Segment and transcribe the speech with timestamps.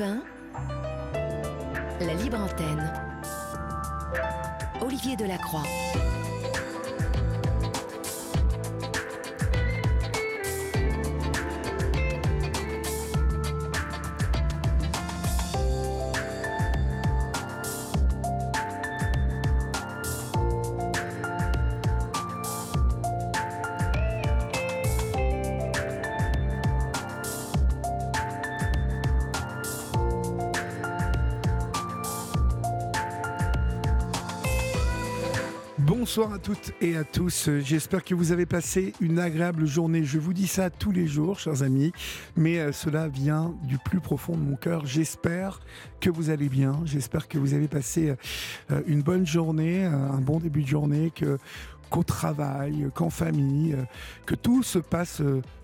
[0.00, 0.24] Europe
[2.00, 2.92] 1, la libre antenne.
[4.80, 5.62] Olivier Delacroix.
[36.16, 37.50] Bonsoir à toutes et à tous.
[37.58, 40.04] J'espère que vous avez passé une agréable journée.
[40.04, 41.90] Je vous dis ça tous les jours, chers amis,
[42.36, 44.86] mais euh, cela vient du plus profond de mon cœur.
[44.86, 45.58] J'espère
[45.98, 46.80] que vous allez bien.
[46.84, 48.14] J'espère que vous avez passé
[48.70, 51.36] euh, une bonne journée, euh, un bon début de journée, que
[51.90, 53.76] qu'au travail, qu'en famille,
[54.24, 55.20] que tout se passe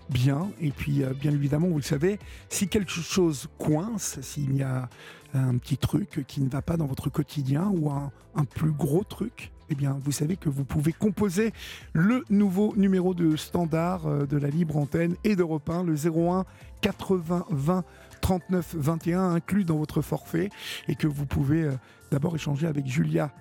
[0.09, 0.49] bien.
[0.59, 4.89] Et puis, bien évidemment, vous le savez, si quelque chose coince, s'il y a
[5.33, 9.51] un petit truc qui ne va pas dans votre quotidien ou un plus gros truc,
[9.71, 11.53] eh bien, vous savez que vous pouvez composer
[11.93, 16.43] le nouveau numéro de standard euh, de la libre antenne et d'Europe 1, le 01
[16.81, 17.85] 80 20
[18.19, 20.49] 39 21, inclus dans votre forfait,
[20.89, 21.71] et que vous pouvez euh,
[22.11, 23.31] d'abord échanger avec Julia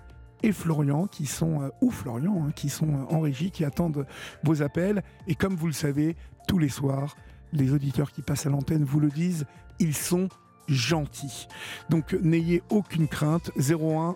[0.45, 4.07] et Florian, qui sont, euh, ou Florian, hein, qui sont en régie, qui attendent
[4.45, 5.03] vos appels.
[5.27, 7.17] Et comme vous le savez, tous les soirs,
[7.53, 9.47] les auditeurs qui passent à l'antenne vous le disent,
[9.81, 10.29] ils sont
[10.69, 11.49] gentils.
[11.89, 14.15] Donc n'ayez aucune crainte, 01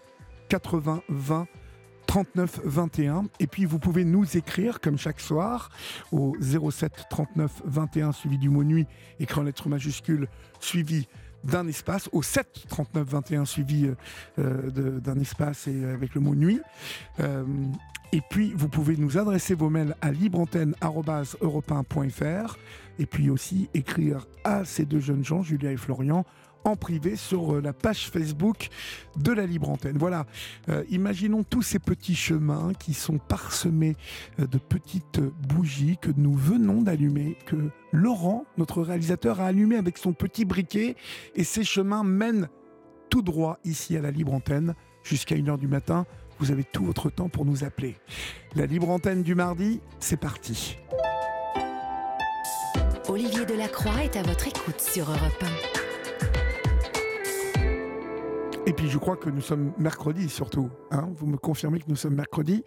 [0.49, 1.49] 80 20
[2.07, 3.27] 39 21.
[3.41, 5.71] Et puis vous pouvez nous écrire comme chaque soir
[6.13, 8.87] au 07 39 21 suivi du mot nuit,
[9.21, 10.29] écrit en lettres majuscules
[10.61, 11.07] suivi
[11.45, 13.91] d'un espace, au 7 39 21 suivi
[14.39, 16.61] euh, d'un espace et avec le mot nuit.
[17.21, 17.45] Euh,
[18.13, 22.59] et puis, vous pouvez nous adresser vos mails à libreantenne.europe1.fr
[23.01, 26.25] et puis aussi écrire à ces deux jeunes gens, Julia et Florian,
[26.65, 28.69] en privé sur euh, la page Facebook
[29.17, 29.99] de la Libre Antenne.
[29.99, 30.27] Voilà,
[30.69, 33.97] euh, imaginons tous ces petits chemins qui sont parsemés
[34.41, 37.57] euh, de petites bougies que nous venons d'allumer, que
[37.93, 40.97] Laurent, notre réalisateur, a allumé avec son petit briquet.
[41.35, 42.49] Et ces chemins mènent
[43.11, 44.75] tout droit ici à la Libre Antenne
[45.05, 46.07] jusqu'à 1h du matin.
[46.41, 47.97] Vous avez tout votre temps pour nous appeler.
[48.57, 50.77] La Libre Antenne du mardi, c'est parti.
[53.09, 55.45] Olivier Delacroix est à votre écoute sur Europe
[55.77, 55.84] 1.
[58.67, 60.71] Et puis je crois que nous sommes mercredi surtout.
[60.91, 62.65] Hein Vous me confirmez que nous sommes mercredi.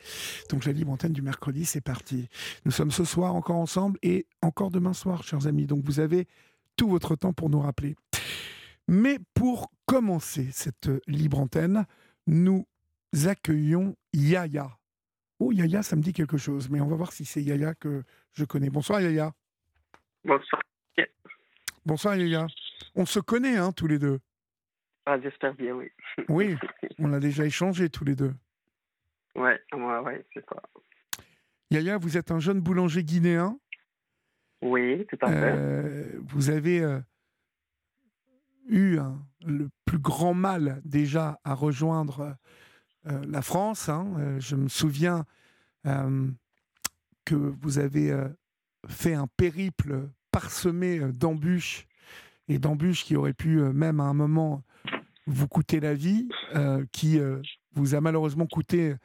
[0.49, 2.29] Donc la libre antenne du mercredi, c'est parti.
[2.65, 5.65] Nous sommes ce soir encore ensemble et encore demain soir, chers amis.
[5.65, 6.27] Donc vous avez
[6.75, 7.95] tout votre temps pour nous rappeler.
[8.87, 11.85] Mais pour commencer cette libre antenne,
[12.27, 12.67] nous
[13.25, 14.69] accueillons Yaya.
[15.39, 18.03] Oh Yaya, ça me dit quelque chose, mais on va voir si c'est Yaya que
[18.33, 18.69] je connais.
[18.69, 19.33] Bonsoir Yaya.
[20.23, 20.61] Bonsoir.
[21.85, 22.45] Bonsoir Yaya.
[22.95, 24.19] On se connaît hein, tous les deux.
[25.09, 25.89] Ah, j'espère bien, oui.
[26.27, 26.57] Oui,
[26.99, 28.33] on a déjà échangé tous les deux.
[29.35, 30.61] Ouais, ouais, ouais, c'est ça.
[31.71, 33.57] Yaya, vous êtes un jeune boulanger guinéen.
[34.61, 35.53] Oui, tout à fait.
[35.55, 36.99] Euh, vous avez euh,
[38.67, 38.99] eu
[39.45, 42.35] le plus grand mal déjà à rejoindre
[43.05, 43.87] euh, la France.
[43.87, 44.39] Hein.
[44.39, 45.23] je me souviens
[45.85, 48.13] que vous avez
[48.89, 51.87] fait un périple parsemé d'embûches
[52.49, 54.63] et d'embûches qui auraient pu même à un moment
[55.27, 57.41] vous coûter la vie, euh, qui euh,
[57.73, 58.95] vous a malheureusement coûté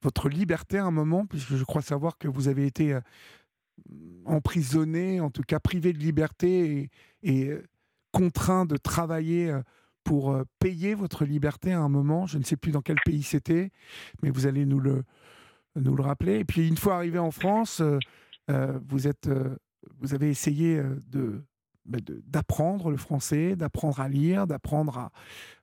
[0.00, 3.00] votre liberté à un moment, puisque je crois savoir que vous avez été euh,
[4.24, 6.90] emprisonné, en tout cas privé de liberté
[7.22, 7.50] et,
[8.12, 9.58] contraint de travailler
[10.04, 12.26] pour payer votre liberté à un moment.
[12.26, 13.70] Je ne sais plus dans quel pays c'était,
[14.22, 15.04] mais vous allez nous le,
[15.76, 16.40] nous le rappeler.
[16.40, 17.80] Et puis une fois arrivé en France,
[18.50, 19.30] vous, êtes,
[19.98, 21.42] vous avez essayé de
[21.84, 25.10] d'apprendre le français, d'apprendre à lire, d'apprendre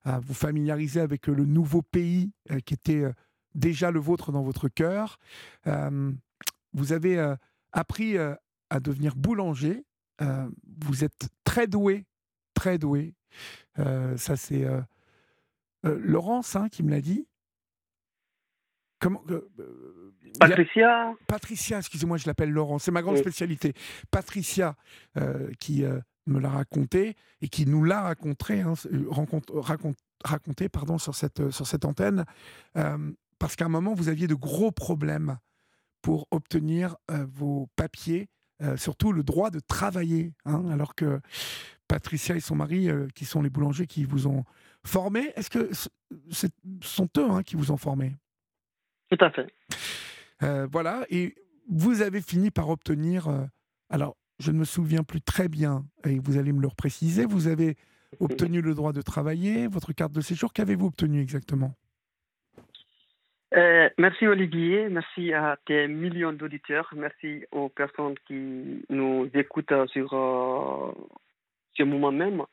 [0.04, 3.14] à, vous familiariser avec le nouveau pays euh, qui était euh,
[3.56, 5.18] déjà le vôtre dans votre cœur.
[5.68, 6.12] Euh,
[6.74, 7.36] vous avez
[7.72, 9.84] appris à devenir boulanger.
[10.20, 12.06] vous êtes très doué,
[12.54, 13.16] très doué.
[13.76, 14.68] ça, c'est
[15.84, 17.28] Laurence hein, qui me l'a dit.
[19.00, 19.24] Comment,
[20.40, 21.16] Patricia.
[21.26, 23.74] Patricia, excusez-moi, je l'appelle Laurent, c'est ma grande spécialité.
[24.12, 24.76] Patricia,
[25.60, 25.84] qui
[26.30, 28.74] me l'a raconté et qui nous l'a raconté, hein,
[30.24, 32.26] raconté pardon, sur, cette, sur cette antenne,
[32.78, 35.38] euh, parce qu'à un moment, vous aviez de gros problèmes
[36.02, 38.30] pour obtenir euh, vos papiers,
[38.62, 41.20] euh, surtout le droit de travailler, hein, alors que
[41.88, 44.44] Patricia et son mari, qui sont les boulangers qui vous ont
[44.86, 46.48] formé, est-ce que ce
[46.84, 48.16] sont eux hein, qui vous ont formé
[49.10, 49.52] Tout à fait.
[50.72, 51.34] voilà, et
[51.68, 53.28] vous avez fini par obtenir,
[53.90, 57.48] alors je ne me souviens plus très bien, et vous allez me le préciser, vous
[57.48, 57.76] avez
[58.20, 60.54] obtenu le droit de travailler, votre carte de séjour.
[60.54, 61.74] Qu'avez-vous obtenu exactement?
[63.56, 70.14] Euh, merci Olivier, merci à tes millions d'auditeurs, merci aux personnes qui nous écoutent sur
[70.14, 70.92] euh,
[71.76, 72.44] ce moment même.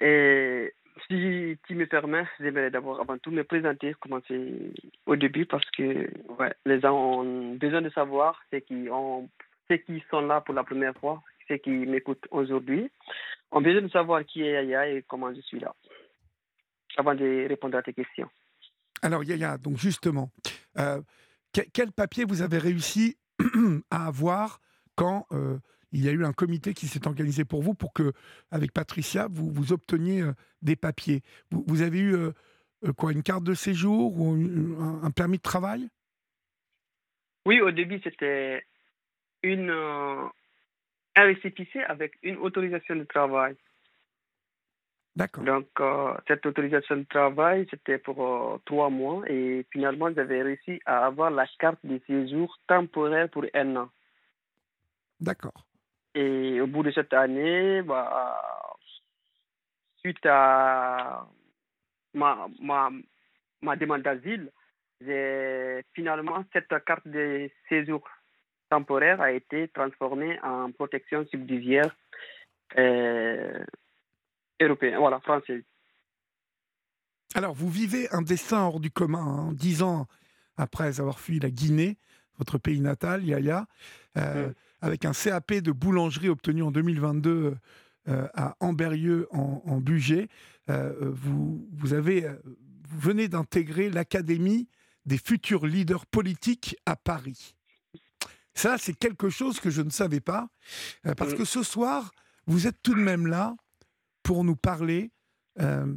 [0.00, 0.72] Et
[1.06, 4.72] si tu me permets, j'aimerais d'abord avant tout me présenter, commencer
[5.06, 6.10] au début parce que
[6.66, 9.28] les gens ont besoin de savoir ceux qui, ont,
[9.72, 12.90] ceux qui sont là pour la première fois, ceux qui m'écoutent aujourd'hui,
[13.50, 15.74] ont besoin de savoir qui est Yaya et comment je suis là,
[16.96, 18.28] avant de répondre à tes questions.
[19.02, 20.30] Alors Yaya, donc justement,
[20.78, 21.00] euh,
[21.72, 23.16] quel papier vous avez réussi
[23.90, 24.60] à avoir
[24.94, 25.58] quand euh,
[25.90, 28.12] il y a eu un comité qui s'est organisé pour vous pour que,
[28.50, 30.32] avec Patricia, vous, vous obteniez euh,
[30.62, 31.22] des papiers?
[31.50, 32.14] Vous, avez eu
[32.96, 34.32] quoi, une carte de séjour ou
[35.02, 35.88] un, permis de travail?
[37.44, 38.64] Oui, au début, c'était
[39.42, 43.56] une, un récépissé avec une autorisation de travail.
[45.14, 45.44] D'accord.
[45.44, 50.80] Donc, euh, cette autorisation de travail, c'était pour euh, trois mois et finalement, j'avais réussi
[50.86, 53.90] à avoir la carte de séjour temporaire pour un an.
[55.20, 55.66] D'accord.
[56.14, 58.40] Et au bout de cette année, bah,
[59.98, 61.26] suite à
[62.14, 62.90] ma, ma,
[63.60, 64.50] ma demande d'asile,
[65.94, 68.08] finalement, cette carte de séjour
[68.72, 71.94] temporaire a été transformée en protection subsidiaire.
[72.78, 73.62] Euh,
[74.58, 75.62] européen, voilà, français.
[77.34, 80.06] Alors, vous vivez un destin hors du commun, hein, dix ans
[80.56, 81.98] après avoir fui la Guinée,
[82.38, 83.66] votre pays natal, Yaya,
[84.16, 84.54] euh, mm.
[84.80, 87.54] avec un CAP de boulangerie obtenu en 2022
[88.08, 90.28] euh, à Amberieux en, en Bugey.
[90.68, 92.26] Vous, vous, avez,
[92.88, 94.68] vous venez d'intégrer l'Académie
[95.04, 97.54] des futurs leaders politiques à Paris.
[98.54, 100.48] Ça, c'est quelque chose que je ne savais pas,
[101.16, 101.36] parce mm.
[101.36, 102.12] que ce soir,
[102.46, 103.54] vous êtes tout de même là
[104.22, 105.10] pour nous parler
[105.60, 105.94] euh,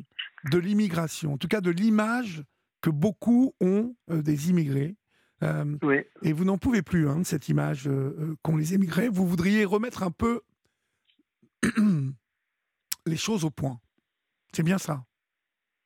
[0.52, 2.44] de l'immigration, en tout cas de l'image
[2.81, 4.96] que beaucoup ont euh, des immigrés.
[5.44, 5.78] Euh,
[6.22, 7.90] et vous n'en pouvez plus hein, de cette image
[8.42, 9.10] qu'ont les immigrés.
[9.10, 10.42] Vous voudriez remettre un peu
[13.06, 13.80] les choses au point.
[14.54, 15.06] C'est bien ça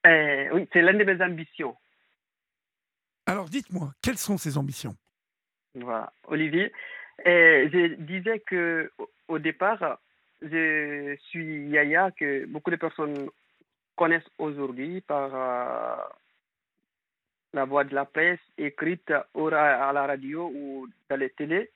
[0.06, 1.76] Oui, c'est l'une de mes ambitions.
[3.26, 4.96] Alors dites-moi, quelles sont ces ambitions?
[6.28, 6.72] Olivier.
[7.26, 8.92] je disais que
[9.28, 10.00] au départ,
[10.42, 13.30] je suis Yaya, que beaucoup de personnes
[13.96, 16.04] connaissent aujourd'hui par euh,
[17.54, 21.70] la voix de la presse, écrite à la radio ou dans les télés.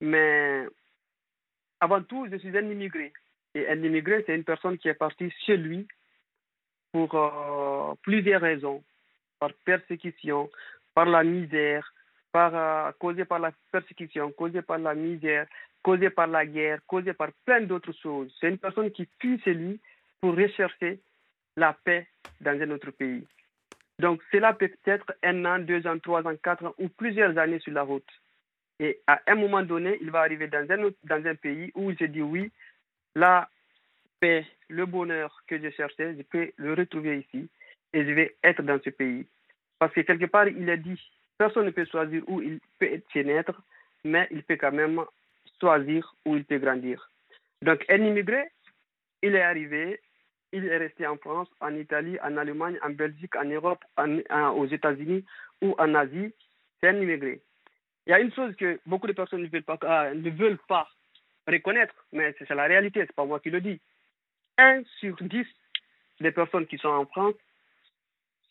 [0.00, 0.66] Mais
[1.80, 3.12] avant tout, je suis un immigré.
[3.54, 5.86] Et un immigré, c'est une personne qui est partie chez lui
[6.92, 8.82] pour euh, plusieurs raisons.
[9.38, 10.50] Par persécution,
[10.94, 11.93] par la misère,
[12.34, 15.46] par, euh, causée par la persécution, causée par la misère,
[15.84, 18.36] causée par la guerre, causée par plein d'autres choses.
[18.40, 19.78] C'est une personne qui fuit chez lui
[20.20, 20.98] pour rechercher
[21.56, 22.08] la paix
[22.40, 23.24] dans un autre pays.
[24.00, 27.60] Donc cela peut être un an, deux ans, trois ans, quatre ans ou plusieurs années
[27.60, 28.10] sur la route.
[28.80, 31.96] Et à un moment donné, il va arriver dans un, dans un pays où il
[31.96, 32.50] se dit oui,
[33.14, 33.48] la
[34.18, 37.48] paix, le bonheur que je cherchais, je peux le retrouver ici
[37.92, 39.24] et je vais être dans ce pays.
[39.78, 41.00] Parce que quelque part, il a dit,
[41.38, 43.60] personne ne peut choisir où il peut naître,
[44.04, 45.02] mais il peut quand même
[45.60, 47.10] choisir où il peut grandir.
[47.62, 48.50] Donc, un immigré,
[49.22, 50.00] il est arrivé,
[50.52, 55.24] il est resté en France, en Italie, en Allemagne, en Belgique, en Europe, aux États-Unis
[55.62, 56.32] ou en Asie.
[56.80, 57.40] C'est un immigré.
[58.06, 60.58] Il y a une chose que beaucoup de personnes ne veulent pas, euh, ne veulent
[60.68, 60.88] pas
[61.48, 63.80] reconnaître, mais c'est la réalité, ce n'est pas moi qui le dis.
[64.58, 65.46] Un sur dix
[66.20, 67.34] des personnes qui sont en France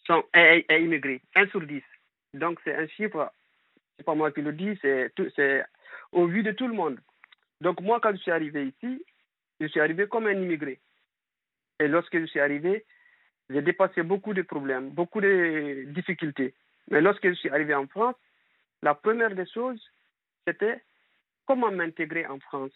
[0.05, 1.21] sont est, immigrés.
[1.35, 1.83] Un sur dix.
[2.33, 3.31] Donc c'est un chiffre,
[3.93, 5.11] ce n'est pas moi qui le dis, c'est
[6.11, 6.99] au vu de tout le monde.
[7.61, 9.05] Donc moi, quand je suis arrivé ici,
[9.59, 10.79] je suis arrivé comme un immigré.
[11.79, 12.85] Et lorsque je suis arrivé,
[13.49, 16.53] j'ai dépassé beaucoup de problèmes, beaucoup de difficultés.
[16.89, 18.15] Mais lorsque je suis arrivé en France,
[18.81, 19.81] la première des choses,
[20.45, 20.81] c'était
[21.45, 22.71] comment m'intégrer en France.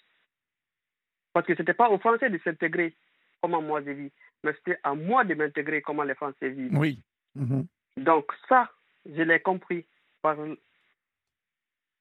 [1.33, 2.95] Parce que ce n'était pas aux Français de s'intégrer
[3.41, 4.11] comment moi je vis,
[4.43, 6.77] mais c'était à moi de m'intégrer comment les Français vivent.
[6.77, 7.03] Oui.
[7.35, 7.67] Mhm.
[7.97, 8.71] Donc ça,
[9.15, 9.85] je l'ai compris
[10.21, 10.37] par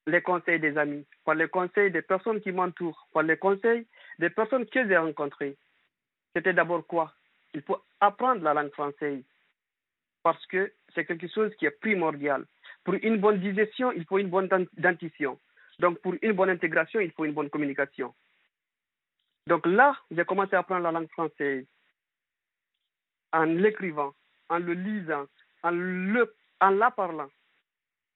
[0.07, 3.85] les conseils des amis, par les conseils des personnes qui m'entourent, par les conseils
[4.19, 5.57] des personnes que j'ai rencontrées.
[6.35, 7.13] C'était d'abord quoi?
[7.53, 9.23] Il faut apprendre la langue française
[10.23, 12.45] parce que c'est quelque chose qui est primordial.
[12.83, 15.39] Pour une bonne digestion, il faut une bonne dentition.
[15.79, 18.13] Donc pour une bonne intégration, il faut une bonne communication.
[19.47, 21.65] Donc là, j'ai commencé à apprendre la langue française
[23.31, 24.13] en l'écrivant,
[24.49, 25.25] en le lisant,
[25.63, 27.29] en, le, en la parlant.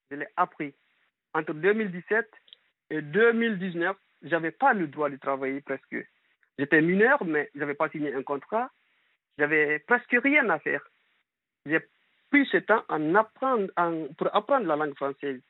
[0.10, 0.74] Je l'ai appris
[1.34, 2.30] entre 2017
[2.90, 5.96] et 2019, je n'avais pas le droit de travailler presque.
[6.58, 8.70] J'étais mineur, mais je n'avais pas signé un contrat.
[9.38, 10.86] J'avais presque rien à faire.
[11.66, 11.80] J'ai
[12.30, 13.70] pris ce temps en apprendre,
[14.18, 15.42] pour apprendre la langue française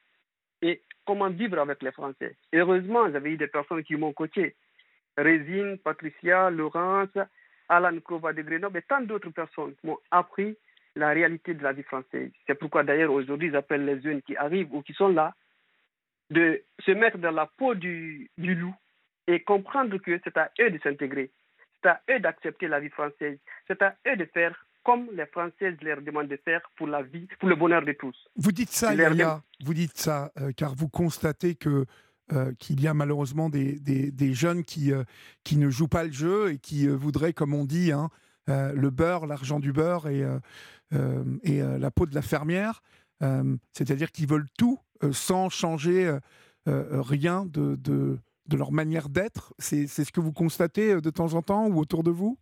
[0.61, 2.35] et comment vivre avec les Français.
[2.53, 4.55] Heureusement, j'avais eu des personnes qui m'ont coaché.
[5.17, 7.17] Résine, Patricia, Laurence,
[7.67, 10.55] Alan Kova de Grenoble et tant d'autres personnes m'ont appris
[10.95, 12.31] la réalité de la vie française.
[12.47, 15.33] C'est pourquoi d'ailleurs aujourd'hui j'appelle les jeunes qui arrivent ou qui sont là
[16.29, 18.75] de se mettre dans la peau du, du loup
[19.27, 21.29] et comprendre que c'est à eux de s'intégrer,
[21.81, 25.75] c'est à eux d'accepter la vie française, c'est à eux de faire comme les Françaises
[25.81, 28.15] leur demandent de faire pour la vie, pour le bonheur de tous.
[28.35, 31.85] Vous dites ça, Yaya, vous dites ça, euh, car vous constatez que
[32.33, 35.03] euh, qu'il y a malheureusement des, des, jeunes qui, euh,
[35.43, 38.09] qui ne jouent pas le jeu et qui voudraient, comme on dit, hein,
[38.47, 40.25] le beurre, l'argent du beurre et,
[41.43, 42.81] et la peau de la fermière.
[43.73, 44.79] C'est-à-dire qu'ils veulent tout
[45.11, 46.17] sans changer
[46.65, 48.17] rien de, de,
[48.47, 49.53] de, leur manière d'être.
[49.59, 52.37] C'est ce que vous constatez de temps en temps ou autour de vous?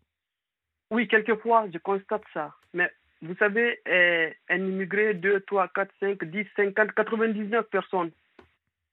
[0.91, 2.55] Oui, quelquefois, je constate ça.
[2.73, 2.91] Mais
[3.21, 8.11] vous savez, eh, un immigré, 2, 3, 4, 5, 10, 50, 99 personnes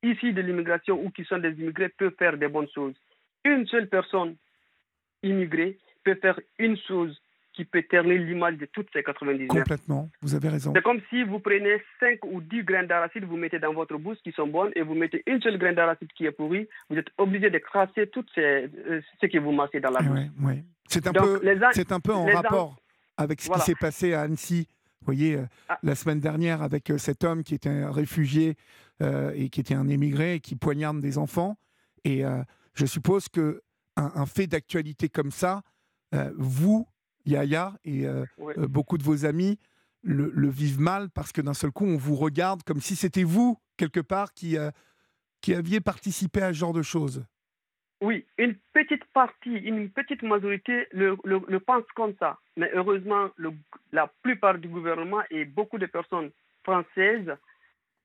[0.02, 2.94] ici de l'immigration ou qui sont des immigrés peuvent faire des bonnes choses.
[3.44, 4.36] Une seule personne
[5.22, 7.20] immigrée peut faire une chose
[7.56, 9.48] qui peut ternir l'image de toutes ces 99.
[9.48, 10.72] Complètement, vous avez raison.
[10.74, 14.18] C'est comme si vous prenez 5 ou 10 grains d'arachide, vous mettez dans votre bouche
[14.22, 17.08] qui sont bonnes et vous mettez une seule grain d'arachide qui est pourri, vous êtes
[17.16, 18.68] obligé de crasser tout euh,
[19.20, 20.58] ce que vous massez dans la bouche.
[20.88, 21.40] C'est un, peu,
[21.72, 22.76] c'est un peu en rapport
[23.16, 24.68] avec ce qui s'est passé à Annecy.
[25.00, 25.78] Vous voyez, euh, ah.
[25.82, 28.54] la semaine dernière, avec euh, cet homme qui était un réfugié
[29.00, 31.58] et qui était un émigré et qui poignarde des enfants.
[32.04, 32.22] Et
[32.72, 33.60] je suppose que
[33.96, 35.60] un fait d'actualité comme ça,
[36.36, 36.86] vous,
[37.26, 39.58] Yaya et euh, euh, beaucoup de vos amis
[40.02, 43.58] le, vivent mal parce que d'un seul coup, on vous regarde comme si c'était vous,
[43.76, 44.70] quelque part, qui, euh,
[45.40, 47.24] qui aviez participé à ce genre de choses.
[48.00, 52.38] Oui, une petite partie, une petite majorité le, le, pense comme ça.
[52.56, 53.30] Mais heureusement,
[53.90, 56.30] la plupart du gouvernement et beaucoup de personnes
[56.62, 57.34] françaises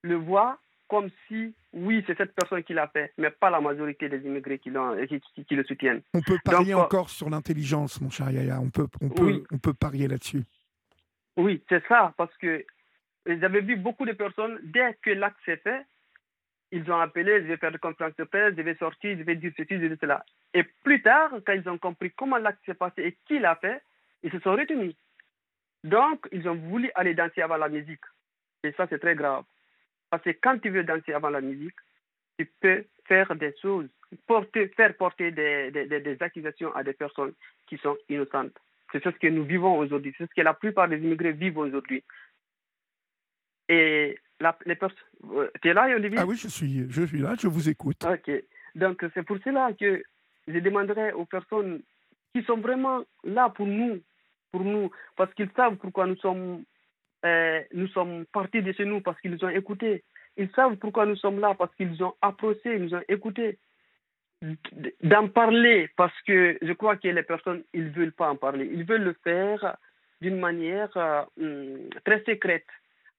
[0.02, 0.58] le voient
[0.92, 4.60] comme si, oui, c'est cette personne qui l'a fait, mais pas la majorité des immigrés
[4.60, 4.70] qui,
[5.08, 6.02] qui, qui, le soutiennent.
[6.14, 8.60] On peut parier euh, encore sur l'intelligence, mon cher Yaya.
[8.60, 10.44] On peut, on peut, on peut parier là-dessus.
[11.38, 12.66] Oui, c'est ça, parce que
[13.26, 15.86] j'avais vu beaucoup de personnes, dès que l'acte s'est fait,
[16.74, 19.36] ils ont appelé, je vais faire des conférences de presse, je vais sortir, je vais
[19.38, 20.26] dire ceci, je vais dire cela.
[20.54, 23.82] Et plus tard, quand ils ont compris comment l'acte s'est passé et qui l'a fait,
[24.24, 24.96] ils se sont retenus.
[25.86, 28.04] Donc, ils ont voulu aller danser avant la musique.
[28.66, 29.46] Et ça, c'est très grave.
[30.12, 31.76] Parce que quand tu veux danser avant la musique,
[32.38, 33.88] tu peux faire des choses,
[34.28, 37.34] porter, faire porter des, des, des accusations à des personnes
[37.68, 38.58] qui sont innocentes.
[38.92, 40.14] C'est ce que nous vivons aujourd'hui.
[40.18, 42.04] C'est ce que la plupart des immigrés vivent aujourd'hui.
[43.70, 44.98] Et la, les personnes.
[45.32, 48.04] Euh, tu es là, Olivier Ah oui, je suis, je suis là, je vous écoute.
[48.04, 48.30] Ok.
[48.76, 50.04] Donc, c'est pour cela que
[50.48, 51.82] je demanderai aux personnes
[52.34, 54.02] qui sont vraiment là pour nous,
[54.52, 56.64] pour nous, parce qu'ils savent pourquoi nous sommes
[57.26, 60.04] euh, nous sommes partis de chez nous parce qu'ils nous ont écoutés.
[60.38, 63.58] Ils savent pourquoi nous sommes là, parce qu'ils ont approché, ils nous ont écoutés.
[65.04, 68.68] D'en parler, parce que je crois que les personnes, ils ne veulent pas en parler.
[68.74, 69.78] Ils veulent le faire
[70.20, 72.66] d'une manière euh, hum, très secrète.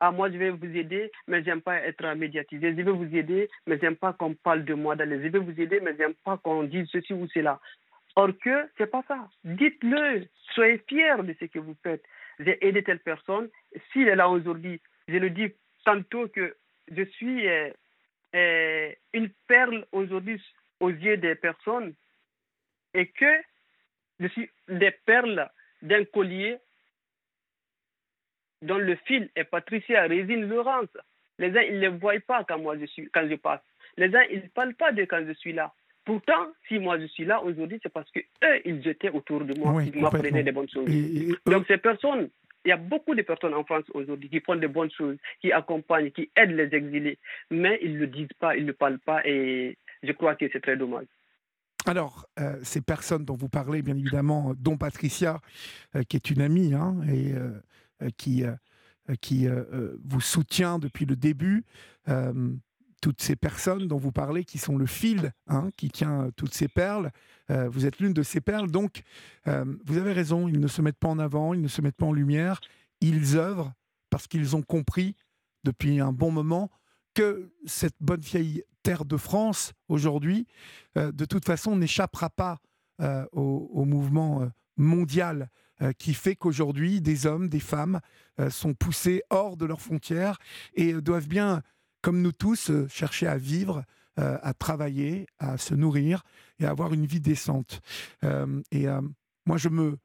[0.01, 2.71] Ah, moi, je vais vous aider, mais j'aime pas être médiatisé.
[2.77, 4.97] Je vais vous aider, mais j'aime pas qu'on parle de moi.
[4.99, 7.61] Je vais vous aider, mais j'aime pas qu'on dise ceci ou cela.
[8.17, 9.29] Or que c'est pas ça.
[9.45, 10.27] Dites-le.
[10.55, 12.03] Soyez fiers de ce que vous faites
[12.45, 13.49] j'ai aidé telle personne.
[13.93, 15.53] S'il est là aujourd'hui, je le dis
[15.85, 16.57] tantôt que
[16.91, 17.71] je suis euh,
[18.35, 20.43] euh, une perle aujourd'hui
[20.81, 21.95] aux yeux des personnes
[22.95, 23.43] et que
[24.21, 25.51] je suis des perles
[25.83, 26.59] d'un collier
[28.63, 30.89] dont le fil est Patricia Résine Laurence.
[31.39, 33.61] Les uns, ils ne voient pas quand moi je suis, quand je passe.
[33.97, 35.73] Les uns, ils ne parlent pas de quand je suis là.
[36.05, 39.59] Pourtant, si moi je suis là aujourd'hui, c'est parce que eux, ils étaient autour de
[39.59, 40.89] moi, ils m'apprenaient des bonnes choses.
[41.47, 42.29] Donc ces personnes,
[42.65, 45.53] il y a beaucoup de personnes en France aujourd'hui qui font des bonnes choses, qui
[45.53, 47.19] accompagnent, qui aident les exilés,
[47.51, 50.61] mais ils ne le disent pas, ils ne parlent pas, et je crois que c'est
[50.61, 51.07] très dommage.
[51.87, 55.41] Alors, euh, ces personnes dont vous parlez, bien évidemment, dont Patricia,
[55.97, 58.45] euh, qui est une amie hein, et euh, qui,
[59.21, 59.47] qui
[60.05, 61.65] vous soutient depuis le début,
[63.03, 66.69] toutes ces personnes dont vous parlez, qui sont le fil hein, qui tient toutes ces
[66.69, 67.11] perles.
[67.51, 68.71] Euh, vous êtes l'une de ces perles.
[68.71, 69.03] Donc,
[69.49, 71.97] euh, vous avez raison, ils ne se mettent pas en avant, ils ne se mettent
[71.97, 72.61] pas en lumière.
[73.01, 73.73] Ils œuvrent
[74.09, 75.17] parce qu'ils ont compris
[75.65, 76.71] depuis un bon moment
[77.13, 80.47] que cette bonne vieille terre de France, aujourd'hui,
[80.97, 82.59] euh, de toute façon, n'échappera pas
[83.33, 85.51] au, au, mouvement mondial
[85.99, 87.99] qui fait qu'aujourd'hui, des hommes, des femmes
[88.49, 90.39] sont poussés hors de leurs frontières
[90.75, 91.63] et doivent bien
[92.03, 93.85] comme nous tous, euh, chercher à vivre,
[94.19, 96.23] euh, à travailler, à se nourrir
[96.59, 97.81] et à avoir une vie décente.
[98.25, 98.87] Euh, et
[99.47, 99.97] moi, je me,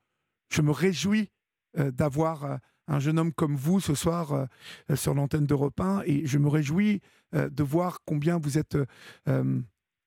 [0.49, 1.29] je me réjouis
[1.75, 4.47] d'avoir un jeune homme comme vous ce soir
[4.95, 7.01] sur l'antenne d'Europe 1 et je me réjouis
[7.33, 8.77] de voir combien vous êtes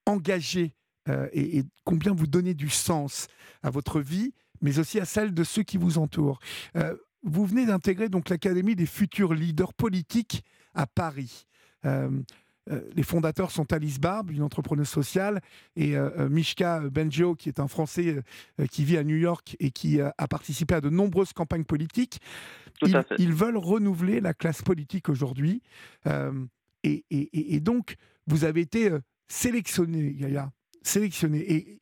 [0.07, 0.75] engagé
[1.33, 3.29] et, combien vous donnez du sens
[3.63, 4.33] à votre vie,
[4.63, 6.41] mais aussi à celle de ceux qui vous entourent.
[7.23, 10.43] vous venez d'intégrer donc l'Académie des futurs leaders politiques
[10.75, 11.47] à Paris.
[12.71, 15.41] Euh, les fondateurs sont Alice Barbe, une entrepreneuse sociale,
[15.77, 18.23] et euh, euh, Mishka Benjo, qui est un Français
[18.71, 22.21] qui vit à New York et qui a participé à de nombreuses campagnes politiques.
[23.19, 25.63] Ils, veulent renouveler la classe politique aujourd'hui.
[26.83, 27.97] Et, donc,
[28.27, 28.91] vous avez été
[29.29, 30.51] sélectionné, Yaya,
[30.83, 31.53] sélectionné.
[31.53, 31.81] Et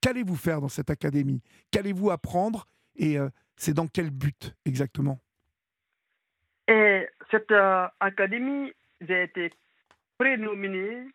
[0.00, 1.42] qu'allez-vous faire dans cette académie?
[1.70, 2.66] Qu'allez-vous apprendre?
[2.96, 3.16] Et
[3.56, 5.20] c'est dans quel but exactement?
[6.68, 7.52] Et Cette
[8.00, 9.52] académie, j'ai été
[10.18, 11.06] pré-nominé,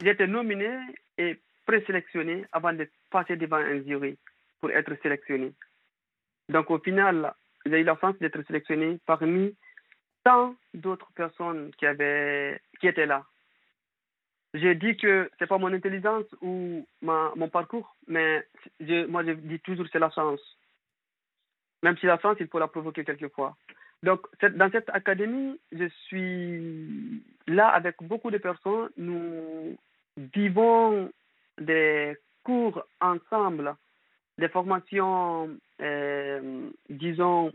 [0.00, 0.78] j'étais nominé
[1.18, 4.18] et présélectionné avant de passer devant un jury
[4.60, 5.52] pour être sélectionné.
[6.48, 7.34] Donc au final,
[7.66, 9.56] j'ai eu la chance d'être sélectionné parmi
[10.24, 13.24] tant d'autres personnes qui, avaient, qui étaient là.
[14.54, 18.46] J'ai dit que ce n'est pas mon intelligence ou mon parcours, mais
[19.08, 20.40] moi je dis toujours c'est la chance.
[21.82, 23.56] Même si la chance, il faut la provoquer quelquefois.
[24.02, 28.90] Donc, dans cette académie, je suis là avec beaucoup de personnes.
[28.96, 29.76] Nous
[30.34, 31.10] vivons
[31.60, 33.76] des cours ensemble,
[34.38, 37.52] des formations, euh, disons,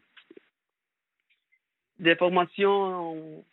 [1.99, 3.43] des formations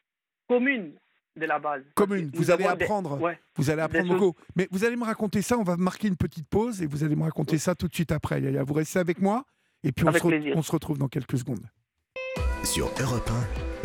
[0.47, 0.93] communes
[1.37, 1.83] de la base.
[1.95, 3.19] Commune, vous allez apprendre,
[3.57, 4.39] vous allez apprendre beaucoup.
[4.55, 7.17] Mais vous allez me raconter ça, on va marquer une petite pause et vous allez
[7.17, 8.41] me raconter ça tout de suite après.
[8.63, 9.45] Vous restez avec moi
[9.83, 10.13] et puis on
[10.57, 11.67] on se retrouve dans quelques secondes.
[12.65, 13.31] Sur Europe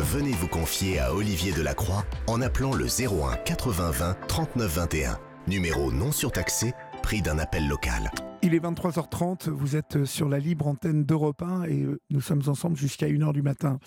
[0.00, 5.18] 1, venez vous confier à Olivier Delacroix en appelant le 01 80 20 39 21.
[5.46, 6.72] Numéro non surtaxé,
[7.02, 8.10] prix d'un appel local.
[8.42, 12.42] Il est 23h30, vous êtes sur la libre antenne d'Europe 1 et euh, nous sommes
[12.46, 13.78] ensemble jusqu'à 1h du matin.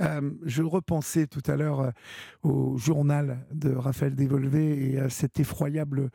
[0.00, 1.90] Euh, je repensais tout à l'heure euh,
[2.42, 6.10] au journal de Raphaël Dévolvé et à cette effroyable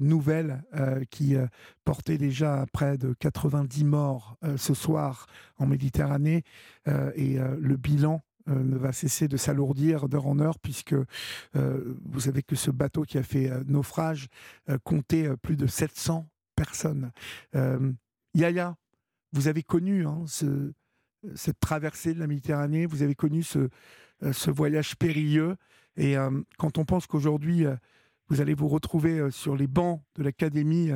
[0.00, 0.62] nouvelle
[1.10, 1.36] qui
[1.84, 5.26] portait déjà près de 90 morts ce soir
[5.58, 6.42] en Méditerranée
[7.14, 10.94] et le bilan ne va cesser de s'alourdir d'heure en heure, puisque
[11.54, 14.28] vous savez que ce bateau qui a fait naufrage
[14.84, 16.26] comptait plus de 700
[16.58, 17.12] personne.
[17.54, 17.92] Euh,
[18.34, 18.76] Yaya,
[19.32, 20.72] vous avez connu hein, ce,
[21.34, 23.68] cette traversée de la Méditerranée, vous avez connu ce,
[24.24, 25.56] euh, voyage périlleux.
[25.96, 27.64] Et euh, quand on pense qu'aujourd'hui,
[28.28, 30.90] vous allez vous retrouver sur les bancs de l'Académie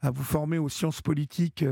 [0.00, 1.64] à vous former aux sciences politiques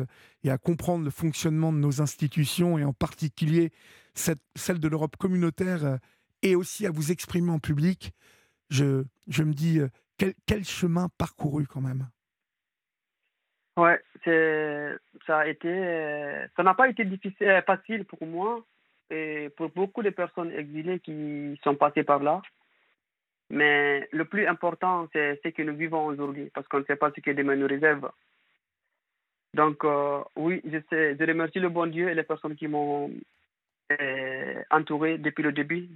[0.44, 3.72] et à comprendre le fonctionnement de nos institutions, et en particulier
[4.14, 5.98] celle de l'Europe communautaire,
[6.42, 8.12] et aussi à vous exprimer en public,
[8.70, 9.80] je, je me dis,
[10.18, 12.08] quel, quel chemin parcouru quand même
[13.76, 14.00] Ouais,
[15.26, 18.64] ça a été, ça n'a pas été difficile, euh, facile pour moi
[19.10, 22.42] et pour beaucoup de personnes exilées qui sont passées par là.
[23.48, 27.10] Mais le plus important, c'est ce que nous vivons aujourd'hui, parce qu'on ne sait pas
[27.14, 28.10] ce que demain nous réserve.
[29.54, 33.08] Donc, euh, oui, je, sais, je remercie le bon Dieu et les personnes qui m'ont
[33.08, 33.12] euh,
[34.70, 35.88] entouré depuis le début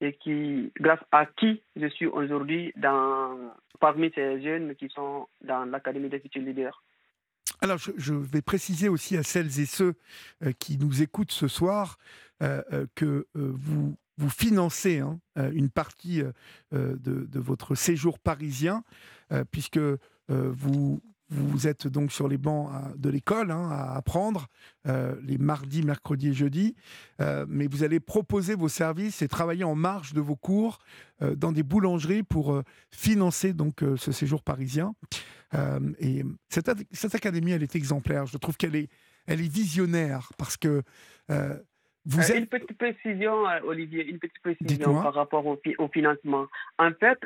[0.00, 5.64] et qui, grâce à qui je suis aujourd'hui dans, parmi ces jeunes qui sont dans
[5.64, 6.82] l'Académie des futurs leaders.
[7.60, 9.94] Alors, je, vais préciser aussi à celles et ceux
[10.42, 11.96] euh, qui nous écoutent ce soir
[12.42, 16.22] euh, euh, que vous, vous financez hein, une partie
[16.72, 18.82] de, votre séjour parisien,
[19.50, 19.80] puisque
[20.28, 21.00] vous,
[21.32, 24.48] vous êtes donc sur les bancs de l'école hein, à apprendre
[24.84, 26.74] les mardis, mercredis et jeudis,
[27.48, 30.78] mais vous allez proposer vos services et travailler en marge de vos cours
[31.20, 34.94] dans des boulangeries pour financer donc ce séjour parisien.
[35.54, 38.26] Euh, et cette, cette, académie, elle est exemplaire.
[38.26, 38.88] Je trouve qu'elle est,
[39.26, 40.82] elle est visionnaire parce que
[41.30, 41.56] euh,
[42.04, 46.46] vous euh, Une petite précision, Olivier, une petite précision par rapport au, au, financement.
[46.78, 47.18] En fait,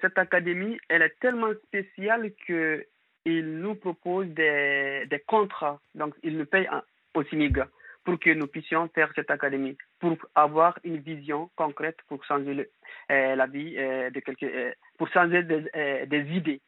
[0.00, 2.86] cette académie, elle est tellement spéciale que
[3.24, 5.80] il nous propose des, des contrats.
[5.94, 6.68] Donc, il nous paye
[7.14, 7.64] au SIMIG
[8.04, 12.68] pour que nous puissions faire cette académie, pour avoir une vision concrète pour changer
[13.08, 16.60] la vie de quelques, pour changer des idées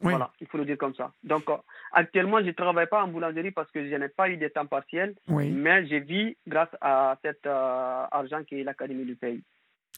[0.00, 1.12] voilà, il faut le dire comme ça.
[1.22, 1.56] Donc, euh,
[1.92, 4.66] actuellement, je ne travaille pas en boulangerie parce que je n'ai pas eu de temps
[4.66, 9.42] partiel, mais je vis grâce à cet euh, argent qui est l'Académie du pays.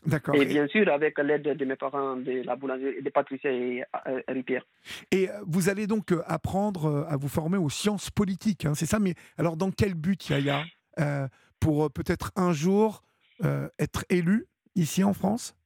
[0.04, 0.34] D'accord.
[0.36, 4.20] Et bien sûr, avec l'aide de mes parents de la boulangerie, de Patricia et euh,
[4.28, 4.64] Ripière.
[5.10, 8.98] Et vous allez donc apprendre à vous former aux sciences politiques, hein, c'est ça?
[8.98, 10.64] Mais alors, dans quel but, Yaya
[11.58, 13.02] Pour peut-être un jour
[13.78, 15.56] être élu ici en France?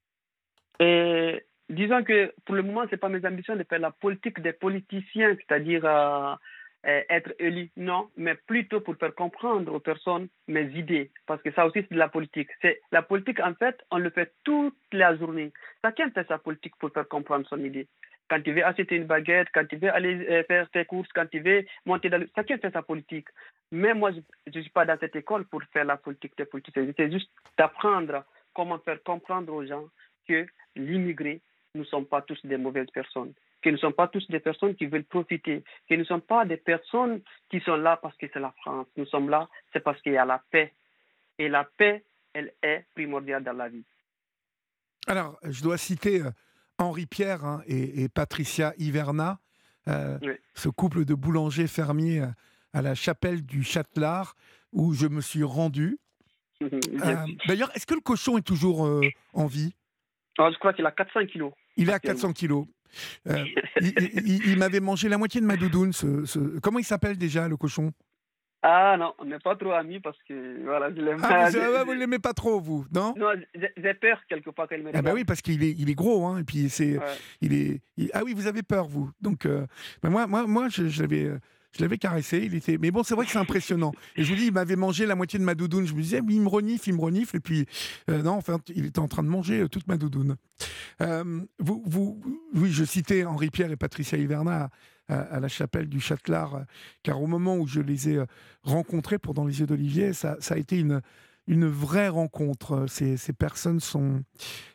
[0.80, 4.40] Et disons que pour le moment, ce n'est pas mes ambitions de faire la politique
[4.40, 6.36] des politiciens, c'est-à-dire euh, euh,
[6.84, 11.66] être élu, non, mais plutôt pour faire comprendre aux personnes mes idées, parce que ça
[11.66, 12.48] aussi c'est de la politique.
[12.62, 15.52] C'est la politique en fait, on le fait toute la journée.
[15.84, 17.86] Chacun fait sa politique pour faire comprendre son idée.
[18.28, 21.28] Quand tu veux acheter une baguette, quand tu veux aller euh, faire tes courses, quand
[21.28, 22.30] tu veux monter dans le...
[22.36, 23.26] Chacun fait sa politique.
[23.72, 24.20] Mais moi, je
[24.56, 26.86] ne suis pas dans cette école pour faire la politique des politiciens.
[26.96, 29.84] C'est juste d'apprendre comment faire comprendre aux gens
[30.28, 31.40] que l'immigré,
[31.74, 34.40] nous ne sommes pas tous des mauvaises personnes que nous ne sommes pas tous des
[34.40, 37.20] personnes qui veulent profiter, que nous ne sommes pas des personnes
[37.50, 38.86] qui sont là parce que c'est la France.
[38.96, 40.72] Nous sommes là, c'est parce qu'il y a la paix.
[41.38, 43.84] Et la paix, elle est primordiale dans la vie.
[45.06, 46.30] Alors, je dois citer euh,
[46.78, 49.40] Henri Pierre hein, et, Patricia Hiverna,
[49.88, 50.18] euh,
[50.54, 52.26] ce couple de boulangers fermiers euh,
[52.72, 54.36] à la chapelle du Châtelard,
[54.72, 55.98] où je me suis rendu.
[57.48, 59.74] D'ailleurs, est-ce que le cochon est toujours en vie?
[60.38, 61.52] Ah, Je crois qu'il a 400 kilos.
[61.76, 62.66] Il est à 400 kilos.
[63.28, 63.44] Euh,
[63.80, 65.92] il, m'avait mangé la moitié de ma doudoune.
[65.92, 67.92] Ce, Comment il s'appelle déjà, le cochon?
[68.62, 71.98] Ah non, on n'est pas trop amis parce que voilà, je l'aime ah, Vous, ne
[71.98, 73.14] l'aimez pas trop, vous, non?
[73.16, 75.94] Non, j'ai peur quelque part qu'elle me Ah bah oui, parce qu'il est, il est
[75.94, 76.98] gros, hein, et puis c'est,
[77.40, 77.80] il est,
[78.12, 79.10] ah oui, vous avez peur, vous.
[79.22, 79.66] Donc, euh,
[80.02, 81.04] bah moi, moi, moi, je,
[81.76, 82.78] je l'avais caressé, il était.
[82.78, 83.92] Mais bon, c'est vrai que c'est impressionnant.
[84.16, 85.86] Et je vous dis, il m'avait mangé la moitié de ma doudoune.
[85.86, 87.36] Je me disais, il me renifle, il me renifle.
[87.36, 87.66] Et puis,
[88.08, 90.36] euh, non, enfin, il était en train de manger euh, toute ma doudoune.
[91.00, 92.20] Euh, vous, vous,
[92.54, 94.70] oui, je citais Henri Pierre et Patricia Hiverna
[95.08, 96.62] à, la chapelle du Châtelard,
[97.02, 98.20] car au moment où je les ai
[98.62, 101.00] rencontrés pour Dans les yeux d'Olivier, ça, ça, a été une,
[101.48, 102.86] une vraie rencontre.
[102.88, 104.22] Ces, ces personnes sont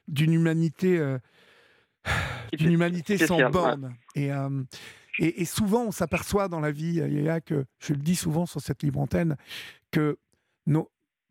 [0.09, 0.99] d'une humanité,
[2.57, 3.95] d'une humanité sans borne.
[4.15, 4.29] Et
[5.19, 8.83] et, souvent, on s'aperçoit dans la vie, Yaya, que je le dis souvent sur cette
[8.83, 9.37] libre antenne,
[9.91, 10.17] que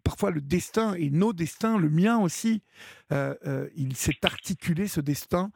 [0.04, 2.62] parfois le destin et nos destins, le mien aussi,
[3.10, 5.50] euh, euh, il s'est articulé ce destin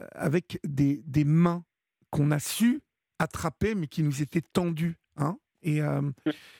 [0.00, 1.64] euh, avec des, mains
[2.10, 2.82] qu'on a su
[3.18, 4.96] attraper, mais qui nous étaient tendues.
[5.16, 5.80] Hein et,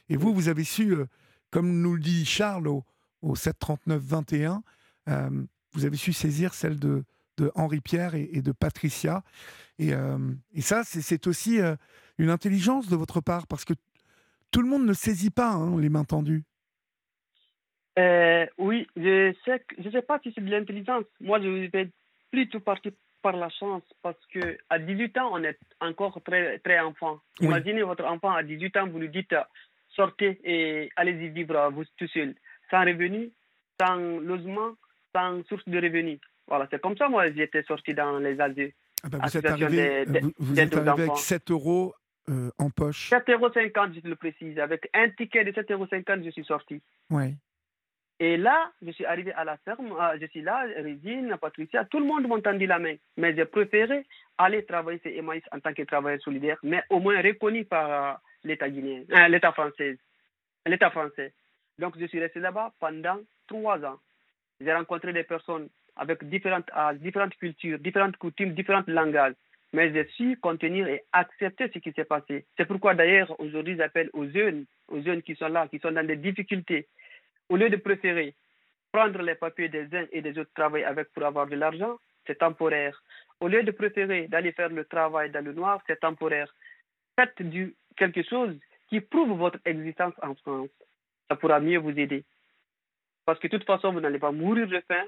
[0.08, 0.96] et, vous, vous avez su,
[1.50, 2.84] comme nous le dit Charles au,
[3.20, 4.62] au 739-21,
[5.72, 7.04] vous avez su saisir celle de,
[7.38, 9.22] de Henri Pierre et, de Patricia.
[9.78, 10.18] Et, euh,
[10.54, 11.76] et ça, c'est aussi euh,
[12.18, 13.74] une intelligence de votre part, parce que
[14.50, 16.44] tout le monde ne saisit pas hein, les mains tendues.
[17.98, 21.04] Euh, oui, je sais, je sais pas si c'est de l'intelligence.
[21.20, 21.90] Moi, je vais
[22.30, 22.92] plutôt partir
[23.22, 27.20] par la chance parce que à 18 ans, on est encore très, très enfant.
[27.40, 29.34] Imaginez votre enfant à 18 ans, vous lui dites
[29.94, 32.34] sortez et allez-y vivre vous tout seul,
[32.70, 33.30] sans revenu,
[33.80, 34.72] sans logement,
[35.14, 36.18] sans source de revenus.
[36.48, 38.72] Voilà, c'est comme ça, moi, j'étais sorti dans les asiles.
[39.02, 40.04] Ah ben, vous êtes arrivé,
[40.38, 41.94] vous, êtes arrivé avec 7 euros
[42.30, 43.10] euh, en poche.
[43.10, 43.50] 7,50 euros,
[44.02, 44.58] je le précise.
[44.58, 46.82] Avec un ticket de 7,50 euros, je suis sorti.
[47.10, 47.34] Oui.
[48.20, 51.98] Et là, je suis arrivé à la ferme, euh, je suis là, Régine, Patricia, tout
[51.98, 52.94] le monde m'a tendu la main.
[53.16, 54.06] Mais j'ai préféré
[54.38, 58.16] aller travailler chez Emmaüs en tant que travailleur solidaire, mais au moins reconnu par euh,
[58.44, 59.98] l'État guinéen, l'État français.
[60.64, 61.34] L'État français.
[61.78, 63.98] Donc, je suis resté là-bas pendant trois ans.
[64.60, 69.34] J'ai rencontré des personnes avec différentes différentes cultures, différentes coutumes, différents langages.
[69.72, 72.44] Mais j'ai su contenir et accepter ce qui s'est passé.
[72.56, 76.06] C'est pourquoi d'ailleurs aujourd'hui j'appelle aux jeunes, aux jeunes qui sont là, qui sont dans
[76.06, 76.86] des difficultés,
[77.48, 78.34] au lieu de préférer
[78.92, 82.38] prendre les papiers des uns et des autres, travailler avec pour avoir de l'argent, c'est
[82.38, 83.02] temporaire.
[83.40, 86.54] Au lieu de préférer d'aller faire le travail dans le noir, c'est temporaire.
[87.16, 88.56] Faites du, quelque chose
[88.88, 90.68] qui prouve votre existence en France.
[91.28, 92.22] Ça pourra mieux vous aider.
[93.26, 95.04] Parce que de toute façon, vous n'allez pas mourir de faim,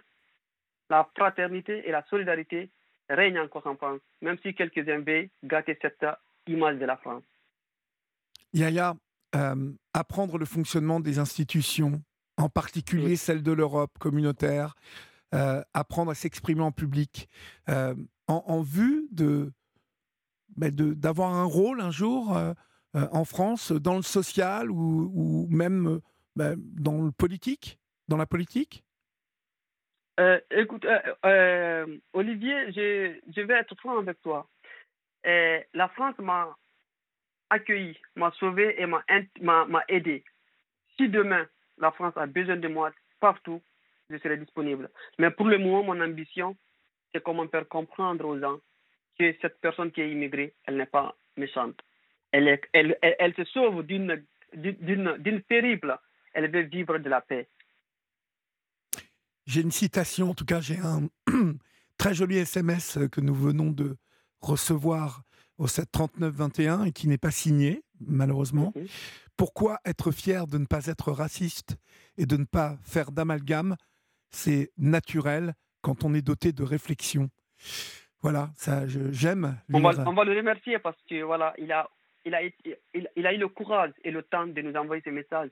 [0.91, 2.71] la fraternité et la solidarité
[3.09, 6.05] règnent encore en France, même si quelques-uns veulent gâter cette
[6.47, 7.23] image de la France.
[8.53, 8.95] Yaya,
[9.35, 12.03] euh, apprendre le fonctionnement des institutions,
[12.37, 14.75] en particulier celle de l'Europe communautaire,
[15.35, 17.29] euh, apprendre à s'exprimer en public,
[17.69, 17.95] euh,
[18.29, 19.09] en, vue
[20.57, 22.37] ben de d'avoir un rôle un jour
[22.95, 26.01] en France dans le social ou, même
[26.35, 28.86] ben, dans le politique, dans la politique?
[30.19, 34.49] Euh, écoute, euh, euh, Olivier, je, vais être franc avec toi.
[35.25, 36.57] la France m'a
[37.51, 40.25] accueilli, m'a sauvé et m'a aidé.
[40.97, 41.47] Si demain,
[41.79, 43.61] la France a besoin de moi partout,
[44.09, 44.89] je serai disponible.
[45.19, 46.57] Mais pour le moment, mon ambition,
[47.13, 48.59] c'est comment faire comprendre aux gens
[49.19, 51.79] que cette personne qui est immigrée, elle n'est pas méchante.
[52.33, 54.23] Elle, elle se sauve d'une
[55.49, 55.99] terrible.
[56.33, 57.49] Elle veut vivre de la paix.
[59.47, 61.09] J'ai une citation, en tout cas, j'ai un
[61.99, 63.97] très joli SMS que nous venons de
[64.41, 65.23] recevoir
[65.59, 68.73] au 739-21 et qui n'est pas signé, malheureusement.
[68.75, 68.87] Mhm.
[69.37, 71.77] Pourquoi être fier de ne pas être raciste
[72.17, 73.77] et de ne pas faire d'amalgame?
[74.31, 77.31] C'est naturel quand on est doté de réflexion.
[78.23, 79.57] Voilà, ça, j'aime.
[79.73, 81.89] On va, on va, le remercier parce que voilà, il a,
[82.25, 85.51] il a, il, a eu le courage et le temps de nous envoyer ce message.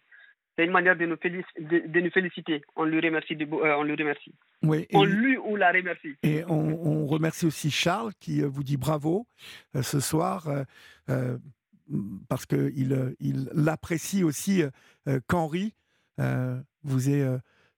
[0.57, 2.63] C'est une manière de nous, de, nous féliciter.
[2.77, 3.35] On lui remercie.
[3.35, 4.33] De, euh, on lui remercie.
[4.63, 6.17] Oui, on lui ou la remercie.
[6.23, 9.27] Et on, remercie aussi Charles qui euh, vous dit bravo
[9.75, 10.49] euh, ce soir
[12.29, 14.63] parce qu'il il l'apprécie aussi
[15.29, 15.75] qu'Henri
[16.83, 17.27] vous ait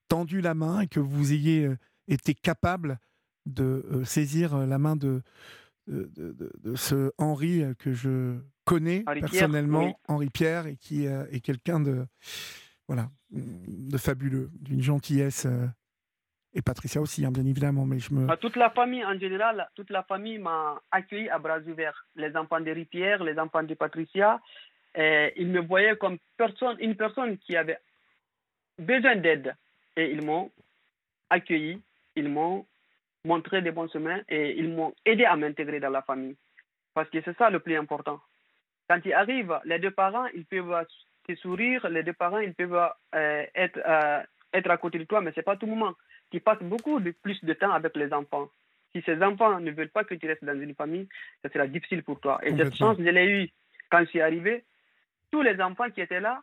[0.09, 1.69] tendu la main et que vous ayez
[2.07, 3.01] été capable
[3.47, 5.23] de saisir la main de,
[5.89, 12.07] de, de, ce Henri que je connais personnellement, Henri Pierre, et qui est quelqu'un de
[12.89, 15.47] voilà, de fabuleux, d'une gentillesse.
[15.47, 15.67] Euh,
[16.55, 17.85] et Patricia aussi, hein, bien évidemment.
[17.85, 18.27] Mais je me...
[18.27, 22.07] Bah, toute la famille, en général, toute la famille m'a accueilli à bras ouverts.
[22.15, 24.41] Les enfants de Pierre, les enfants de Patricia.
[24.97, 26.17] Ils me voyaient comme
[26.79, 27.79] une personne qui avait
[28.79, 29.55] besoin d'aide.
[29.97, 30.51] Et ils m'ont
[31.29, 31.83] accueilli,
[32.15, 32.65] ils m'ont
[33.25, 36.37] montré des bons chemins et ils m'ont aidé à m'intégrer dans la famille.
[36.95, 38.21] Parce que c'est ça le plus important.
[38.89, 40.87] Quand ils arrivent, les deux parents, ils peuvent
[41.35, 45.33] sourire, les deux parents, ils peuvent euh, être, euh, être à côté de toi, mais
[45.33, 45.95] ce n'est pas tout le moment.
[46.31, 48.49] Tu passes beaucoup de, plus de temps avec les enfants.
[48.95, 51.09] Si ces enfants ne veulent pas que tu restes dans une famille,
[51.43, 52.39] ça sera difficile pour toi.
[52.45, 53.51] Et cette chance, je l'ai eue
[53.91, 54.65] quand je suis arrivé.
[55.31, 56.41] Tous les enfants qui étaient là,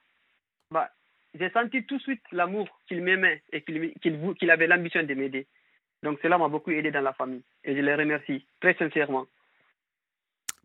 [0.69, 0.91] bah,
[1.33, 5.47] j'ai senti tout de suite l'amour qu'ils m'aimaient et qu'il avait l'ambition de m'aider.
[6.03, 7.43] Donc cela m'a beaucoup aidé dans la famille.
[7.63, 9.25] Et je les remercie très sincèrement.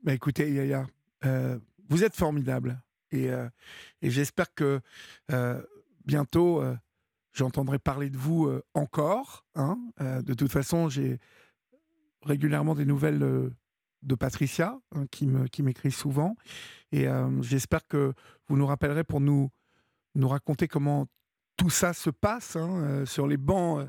[0.03, 0.85] Bah écoutez, Yaya,
[1.25, 2.77] euh, vous êtes formidable.
[3.15, 3.49] Euh,
[4.03, 4.81] et, j'espère que
[5.33, 5.63] euh,
[6.05, 6.77] bientôt, euh,
[7.33, 9.45] j'entendrai parler de vous encore.
[9.55, 9.79] Hein.
[10.01, 11.19] de toute façon, j'ai
[12.23, 13.53] régulièrement des nouvelles
[14.03, 16.37] de Patricia, hein, qui m'écrit souvent.
[16.91, 17.07] Et
[17.43, 18.13] j'espère que
[18.49, 19.51] vous nous rappellerez pour nous,
[20.17, 21.07] nous raconter comment
[21.57, 23.87] tout ça se passe hein, sur les bancs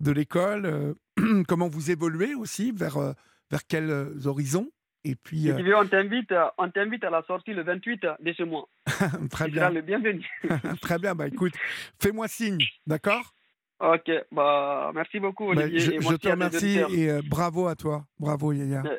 [0.00, 0.96] de l'école,
[1.46, 3.14] comment vous évoluez aussi, vers,
[3.50, 4.72] vers quels horizons.
[5.04, 5.50] Et puis.
[5.50, 8.68] Euh, on t'invite, on t'invite à la sortie le 28 de ce mois.
[9.30, 9.70] Très bien.
[9.70, 10.26] le bienvenu.
[10.82, 11.14] Très bien.
[11.14, 11.54] Bah écoute,
[12.00, 13.32] fais-moi signe, d'accord?
[13.80, 14.10] Ok.
[14.32, 16.00] Bah merci beaucoup bah, Olivier.
[16.00, 18.04] je, te remercie et euh, bravo à toi.
[18.18, 18.82] Bravo Yaya.
[18.84, 18.98] Euh,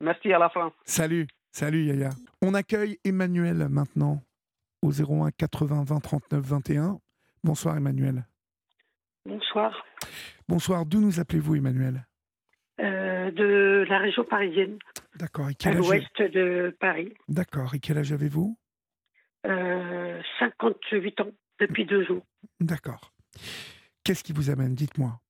[0.00, 0.72] merci à la fin.
[0.84, 1.26] Salut.
[1.52, 2.10] Salut Yaya.
[2.42, 4.22] On accueille Emmanuel maintenant
[4.82, 6.98] au 01 80 20 39 21.
[7.44, 8.26] Bonsoir Emmanuel.
[9.24, 9.84] Bonsoir.
[10.48, 10.84] Bonsoir.
[10.86, 12.04] D'où nous appelez-vous Emmanuel?
[12.80, 14.78] Euh, de la région parisienne.
[15.16, 15.48] D'accord.
[15.64, 17.12] À l'ouest de Paris.
[17.28, 17.74] D'accord.
[17.74, 18.56] Et quel âge avez-vous?
[19.46, 22.24] Euh, 58 ans, depuis deux jours.
[22.60, 23.12] D'accord.
[24.04, 24.74] Qu'est-ce qui vous amène?
[24.74, 25.20] Dites-moi.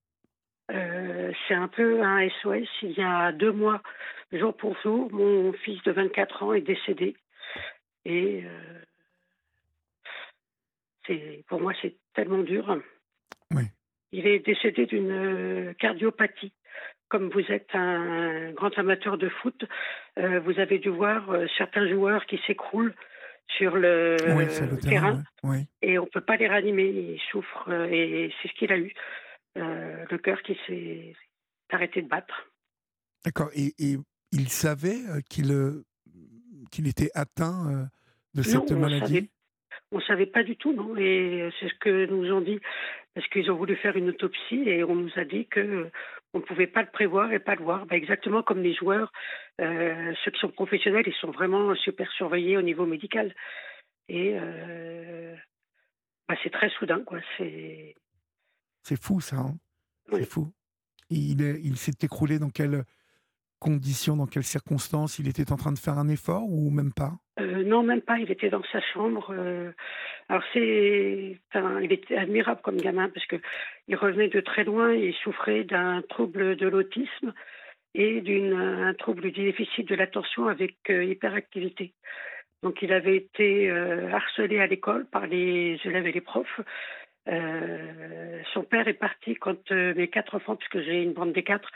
[0.72, 2.68] Euh, c'est un peu un SOS.
[2.82, 3.82] Il y a deux mois,
[4.32, 7.16] jour pour jour, mon fils de 24 ans est décédé.
[8.04, 8.82] Et euh,
[11.06, 12.80] c'est, pour moi, c'est tellement dur.
[13.52, 13.64] Oui.
[14.12, 16.52] Il est décédé d'une cardiopathie
[17.08, 19.64] comme vous êtes un grand amateur de foot,
[20.18, 22.94] euh, vous avez dû voir euh, certains joueurs qui s'écroulent
[23.56, 24.16] sur le,
[24.82, 25.22] terrain,
[25.80, 28.78] et on ne peut pas les ranimer, ils souffrent euh, et c'est ce qu'il a
[28.78, 28.92] eu,
[29.54, 31.14] le cœur qui s'est
[31.70, 32.50] arrêté de battre.
[33.24, 33.72] D'accord, et,
[34.32, 34.98] il savait
[35.30, 35.54] qu'il
[36.72, 37.88] qu'il était atteint
[38.34, 39.30] de cette maladie?
[39.92, 40.96] on ne savait pas du tout, non.
[40.96, 42.58] Et c'est ce que nous ont dit,
[43.14, 45.90] parce qu'ils ont voulu faire une autopsie et on nous a dit que
[46.36, 47.86] on ne pouvait pas le prévoir et pas le voir.
[47.86, 49.10] Bah, exactement comme les joueurs,
[49.60, 53.34] euh, ceux qui sont professionnels, ils sont vraiment super surveillés au niveau médical.
[54.08, 55.34] Et euh,
[56.28, 57.20] bah, c'est très soudain, quoi.
[57.38, 57.94] C'est.
[58.82, 59.36] C'est fou, ça.
[59.36, 59.56] Hein.
[60.12, 60.52] c'est fou.
[61.08, 62.84] Il, il s'est écroulé dans quelle
[63.58, 67.12] conditions, dans quelles circonstances Il était en train de faire un effort ou même pas?
[67.40, 68.18] Euh, Non, même pas.
[68.18, 69.34] Il était dans sa chambre.
[69.36, 69.72] Euh,
[70.28, 71.38] alors c'est,
[71.82, 73.36] il était admirable comme gamin parce que
[73.88, 74.92] il revenait de très loin.
[74.92, 77.32] Il souffrait d'un trouble de l'autisme
[77.94, 81.94] et d'un trouble du déficit de l'attention avec euh, hyperactivité.
[82.62, 86.60] Donc il avait été harcelé à l'école par les élèves et les profs.
[87.26, 91.70] son père est parti quand mes quatre enfants, puisque j'ai une bande des quatre,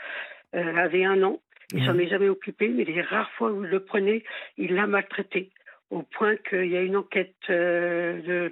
[0.53, 1.39] avaient un an.
[1.73, 4.23] Il s'en est jamais occupé, mais les rares fois où il le prenait,
[4.57, 5.51] il l'a maltraité,
[5.89, 8.49] au point qu'il y a une enquête, euh,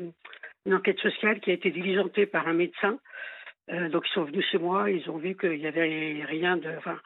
[0.65, 2.99] une enquête sociale qui a été diligentée par un médecin.
[3.71, 6.69] Euh, donc ils sont venus chez moi, ils ont vu qu'il n'y avait rien de...
[6.77, 6.99] Enfin,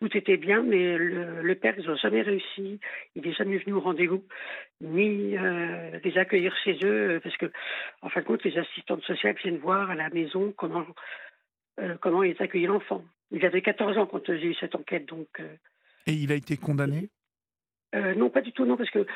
[0.00, 2.80] tout était bien, mais le, père, ils n'ont jamais réussi.
[3.14, 4.24] Il n'est jamais venu au rendez-vous,
[4.80, 7.52] ni euh, les accueillir chez eux, parce que,
[8.00, 10.86] en fin de compte, les assistantes sociales viennent voir à la maison comment,
[12.00, 13.04] comment ils accueillent l'enfant.
[13.30, 15.06] Il avait 14 ans quand j'ai eu cette enquête.
[15.06, 15.56] Donc, euh,
[16.06, 17.10] Et il a été condamné?
[17.94, 19.06] Euh, Non, pas du tout, non, parce que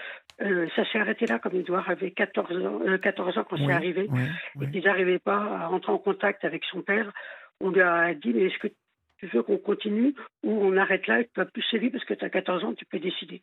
[0.42, 4.08] euh, ça s'est arrêté là, comme Edouard avait 14 ans, 14 ans quand c'est arrivé,
[4.60, 7.12] et qu'il n'arrivait pas à rentrer en contact avec son père.
[7.60, 8.68] On lui a dit, mais est-ce que
[9.18, 12.04] tu veux qu'on continue ou on arrête là et tu vas plus chez lui parce
[12.04, 13.42] que tu as 14 ans, tu peux décider.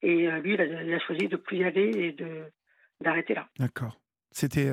[0.00, 2.44] Et lui, il a, choisi de plus y aller et de
[3.02, 3.46] d'arrêter là.
[3.58, 4.00] D'accord.
[4.30, 4.70] C'était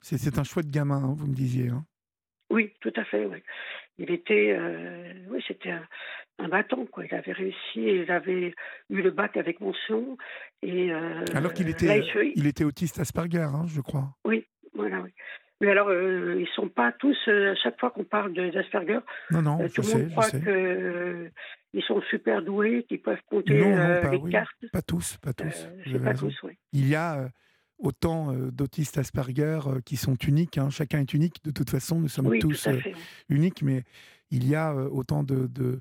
[0.00, 1.68] c'est un choix de gamin, hein, vous me disiez.
[1.68, 1.84] Hein?
[2.50, 3.26] Oui, tout à fait.
[3.26, 3.38] Oui.
[4.00, 5.86] Il était, euh, oui, c'était un,
[6.38, 7.04] un, bâton quoi.
[7.04, 8.54] Il avait réussi, il avait
[8.88, 10.16] eu le bac avec mention
[10.62, 10.90] et.
[11.34, 12.02] Alors qu'il était,
[12.34, 14.08] il était autiste Asperger, hein, je crois.
[14.24, 15.10] Oui, voilà, oui.
[15.60, 19.00] Mais alors, euh, ils ne sont pas tous, euh, à chaque fois qu'on parle d'Asperger,
[19.30, 23.62] non, non, euh, tout le monde croit qu'ils sont super doués, qu'ils peuvent compter
[24.10, 24.66] les cartes.
[24.72, 25.68] Pas tous, pas tous.
[26.02, 26.56] pas tous oui.
[26.72, 27.28] Il y a
[27.80, 30.58] autant d'autistes Asperger qui sont uniques.
[30.58, 30.70] Hein.
[30.70, 32.68] Chacun est unique, de toute façon, nous sommes tous
[33.28, 33.82] uniques, mais
[34.30, 35.80] il y a autant de, de,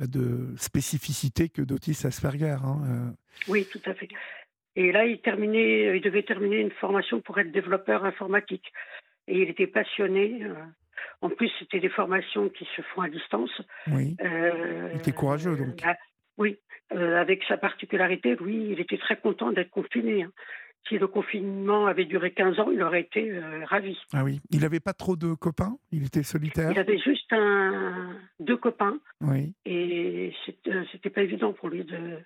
[0.00, 2.56] de spécificités que d'autistes Asperger.
[2.64, 3.14] Hein,
[3.48, 4.08] oui, tout à fait.
[4.76, 8.72] Et là, il, terminait, il devait terminer une formation pour être développeur informatique
[9.26, 10.42] et il était passionné.
[10.42, 10.54] Euh.
[11.22, 13.62] En plus, c'était des formations qui se font à distance.
[13.88, 14.16] Oui.
[14.22, 15.82] Euh, il était courageux, donc.
[15.82, 15.96] Bah,
[16.36, 16.58] oui,
[16.92, 20.24] euh, avec sa particularité, lui, il était très content d'être confiné.
[20.24, 20.32] Hein.
[20.88, 23.98] Si le confinement avait duré 15 ans, il aurait été ravi.
[24.12, 24.40] Ah oui.
[24.50, 25.76] Il n'avait pas trop de copains?
[25.90, 26.70] Il était solitaire?
[26.70, 28.16] Il avait juste un...
[28.38, 28.98] deux copains.
[29.20, 29.52] Oui.
[29.64, 30.32] Et
[30.92, 32.18] c'était pas évident pour lui de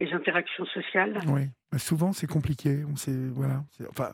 [0.00, 1.18] les interactions sociales.
[1.26, 1.48] Oui.
[1.72, 2.84] Bah, souvent, c'est compliqué.
[2.84, 3.64] On sait, voilà.
[3.90, 4.12] Enfin,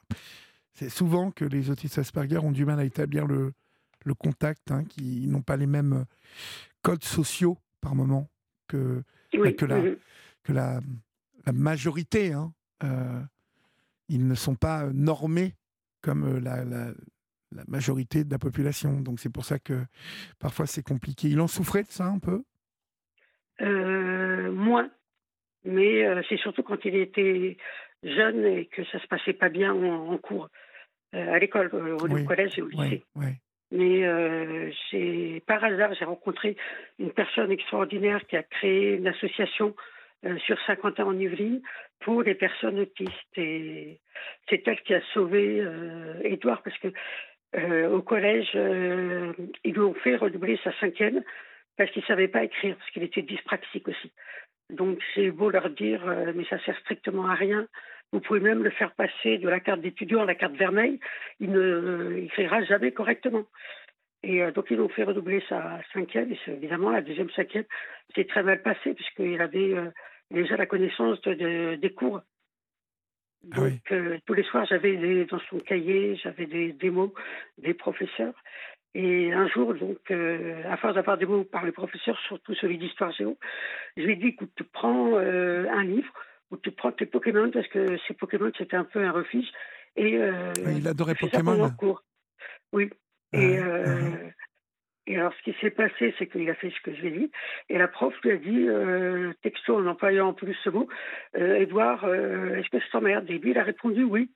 [0.73, 3.53] c'est souvent que les autistes Asperger ont du mal à établir le,
[4.05, 6.05] le contact, hein, qui n'ont pas les mêmes euh,
[6.83, 8.29] codes sociaux par moment
[8.67, 9.03] que,
[9.35, 9.81] bah, que, la,
[10.43, 10.81] que la,
[11.47, 12.33] la majorité.
[12.33, 12.53] Hein.
[12.83, 13.21] Euh,
[14.09, 15.55] ils ne sont pas normés
[16.03, 16.93] comme la, la,
[17.53, 19.01] la majorité de la population.
[19.01, 19.85] Donc c'est pour ça que
[20.39, 21.29] parfois c'est compliqué.
[21.29, 22.43] Il en souffrait de ça un peu?
[23.61, 24.91] Euh, Moins.
[25.65, 27.57] Mais c'est surtout quand il était
[28.03, 30.49] jeune et que ça se passait pas bien en cours.
[31.15, 33.05] Euh, à l'école, au collège et au lycée.
[33.71, 34.71] Mais euh,
[35.47, 36.57] par hasard, j'ai rencontré
[36.99, 39.75] une personne extraordinaire qui a créé une association
[40.47, 41.63] sur Saint-Quentin en Yvelines
[42.01, 43.37] pour les personnes autistes.
[43.37, 44.01] Et
[44.49, 45.67] c'est elle qui a sauvé
[46.23, 46.89] Édouard parce que
[47.89, 48.51] au collège,
[49.65, 51.23] ils lui ont fait redoubler sa cinquième
[51.77, 54.13] parce qu'il ne savait pas écrire, parce qu'il était dyspraxique aussi.
[54.71, 56.03] Donc c'est beau leur dire,
[56.35, 57.67] mais ça sert strictement à rien.
[58.15, 61.01] Vous pouvez même le faire passer de la carte d'étudiant à la carte vermeille.
[61.41, 63.45] Il ne écrira jamais correctement.
[64.23, 66.33] Et euh, donc, ils ont fait redoubler sa cinquième.
[66.33, 67.65] Et évidemment, la deuxième cinquième
[68.15, 69.91] s'est très mal passée, puisqu'il avait euh,
[70.31, 72.21] déjà la connaissance de, des cours.
[73.53, 77.15] Ah donc, euh, tous les soirs, j'avais dans son cahier, j'avais des, des, mots
[77.59, 78.35] des professeurs.
[78.95, 83.11] Et un jour, donc, à force d'avoir des mots par les professeurs, surtout celui d'histoire
[83.13, 83.37] géo,
[83.97, 86.13] je lui ai dit, écoute, prends un livre,
[86.51, 89.47] où tu prends tes Pokémon parce que ces Pokémon c'était un peu un refuge.
[89.97, 91.71] Et, euh, il adorait Pokémon.
[92.73, 92.91] Oui.
[93.33, 94.11] Et, euh,
[95.07, 97.19] et alors, ce qui s'est passé, c'est qu'il a fait ce que je lui ai
[97.19, 97.31] dit.
[97.69, 100.89] Et la prof lui a dit, euh, texto en employant en plus ce mot,
[101.35, 103.29] Edouard, est-ce que ça t'emmerde?
[103.31, 104.31] Et lui, il a répondu oui.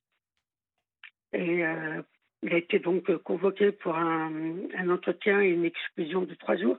[1.33, 1.65] Et
[2.43, 4.31] il a été donc convoqué pour un,
[4.77, 6.79] un, entretien et une exclusion de trois jours.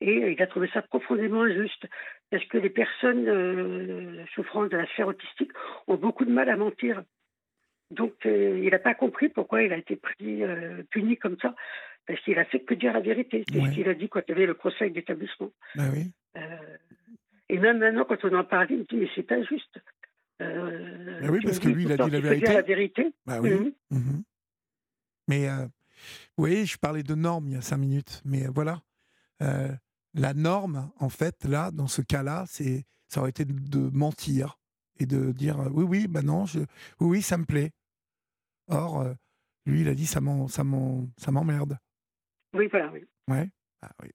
[0.00, 1.86] Et il a trouvé ça profondément injuste
[2.30, 5.52] parce que les personnes euh, souffrant de la sphère autistique
[5.86, 7.02] ont beaucoup de mal à mentir.
[7.90, 11.54] Donc, euh, il n'a pas compris pourquoi il a été pris, euh, puni comme ça,
[12.06, 13.44] parce qu'il a fait que dire la vérité.
[13.48, 15.50] C'est ce qu'il a dit quand il y avait le conseil d'établissement.
[15.74, 16.12] Bah oui.
[17.48, 19.80] et même maintenant, quand on en parle, il me dit, mais c'est injuste.
[20.38, 20.46] Bah
[21.30, 22.52] oui, parce que lui, il a dit la vérité.
[22.52, 23.12] la vérité.
[23.24, 23.74] Bah oui.
[23.90, 24.22] Mhm.
[25.28, 25.68] Mais, vous
[26.36, 28.82] voyez, je parlais de normes il y a cinq minutes, mais voilà
[30.14, 34.58] la norme, en fait, là, dans ce cas-là, c'est ça aurait été de mentir
[34.98, 36.66] et de dire euh, oui, oui, bah non, je, oui,
[37.00, 37.72] oui, ça me plaît.
[38.68, 39.12] Or, euh,
[39.66, 41.78] lui, il a dit ça m'emmerde.
[42.54, 43.04] Oui, voilà, oui.
[43.28, 43.48] Ouais.
[43.82, 44.10] Ah, oui.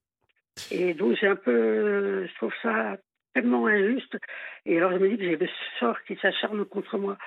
[0.72, 2.98] Et donc, j'ai un peu, je trouve ça
[3.34, 4.18] tellement injuste.
[4.66, 5.48] Et alors, je me dis que j'ai le
[5.80, 7.18] sort qui s'acharne contre moi.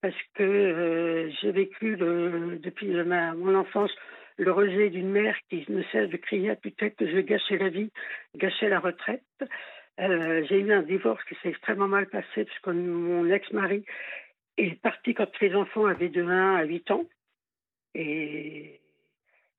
[0.00, 3.90] Parce que euh, j'ai vécu depuis mon enfance
[4.36, 7.68] le rejet d'une mère qui ne cesse de crier à tue-tête que je gâchais la
[7.68, 7.90] vie,
[8.36, 9.24] gâchais la retraite.
[9.98, 13.84] Euh, j'ai eu un divorce qui s'est extrêmement mal passé puisque mon ex-mari
[14.56, 17.04] est parti quand les enfants avaient de 1 à 8 ans.
[17.96, 18.80] Et,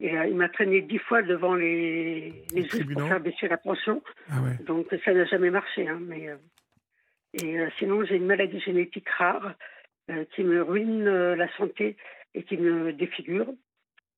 [0.01, 4.01] euh, il m'a traîné dix fois devant les, les juges pour faire baisser la pension.
[4.29, 4.35] Ah
[4.65, 5.87] Donc ça n'a jamais marché.
[5.87, 6.35] Hein, mais, euh,
[7.33, 9.53] et sinon, j'ai une maladie génétique rare
[10.31, 11.95] qui me ruine la santé
[12.33, 13.45] et qui me défigure.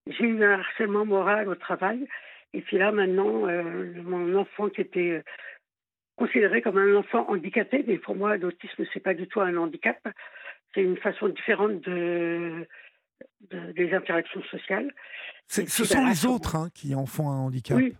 [0.08, 2.08] J'ai eu un harcèlement moral au travail.
[2.54, 5.24] Et puis là, maintenant, euh, mon enfant qui était euh,
[6.18, 9.98] considéré comme un enfant handicapé, mais pour moi, l'autisme, c'est pas du tout un handicap.
[10.74, 12.68] C'est une façon différente de,
[13.50, 14.94] des interactions sociales.
[15.48, 17.78] ce sont les autres hein, qui en font un handicap.
[17.78, 17.96] Oui,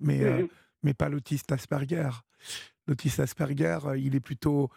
[0.00, 0.46] mais,
[0.82, 2.10] mais pas l'autiste Asperger.
[2.86, 4.70] L'autiste Asperger, il est plutôt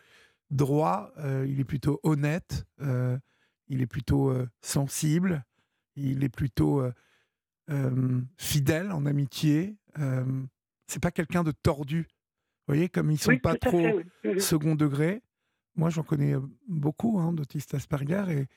[0.50, 1.12] droit,
[1.46, 5.44] il est plutôt honnête, il est plutôt sensible,
[5.96, 6.84] il est plutôt
[8.38, 9.76] fidèle en amitié.
[10.88, 12.08] c'est pas quelqu'un de tordu.
[12.68, 14.02] Vous voyez, comme ils sont pas trop
[14.40, 15.22] second degré.
[15.76, 16.34] Moi, j'en connais
[16.68, 18.48] beaucoup hein, d'autistes Asperger et,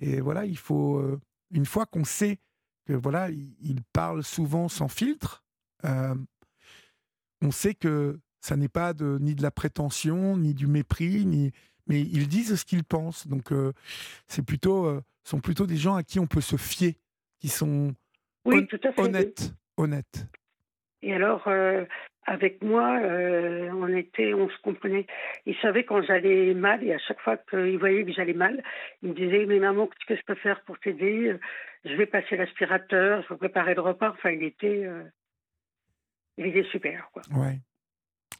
[0.00, 1.02] et, voilà, il faut
[1.50, 2.38] une fois qu'on sait
[2.86, 5.44] que voilà, il, parle souvent sans filtre,
[5.84, 11.52] on sait que ça n'est pas de, ni de la prétention, ni du mépris, ni
[11.88, 13.26] mais ils disent ce qu'ils pensent.
[13.26, 13.52] Donc,
[14.26, 16.94] c'est plutôt, sont plutôt des gens à qui on peut se fier,
[17.40, 17.94] qui sont
[18.44, 20.26] honnêtes, honnêtes.
[21.02, 21.42] Et alors,
[22.24, 25.06] avec moi, on était, on se comprenait.
[25.46, 28.62] Il savait quand j'allais mal, et à chaque fois qu'il voyait que j'allais mal,
[29.02, 31.36] il me disait "Mais maman, qu'est-ce que je peux faire pour t'aider?
[31.84, 34.86] Je vais passer l'aspirateur, je vais préparer le repas." Enfin, il était,
[36.38, 37.22] il était super, quoi.
[37.34, 37.58] Ouais.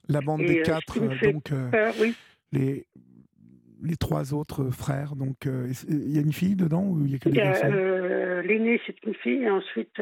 [0.09, 1.53] La bande des quatre, donc
[2.01, 2.15] oui.
[2.53, 2.87] les
[3.85, 5.17] les trois autres frères.
[5.17, 7.67] Donc, il y a une fille dedans ou il y a que des garçons
[8.43, 10.01] L'aîné, c'est une fille, et ensuite,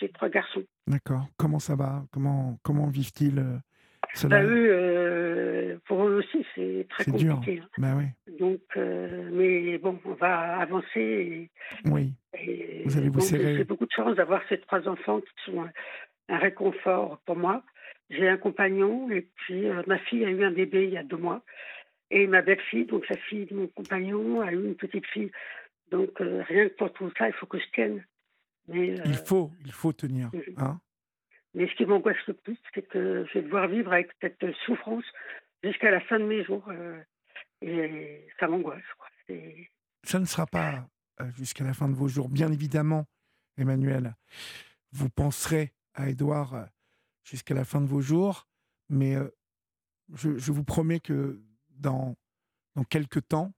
[0.00, 0.64] j'ai trois garçons.
[0.86, 1.26] D'accord.
[1.36, 2.04] Comment ça va?
[2.12, 3.42] Comment, comment vivent-ils
[4.24, 7.54] bah, eux, pour eux aussi, c'est très compliqué.
[7.56, 7.64] Dur.
[7.64, 7.68] Hein.
[7.78, 8.36] Bah, oui.
[8.38, 11.50] Donc, mais bon, on va avancer.
[11.84, 12.12] oui.
[12.84, 13.56] vous allez vous serrer.
[13.56, 15.64] J'ai beaucoup de chance d'avoir ces trois enfants qui sont
[16.28, 17.62] un, réconfort pour moi.
[18.10, 21.16] J'ai un compagnon et puis ma fille a eu un bébé il y a deux
[21.16, 21.42] mois.
[22.10, 25.30] Et ma belle-fille, donc la fille de mon compagnon, a eu une petite fille.
[25.90, 28.04] Donc euh, rien que pour tout ça, il faut que je tienne.
[28.66, 30.30] Mais, il euh, faut, il faut tenir.
[30.56, 30.80] Hein
[31.54, 35.04] mais ce qui m'angoisse le plus, c'est que je vais devoir vivre avec cette souffrance
[35.62, 36.64] jusqu'à la fin de mes jours.
[36.68, 37.00] Euh,
[37.62, 38.82] et ça m'angoisse.
[40.04, 40.86] Ça ne sera pas
[41.36, 43.06] jusqu'à la fin de vos jours, bien évidemment,
[43.56, 44.14] Emmanuel.
[44.92, 46.68] Vous penserez à Édouard
[47.24, 48.46] jusqu'à la fin de vos jours,
[48.88, 49.16] mais
[50.14, 52.14] je, je vous promets que dans,
[52.76, 53.52] dans quelques temps.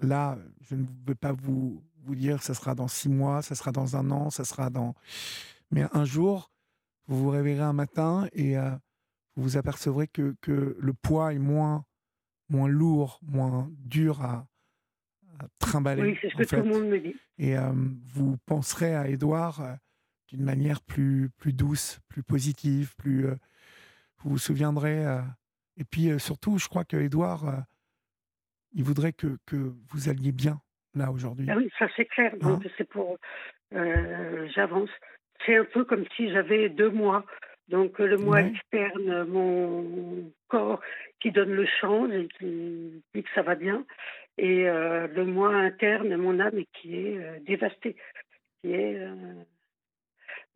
[0.00, 3.72] Là, je ne vais pas vous, vous dire ça sera dans six mois, ça sera
[3.72, 4.94] dans un an, ça sera dans.
[5.70, 6.50] Mais un jour,
[7.06, 8.70] vous vous réveillerez un matin et euh,
[9.36, 11.84] vous vous apercevrez que, que le poids est moins,
[12.48, 14.46] moins lourd, moins dur à,
[15.60, 16.02] trimballer.
[16.02, 17.14] Oui, c'est ce que tout le monde me dit.
[17.38, 17.72] Et euh,
[18.06, 19.74] vous penserez à Édouard euh,
[20.28, 23.26] d'une manière plus, plus douce, plus positive, plus.
[24.18, 25.04] vous vous souviendrez
[25.78, 27.64] et puis surtout, je crois que Edouard,
[28.74, 29.56] il voudrait que, que
[29.90, 30.60] vous alliez bien
[30.94, 31.46] là aujourd'hui.
[31.48, 32.36] Ah oui, ça c'est clair.
[32.38, 32.70] Donc hein?
[32.76, 33.18] c'est pour.
[33.72, 34.90] J'avance.
[35.44, 37.24] C'est un peu comme si j'avais deux mois.
[37.68, 40.80] Donc le mois externe, mon corps
[41.20, 43.84] qui donne le change et qui dit que ça va bien.
[44.38, 47.96] Et le mois interne, mon âme qui est dévastée.
[48.62, 48.98] Qui est.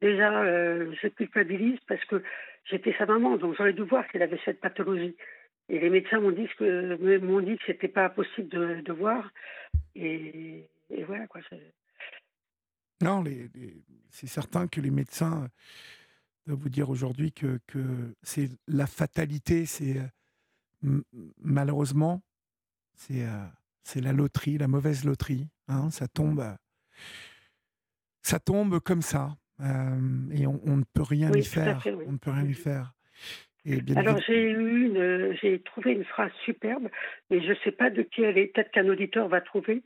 [0.00, 2.22] Déjà, je culpabilise parce que
[2.64, 5.16] J'étais sa maman, donc j'aurais dû voir qu'elle avait cette pathologie.
[5.72, 9.32] Et les médecins m'ont dit que m'ont dit que c'était pas possible de, de voir.
[9.96, 10.68] Et,
[11.06, 11.40] voilà quoi.
[13.00, 13.24] Non,
[14.10, 15.48] c'est certain que les médecins
[16.46, 19.96] doivent vous dire aujourd'hui que, que c'est la fatalité, c'est
[21.40, 22.22] malheureusement
[22.94, 23.26] c'est
[23.82, 25.48] c'est la loterie, la mauvaise loterie.
[25.68, 26.44] Hein, ça tombe,
[28.22, 29.36] ça tombe comme ça.
[29.60, 31.82] Euh, et on, ne peut rien y faire.
[32.06, 32.94] On ne peut rien y faire.
[33.96, 34.92] Alors j'ai eu
[35.40, 36.88] j'ai trouvé une phrase superbe,
[37.30, 38.48] mais je ne sais pas de qui elle est.
[38.48, 39.82] Peut-être qu'un auditeur va trouver.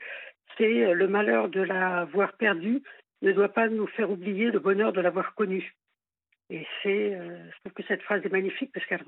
[0.56, 2.82] C'est euh, le malheur de l'avoir perdu
[3.20, 5.74] ne doit pas nous faire oublier le bonheur de l'avoir connu.
[6.48, 9.04] Et c'est, euh, je trouve que cette phrase est magnifique parce qu'elle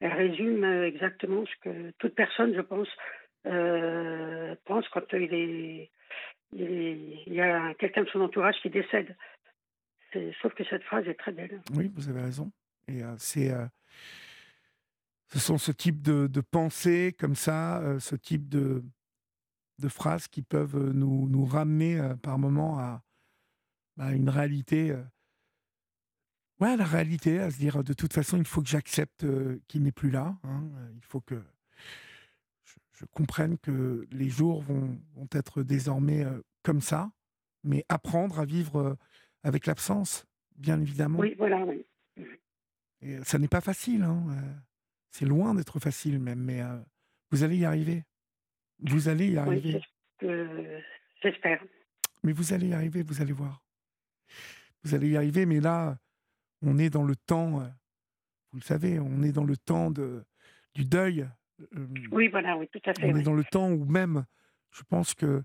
[0.00, 2.88] elle résume exactement ce que toute personne, je pense,
[4.64, 5.90] pense quand il est,
[6.52, 9.14] il y a quelqu'un de son entourage qui décède.
[10.40, 11.60] Sauf que cette phrase est très belle.
[11.76, 12.50] Oui, vous avez raison.
[12.88, 13.66] Et euh, c'est, euh,
[15.28, 18.82] ce sont ce type de, pensées comme ça, euh, ce type de,
[19.88, 23.04] phrases qui peuvent nous, ramener par moments à,
[23.96, 24.96] bah, une réalité.
[26.60, 29.24] ouais, la réalité, à se dire de toute façon, il faut que j'accepte
[29.68, 30.36] qu'il n'est plus là.
[30.42, 30.64] Hein,
[30.96, 31.40] il faut que
[32.64, 36.26] je, je, comprenne que les jours vont, vont être désormais
[36.64, 37.12] comme ça,
[37.62, 38.96] mais apprendre à vivre
[39.44, 40.26] avec l'absence,
[40.56, 41.20] bien évidemment.
[41.20, 41.86] Oui, voilà, oui.
[43.00, 44.24] Et ça n'est pas facile, hein.
[44.30, 44.54] Euh,
[45.10, 46.78] c'est loin d'être facile même, mais euh,
[47.30, 48.04] vous allez y arriver.
[48.80, 49.80] Vous allez y arriver.
[51.22, 51.62] J'espère.
[52.22, 53.62] Mais vous allez y arriver, vous allez voir.
[54.82, 55.98] Vous allez y arriver, mais là,
[56.62, 57.68] on est dans le temps, euh,
[58.52, 60.24] vous le savez, on est dans le temps de,
[60.74, 61.28] du deuil.
[62.12, 63.10] oui, voilà, oui, tout à fait.
[63.10, 64.24] On est dans le temps où même,
[64.70, 65.42] je pense que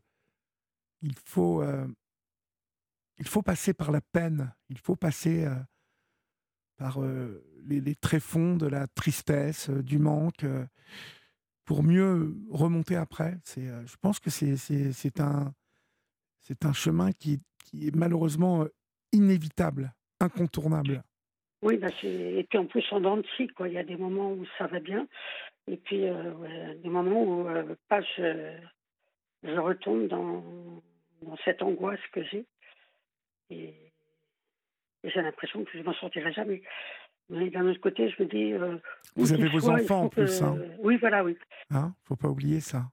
[1.02, 1.64] il faut
[3.18, 5.56] il faut passer par la peine, il faut passer euh,
[6.84, 7.00] par
[7.66, 10.46] les, les, tréfonds de la tristesse, du manque,
[11.64, 13.38] pour mieux remonter après.
[13.46, 15.54] C'est, je pense que c'est, un,
[16.62, 17.40] un chemin qui,
[17.74, 18.66] est malheureusement
[19.14, 21.04] inévitable, incontournable.
[21.62, 23.22] Oui, bah et puis en plus en dents
[23.56, 23.70] quoi.
[23.70, 25.08] Il y a des moments où ça va bien,
[25.68, 27.48] et puis des moments où
[28.18, 28.58] je,
[29.44, 30.44] je retombe dans,
[31.46, 33.93] cette angoisse que j'ai.
[35.04, 36.62] J'ai l'impression que je ne m'en sortirai jamais.
[37.30, 38.54] Mais d'un autre côté, je me dis.
[38.54, 38.78] Euh,
[39.16, 40.42] Vous avez vos enfants en plus.
[40.42, 40.58] Hein.
[40.80, 41.38] Oui, voilà, oui.
[41.72, 42.84] Il hein ne faut pas oublier ça.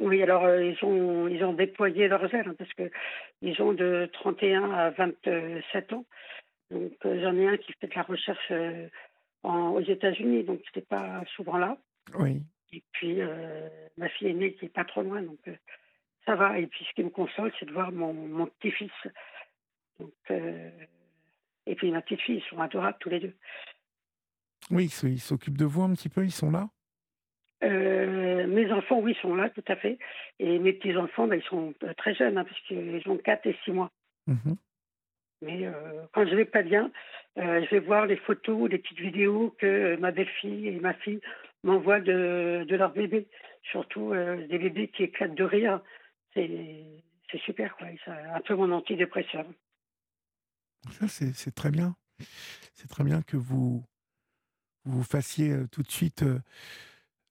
[0.00, 4.08] Oui, alors euh, ils, ont, ils ont déployé leurs ailes hein, parce qu'ils ont de
[4.12, 6.04] 31 à 27 ans.
[6.70, 8.52] Donc euh, j'en ai un qui fait de la recherche
[9.42, 11.76] en, aux États-Unis, donc il n'était pas souvent là.
[12.16, 12.42] Oui.
[12.72, 13.18] Et puis
[13.96, 15.40] ma fille aînée qui n'est pas trop loin, donc
[16.26, 16.60] ça va.
[16.60, 18.92] Et puis ce qui me console, c'est de voir mon, mon petit-fils.
[19.98, 20.12] Donc,
[21.68, 23.34] et puis ma petite fille, ils sont adorables tous les deux.
[24.70, 26.68] Oui, ils s'occupent de vous un petit peu, ils sont là?
[27.64, 29.98] Euh, mes enfants, oui, sont là, tout à fait.
[30.38, 33.56] Et mes petits-enfants, ben, ils sont euh, très jeunes, hein, parce qu'ils ont 4 et
[33.64, 33.90] 6 mois.
[34.26, 34.54] Mmh
[35.42, 35.66] Mais
[36.12, 36.90] quand je vais pas bien,
[37.36, 41.20] je vais voir les photos, les petites vidéos que ma belle-fille et ma fille
[41.62, 43.28] m'envoient de, de leurs bébés.
[43.70, 45.80] Surtout des bébés qui éclatent de rire
[46.34, 47.88] c'est super, quoi.
[48.04, 49.44] C'est un peu mon antidépresseur.
[50.90, 51.96] Ça, c'est très bien.
[52.74, 53.84] C'est très bien que vous,
[54.84, 56.40] vous fassiez euh, tout de suite euh,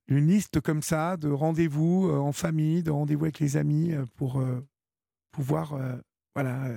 [0.07, 4.41] une liste comme ça de rendez-vous euh, en famille, de rendez-vous avec les amis pour
[5.31, 5.77] pouvoir
[6.35, 6.69] voilà,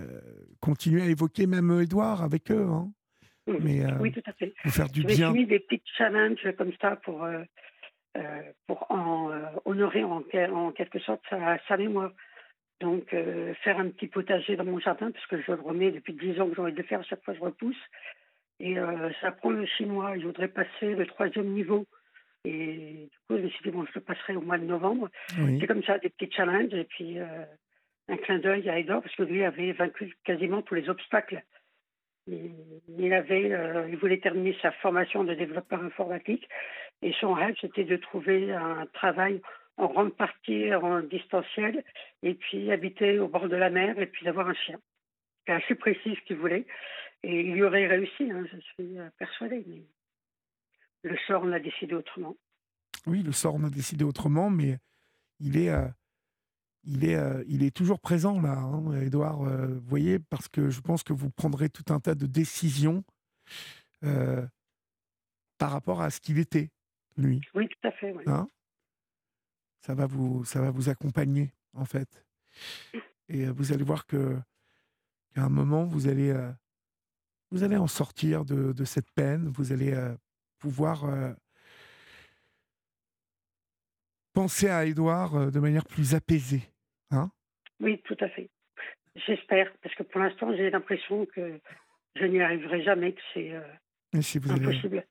[0.61, 2.67] continuer à évoquer même Edouard avec eux.
[2.67, 2.93] Hein.
[3.47, 3.57] Mmh.
[3.63, 4.55] Mais, oui, tout à fait.
[4.65, 5.33] Vous faire du bien.
[5.33, 7.27] mis des petits challenges comme ça pour
[8.17, 12.11] euh, pour en, euh, honorer en, en, quelque sorte sa, sa mémoire.
[12.81, 16.15] Donc, euh, faire un petit potager dans mon jardin, parce que je le remets depuis
[16.15, 17.77] 10 ans que j'ai envie de le faire, à chaque fois je repousse.
[18.59, 18.77] Et
[19.23, 20.19] ça prend le chinois.
[20.19, 21.87] Je voudrais passer le troisième niveau.
[22.45, 25.09] Et du coup, je me suis dit, bon, je le passerai au mois de novembre.
[25.59, 26.75] C'est comme ça, des petits challenges.
[26.75, 27.17] Et puis,
[28.09, 31.43] un clin d'œil à Edor, parce que lui avait vaincu quasiment tous les obstacles.
[32.27, 33.51] Il, avait,
[33.89, 36.47] il voulait terminer sa formation de développeur informatique.
[37.01, 39.41] Et son rêve, c'était de trouver un travail
[39.77, 41.85] en grande partie en distanciel
[42.23, 44.79] et puis habiter au bord de la mer et puis d'avoir un chien.
[45.47, 46.67] C'est assez précis ce qu'il voulait.
[47.23, 49.65] Et il y aurait réussi, hein, je suis euh, persuadée.
[49.67, 52.37] Mais le sort en a décidé autrement.
[53.07, 54.79] Oui, le sort en a décidé autrement, mais
[55.39, 55.87] il est, euh,
[56.85, 59.43] il est, euh, il est toujours présent là, hein, Edouard.
[59.43, 63.05] vous voyez, parce que je pense que vous prendrez tout un tas de décisions
[64.01, 66.71] par rapport à ce qu'il était
[67.19, 67.43] lui.
[67.55, 68.15] Oui, tout à fait.
[68.27, 68.49] Hein?
[69.81, 72.25] Ça, va vous, ça va vous accompagner, en fait.
[73.29, 74.37] Et euh, vous allez voir que
[75.35, 76.51] qu'à un moment, vous allez, euh,
[77.51, 80.15] vous allez en sortir de, de cette peine, vous allez euh,
[80.59, 81.05] pouvoir
[84.33, 86.63] penser à Édouard de manière plus apaisée.
[87.11, 87.31] Hein
[87.81, 88.51] oui, tout à fait.
[89.15, 91.61] J'espère, parce que pour l'instant, j'ai l'impression que
[92.17, 93.53] je n'y arriverai jamais, que c'est
[94.13, 95.07] impossible.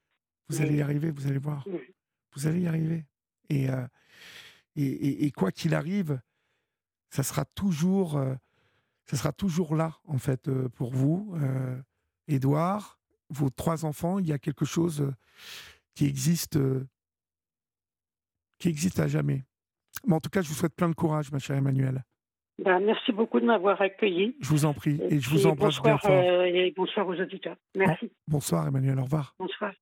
[0.49, 1.65] vous allez y arriver, vous allez voir.
[2.36, 3.05] Vous allez y arriver.
[3.51, 3.88] Euh,
[4.76, 6.20] et, et, et, quoi qu'il arrive,
[7.09, 8.34] ça sera toujours, euh,
[9.05, 11.36] ça sera toujours là, en fait, euh, pour vous.
[12.28, 12.99] Édouard,
[13.30, 15.11] vos trois enfants, il y a quelque chose
[15.95, 16.59] qui existe,
[18.59, 19.43] qui existe à jamais.
[20.05, 22.03] Mais en tout cas, je vous souhaite plein de courage, ma chère Emmanuelle.
[22.63, 24.36] Ben, merci beaucoup de m'avoir accueilli.
[24.41, 26.11] Je vous en prie et, je vous embrasse bien fort.
[26.11, 27.57] et bonsoir aux auditeurs.
[27.76, 28.11] Merci.
[28.28, 29.34] bonsoir Emmanuel, au revoir.
[29.39, 29.74] Bonsoir.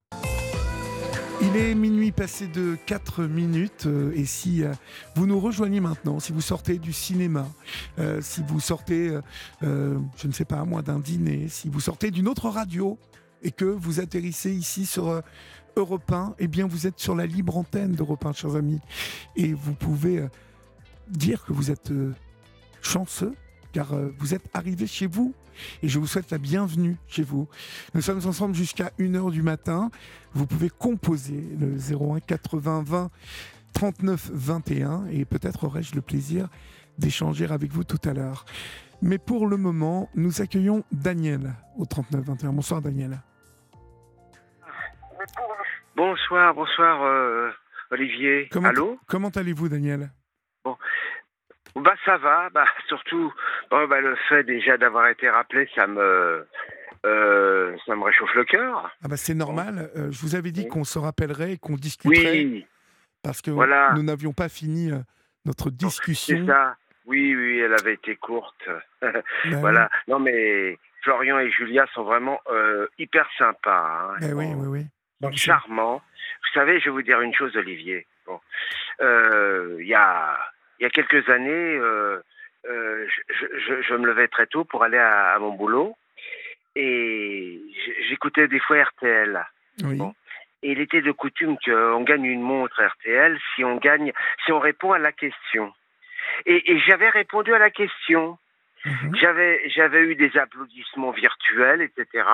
[1.40, 4.74] Il est minuit passé de 4 minutes euh, et si euh,
[5.16, 7.48] vous nous rejoignez maintenant, si vous sortez du cinéma,
[8.00, 9.16] euh, si vous sortez,
[9.62, 12.98] je ne sais pas, moi, d'un dîner, si vous sortez d'une autre radio
[13.44, 15.22] et que vous atterrissez ici sur
[15.76, 18.80] Europe 1, eh bien vous êtes sur la libre antenne d'Europe 1, chers amis.
[19.36, 20.26] Et vous pouvez
[21.08, 21.92] dire que vous êtes
[22.82, 23.36] chanceux
[23.74, 25.36] car vous êtes arrivé chez vous
[25.84, 27.48] et je vous souhaite la bienvenue chez vous.
[27.94, 29.90] Nous sommes ensemble jusqu'à 1h du matin.
[30.34, 33.10] Vous pouvez composer le 01 80 20
[33.74, 36.48] 39 21 et peut-être aurai-je le plaisir
[36.98, 38.46] d'échanger avec vous tout à l'heure.
[39.02, 42.54] Mais pour le moment, nous accueillons Daniel au 39 21.
[42.54, 43.20] Bonsoir Daniel.
[45.96, 47.50] Bonsoir, bonsoir euh,
[47.92, 48.48] Olivier.
[48.52, 49.00] Comment, Allô?
[49.08, 50.12] Comment allez-vous Daniel?
[50.64, 50.76] Bon,
[51.82, 53.34] bah ça va, bah surtout
[53.70, 56.48] bah, le fait déjà d'avoir été rappelé, ça me
[57.06, 58.90] euh, ça me réchauffe le cœur.
[59.04, 59.90] Ah bah c'est normal.
[59.96, 62.46] Euh, je vous avais dit qu'on se rappellerait et qu'on discuterait.
[62.46, 62.66] Oui.
[63.24, 63.94] Parce que voilà.
[63.96, 64.98] nous n'avions pas fini euh,
[65.46, 66.38] notre discussion.
[66.40, 66.76] C'est ça.
[67.06, 68.68] Oui, oui, elle avait été courte.
[69.02, 69.90] Ben voilà.
[70.08, 74.12] Non mais Florian et Julia sont vraiment euh, hyper sympas.
[74.12, 74.18] hein.
[74.22, 74.86] Eh oui, oui, oui.
[75.22, 76.02] Donc, charmants.
[76.44, 78.06] Vous savez, je vais vous dire une chose, Olivier.
[78.26, 78.40] Bon,
[79.00, 80.38] il y a
[80.80, 82.20] il y a quelques années, euh,
[82.70, 85.96] euh, je, je- je me levais très tôt pour aller à, à mon boulot
[86.76, 87.60] et
[88.10, 89.44] j'écoutais des fois RTL.
[89.84, 89.96] Oui.
[89.98, 90.14] Bon.
[90.64, 94.12] Et il était de coutume qu'on gagne une montre RTL si on gagne,
[94.46, 95.72] si on répond à la question.
[96.46, 98.38] Et, et j'avais répondu à la question.
[98.86, 99.16] Mhm.
[99.16, 102.28] J'avais, j'avais eu des applaudissements virtuels, etc.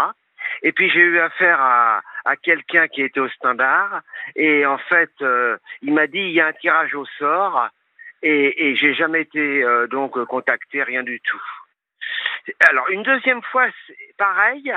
[0.62, 4.02] Et puis j'ai eu affaire à, à quelqu'un qui était au standard.
[4.36, 7.70] Et en fait, euh, il m'a dit il y a un tirage au sort.
[8.24, 11.42] Et, j'ai jamais été euh, donc contacté, rien du tout.
[12.70, 13.68] Alors une deuxième fois,
[14.18, 14.74] pareil,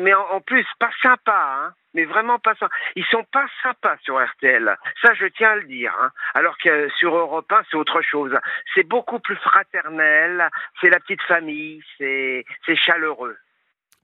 [0.00, 2.74] mais en, plus pas sympa, hein, mais vraiment pas sympa.
[2.96, 5.94] Ils sont pas sympas sur RTL, ça je tiens à le dire.
[6.00, 6.10] hein.
[6.34, 8.36] Alors que sur Europe 1, c'est autre chose.
[8.74, 10.48] C'est beaucoup plus fraternel,
[10.80, 12.44] c'est la petite famille, c'est
[12.74, 13.36] chaleureux.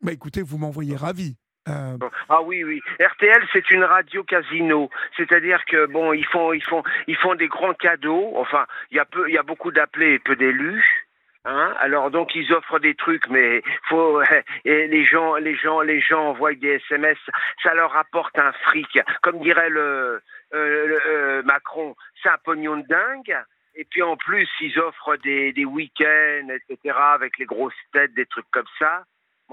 [0.02, 1.36] Bah écoutez, vous m'envoyez ravi.
[1.68, 1.96] Euh.
[2.28, 2.80] Ah oui, oui.
[3.00, 4.90] RTL, c'est une radio casino.
[5.16, 8.32] C'est-à-dire que bon, ils font, ils font, ils font des grands cadeaux.
[8.36, 11.06] Enfin, il y a peu, il y a beaucoup d'appelés et peu d'élus.
[11.46, 14.22] Hein Alors donc ils offrent des trucs, mais faut
[14.64, 17.18] et les gens, les gens, les gens envoient des SMS.
[17.62, 20.22] Ça leur rapporte un fric, comme dirait le,
[20.54, 21.96] euh, le, euh, Macron.
[22.22, 23.36] C'est un pognon de dingue.
[23.76, 28.26] Et puis en plus, ils offrent des, des week-ends, etc., avec les grosses têtes, des
[28.26, 29.04] trucs comme ça.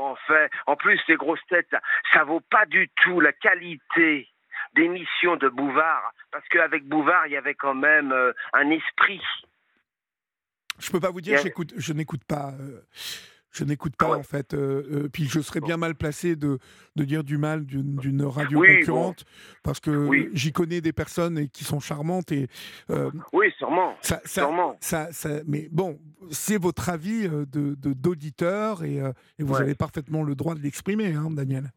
[0.01, 1.73] En fait, en plus, les grosses têtes,
[2.13, 4.27] ça vaut pas du tout la qualité
[4.73, 9.21] d'émission de Bouvard, parce qu'avec Bouvard, il y avait quand même euh, un esprit.
[10.79, 12.51] je peux pas vous dire, a- je n'écoute pas.
[12.59, 12.81] euh,
[13.51, 14.17] je n'écoute pas Ah ouais.
[14.17, 14.53] en fait.
[14.53, 16.57] euh, euh, puis je serais bien mal placé de,
[16.95, 19.25] de dire du mal d'une d'une radio Oui, concurrente
[19.63, 20.29] parce que Oui.
[20.33, 22.47] j'y connais des personnes et qui sont charmantes et
[22.89, 24.77] euh, Oui, sûrement, ça, ça, sûrement.
[24.79, 25.99] ça, ça- mais bon,
[26.31, 29.61] c'est votre avis euh, de de- d'auditeur et, et vous Ouais.
[29.61, 31.71] avez parfaitement le droit de l'exprimer, hein, Daniel.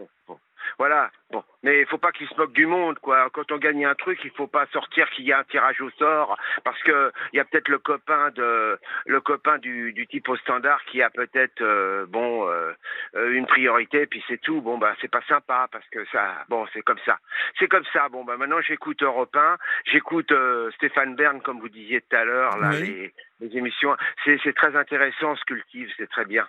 [0.79, 1.11] Voilà.
[1.31, 3.29] Bon, mais il faut pas qu'ils se moquent du monde, quoi.
[3.33, 5.91] Quand on gagne un truc, il faut pas sortir qu'il y a un tirage au
[5.93, 10.29] sort, parce que il y a peut-être le copain de le copain du, du type
[10.29, 12.73] au standard qui a peut-être euh, bon euh,
[13.17, 14.61] euh, une priorité, puis c'est tout.
[14.61, 17.19] Bon bah c'est pas sympa parce que ça, bon c'est comme ça,
[17.59, 18.09] c'est comme ça.
[18.09, 19.57] Bon bah maintenant j'écoute Europe 1,
[19.87, 22.81] j'écoute euh, Stéphane Bern comme vous disiez tout à l'heure là Oui.
[22.83, 23.15] les,
[23.49, 23.97] les émissions.
[24.25, 26.47] C'est c'est très intéressant, se cultive, c'est très bien.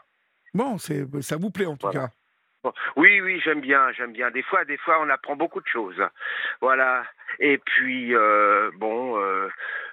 [0.53, 2.07] Bon, c'est ça vous plaît en tout Voilà.
[2.07, 2.13] cas.
[2.95, 4.31] Oui, oui, j'aime bien, j'aime bien.
[4.31, 6.01] Des fois, des fois, on apprend beaucoup de choses.
[6.61, 7.05] Voilà.
[7.39, 9.49] Et puis, euh, bon, euh,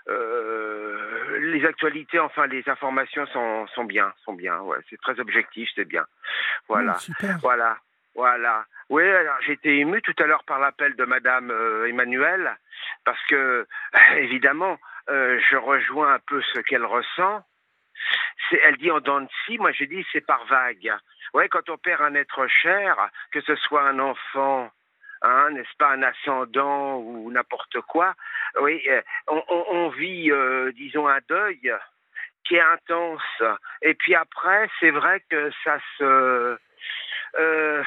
[0.09, 4.61] euh, les actualités, enfin, les informations sont, sont bien, sont bien.
[4.61, 6.05] Ouais, c'est très objectif, c'est bien.
[6.69, 6.95] Voilà.
[6.97, 7.39] Oh, super.
[7.43, 7.79] Voilà,
[8.15, 8.65] voilà.
[8.89, 12.57] Oui, alors j'ai été ému tout à l'heure par l'appel de Madame euh, Emmanuel,
[13.05, 13.67] parce que
[14.17, 17.45] évidemment, euh, je rejoins un peu ce qu'elle ressent.
[18.65, 20.93] Elle dit en dents de scie, moi j'ai dit c'est par vague.
[21.35, 22.97] Ouais, quand on perd un être cher,
[23.31, 24.71] que ce soit un enfant,
[25.23, 28.15] hein, n'est-ce pas, un ascendant ou n'importe quoi,
[28.61, 31.73] oui, euh, on, on- on vit, euh, disons, un deuil
[32.45, 33.43] qui est intense.
[33.81, 36.59] Et puis après, c'est vrai que ça se
[37.39, 37.83] euh,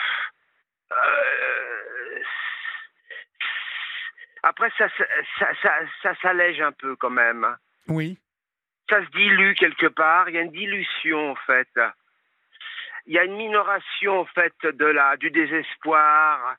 [4.44, 4.88] après, ça,
[5.40, 7.46] ça, ça, ça s'allège un peu quand même.
[7.88, 8.18] Oui.
[8.90, 10.30] Ça se dilue quelque part.
[10.30, 11.70] Il y a une dilution, en fait.
[13.08, 16.56] Il y a une minoration, en fait, de la, du désespoir.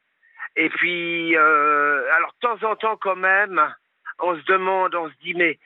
[0.57, 3.75] Et puis, euh, alors, de temps en temps, quand même,
[4.19, 5.59] on se demande, on se dit, mais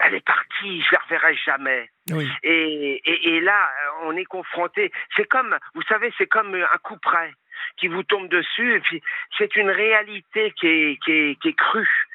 [0.00, 1.90] elle est partie, je la reverrai jamais.
[2.10, 2.28] Oui.
[2.42, 3.70] Et, et, et là,
[4.02, 4.92] on est confronté.
[5.16, 7.32] C'est comme, vous savez, c'est comme un coup près
[7.76, 8.76] qui vous tombe dessus.
[8.76, 9.02] Et puis,
[9.36, 12.08] c'est une réalité qui est, qui est, qui est crue.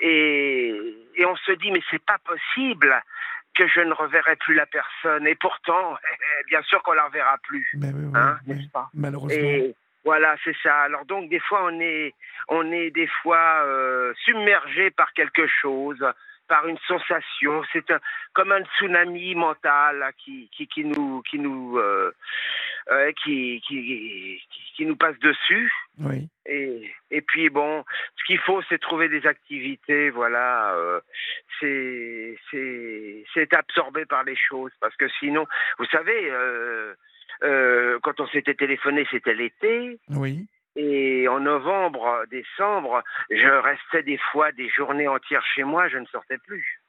[0.00, 0.74] Et,
[1.16, 2.94] et on se dit, mais c'est pas possible
[3.54, 5.26] que je ne reverrai plus la personne.
[5.26, 5.96] Et pourtant,
[6.48, 7.68] bien sûr qu'on la reverra plus.
[7.74, 8.56] Mais oui, oui, Hein, oui.
[8.56, 8.88] n'est-ce pas?
[8.94, 9.30] Malheureusement.
[9.48, 9.74] Et
[10.04, 10.82] voilà, c'est ça.
[10.82, 12.14] Alors donc, des fois, on est,
[12.48, 16.04] on est des fois euh, submergé par quelque chose,
[16.48, 17.62] par une sensation.
[17.72, 18.00] C'est un,
[18.34, 22.12] comme un tsunami mental qui, qui, qui nous, qui nous, euh,
[22.90, 24.40] euh, qui, qui,
[24.76, 25.72] qui, nous passe dessus.
[25.98, 26.28] Oui.
[26.46, 27.84] Et, et puis bon,
[28.16, 30.74] ce qu'il faut, c'est trouver des activités, voilà.
[30.74, 31.00] euh,
[31.60, 35.46] c'est absorbé par les choses, parce que sinon,
[35.78, 36.94] vous savez, euh,
[37.42, 39.98] euh, quand on s'était téléphoné, c'était l'été.
[40.10, 40.46] Oui.
[40.76, 46.06] Et en novembre, décembre, je restais des fois des journées entières chez moi, je ne
[46.06, 46.82] sortais plus.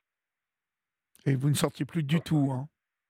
[1.25, 2.51] Et vous ne sortiez plus du tout.
[2.51, 2.67] Hein.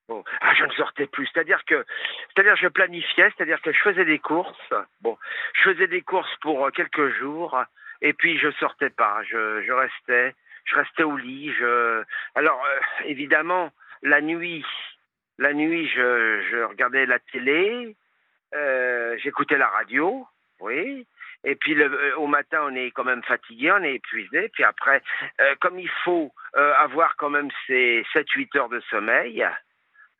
[0.08, 1.28] Bon, ah, je ne sortais plus.
[1.34, 1.84] C'est-à-dire que,
[2.28, 4.74] c'est-à-dire je planifiais, c'est-à-dire que je faisais des courses.
[5.02, 5.18] Bon,
[5.54, 7.60] je faisais des courses pour euh, quelques jours,
[8.02, 9.24] et puis je sortais pas.
[9.24, 10.36] Je, je restais,
[10.66, 11.52] je restais au lit.
[11.54, 12.04] Je,
[12.36, 13.72] alors euh, évidemment,
[14.04, 14.64] la nuit,
[15.40, 17.96] La nuit, je, je regardais la télé,
[18.54, 20.26] euh, j'écoutais la radio,
[20.60, 21.08] oui.
[21.44, 24.50] Et puis le, euh, au matin, on est quand même fatigué, on est épuisé.
[24.50, 25.02] Puis après,
[25.62, 29.46] comme il faut avoir quand même ces 7-8 heures de sommeil,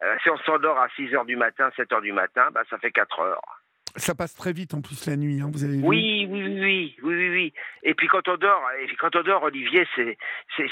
[0.04, 2.78] euh, si on s'endort à 6 heures du matin, 7 heures du matin, bah, ça
[2.78, 3.62] fait 4 heures.
[3.98, 6.96] Ça passe très vite en plus la nuit, hein, vous avez vu Oui, oui, oui,
[7.02, 7.54] oui, oui, oui.
[7.84, 10.18] Et puis quand on dort, et puis quand on dort, Olivier, c'est,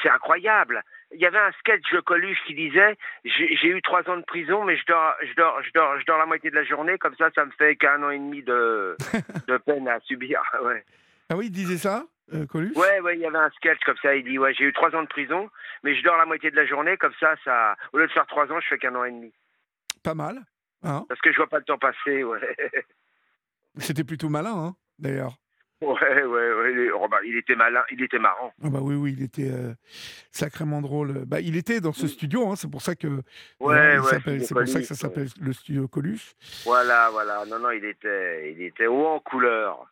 [0.10, 0.84] incroyable.
[1.14, 4.24] Il y avait un sketch de Coluche qui disait j'ai, j'ai eu trois ans de
[4.24, 6.98] prison, mais je dors, je dors, je dors, je dors la moitié de la journée,
[6.98, 8.98] comme ça, ça me fait qu'un an et demi de,
[9.48, 10.42] de peine à subir.
[10.62, 10.84] Ouais.
[11.30, 12.04] Ah oui, il disait ça,
[12.34, 14.16] euh, Coluche ouais, ouais, il y avait un sketch comme ça.
[14.16, 15.50] Il dit ouais, j'ai eu trois ans de prison,
[15.84, 18.28] mais je dors la moitié de la journée, comme ça, ça, au lieu de faire
[18.28, 19.34] trois ans, je fais qu'un an et demi,
[20.04, 20.42] Pas mal.
[20.84, 22.24] Hein parce que je vois pas le temps passer.
[22.24, 22.40] Ouais.
[23.78, 25.38] C'était plutôt malin, hein, d'ailleurs.
[25.82, 26.92] Ouais, ouais, ouais.
[26.96, 28.54] Oh, bah, il était malin, il était marrant.
[28.64, 29.74] Ah bah oui, oui, il était euh,
[30.32, 31.26] sacrément drôle.
[31.26, 33.22] Bah, il était dans ce studio, hein, c'est pour ça que
[33.60, 34.20] Ouais, euh, ouais.
[34.20, 36.36] studio c'est pour ça que ça s'appelle le studio Coluche.
[36.64, 37.44] Voilà, voilà.
[37.48, 39.86] Non, non, il était, il était haut en couleur.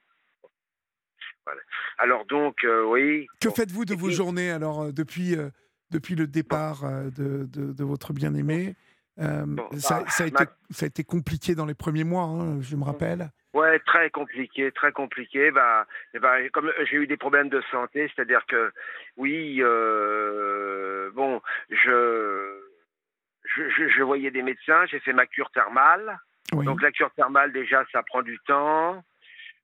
[1.98, 3.28] Alors donc, euh, oui.
[3.40, 3.54] Que Bon.
[3.56, 5.50] faites-vous de vos puis- journées alors euh, depuis euh,
[5.92, 6.84] depuis le départ
[7.18, 8.76] de, de, de votre bien-aimé?
[9.20, 12.06] Euh, Bon, ça, bah, ça a été, ma- ça a été compliqué dans les premiers
[12.06, 13.30] mois, hein, je me rappelle.
[13.54, 15.52] Ouais, très compliqué, très compliqué.
[15.52, 18.72] Bah, ben, comme j'ai eu des problèmes de santé, c'est-à-dire que,
[19.18, 22.58] oui, euh, bon, je,
[23.44, 26.18] je, je, je voyais des médecins, j'ai fait ma cure thermale.
[26.54, 26.66] Oui.
[26.66, 29.04] Donc la cure thermale, déjà, ça prend du temps.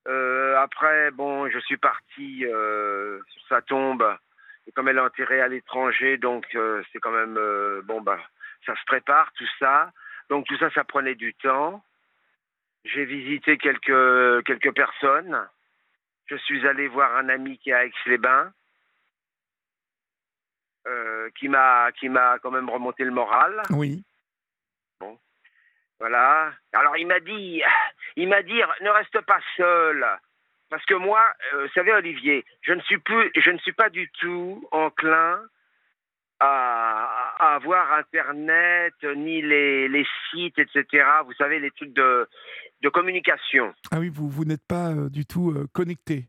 [0.08, 4.06] Euh, après, bon, je suis parti euh, sur sa tombe.
[4.68, 8.20] Et comme elle est enterrée à l'étranger, donc euh, c'est quand même euh, bon bah
[8.66, 9.92] ça se prépare tout ça.
[10.30, 11.82] Donc tout ça, ça prenait du temps.
[12.84, 15.48] J'ai visité quelques quelques personnes.
[16.26, 18.52] Je suis allé voir un ami qui est à Aix-les-Bains,
[21.40, 23.62] qui m'a qui m'a quand même remonté le moral.
[23.70, 24.04] Oui.
[26.00, 26.52] Voilà.
[26.74, 27.62] Alors il m'a dit,
[28.16, 30.06] il m'a dit, ne reste pas seul,
[30.70, 31.22] parce que moi,
[31.54, 35.42] euh, vous savez Olivier, je ne suis plus, je ne suis pas du tout enclin
[36.40, 41.06] à, à avoir Internet ni les, les sites, etc.
[41.26, 42.28] Vous savez les trucs de
[42.82, 43.74] de communication.
[43.92, 46.26] Ah oui, vous, vous n'êtes pas euh, du tout euh, connecté.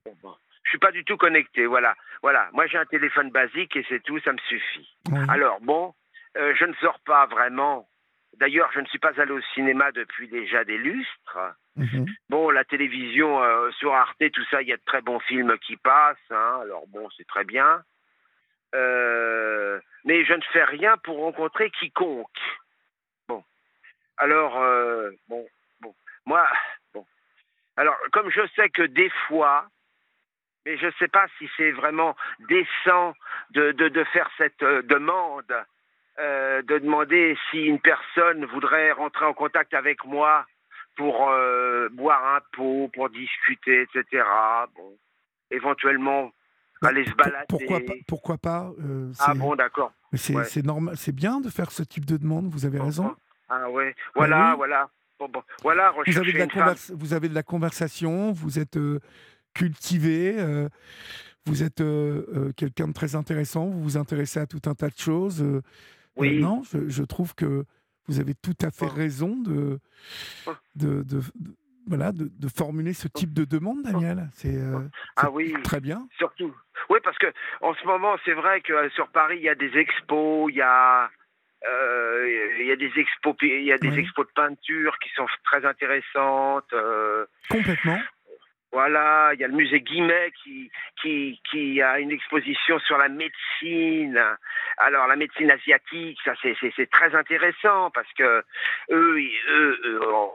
[0.64, 1.66] Je suis pas du tout connecté.
[1.66, 2.48] Voilà, voilà.
[2.52, 4.88] Moi j'ai un téléphone basique et c'est tout, ça me suffit.
[5.10, 5.18] Oui.
[5.28, 5.94] Alors bon,
[6.36, 7.88] euh, je ne sors pas vraiment.
[8.36, 11.38] D'ailleurs, je ne suis pas allé au cinéma depuis déjà des lustres.
[11.76, 12.06] Mhm.
[12.28, 15.58] Bon, la télévision euh, sur Arte, tout ça, il y a de très bons films
[15.58, 16.16] qui passent.
[16.30, 16.60] hein.
[16.62, 17.82] alors bon, c'est très bien.
[18.74, 22.28] Euh, mais je ne fais rien pour rencontrer quiconque.
[23.28, 23.42] Bon.
[24.18, 25.46] Alors, euh, bon,
[25.80, 25.94] bon.
[26.26, 26.46] Moi,
[26.92, 27.06] bon.
[27.76, 29.66] Alors, comme je sais que des fois,
[30.66, 33.14] mais je ne sais pas si c'est vraiment décent
[33.50, 35.52] de, de, de faire cette demande,
[36.20, 40.46] euh, de demander si une personne voudrait rentrer en contact avec moi
[40.96, 44.24] pour euh, boire un pot, pour discuter, etc.
[44.76, 44.96] Bon,
[45.50, 46.32] éventuellement
[46.82, 47.46] Bah, aller se balader.
[47.48, 49.92] Pourquoi pas, pourquoi pas euh, Ah bon, d'accord.
[50.14, 50.62] c'est ouais.
[50.64, 52.48] normal, c'est bien de faire ce type de demande.
[52.48, 53.14] Vous avez raison.
[53.48, 54.56] Ah ouais, voilà, oui.
[54.56, 54.88] voilà.
[55.18, 56.62] Bon, bon, voilà, Vous avez, de la une femme.
[56.62, 59.00] converse- vous avez de la conversation, vous êtes euh,
[59.52, 60.68] cultivé, euh,
[61.46, 64.96] vous êtes euh, quelqu'un de très intéressant, vous vous intéressez à tout un tas de
[64.98, 65.44] choses.
[66.18, 66.40] Euh, Oui.
[66.40, 67.64] non, je, je trouve que
[68.06, 69.78] vous avez tout à fait raison de,
[70.76, 71.22] de, de- de-
[71.86, 74.28] voilà, de, de formuler ce type de demande, Daniel.
[74.34, 74.80] C'est euh,
[75.16, 76.06] Ah oui, très bien.
[76.18, 76.54] surtout.
[76.90, 77.26] Oui, parce que
[77.62, 80.56] en ce moment, c'est vrai que euh, sur Paris, il y a des expos, il
[80.56, 81.10] y a,
[81.68, 83.98] euh, il y a des expos, il y a des Oui.
[84.00, 86.70] expos de peinture qui sont très intéressantes.
[86.74, 87.98] euh, Complètement.
[88.72, 93.08] Voilà, il y a le musée Guimet qui, qui, qui a une exposition sur la
[93.08, 94.22] médecine.
[94.76, 98.44] Alors la médecine asiatique, ça c'est, très intéressant parce que
[98.90, 100.32] eux, ils- eux, eux, ont,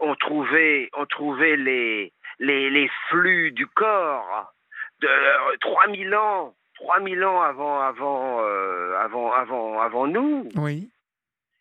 [0.00, 4.52] ont trouvé, ont trouvé les, les, les flux du corps
[5.00, 10.48] de euh, 3000 ans, 3000 ans avant, avant, euh, avant, avant, avant nous.
[10.56, 10.90] Oui.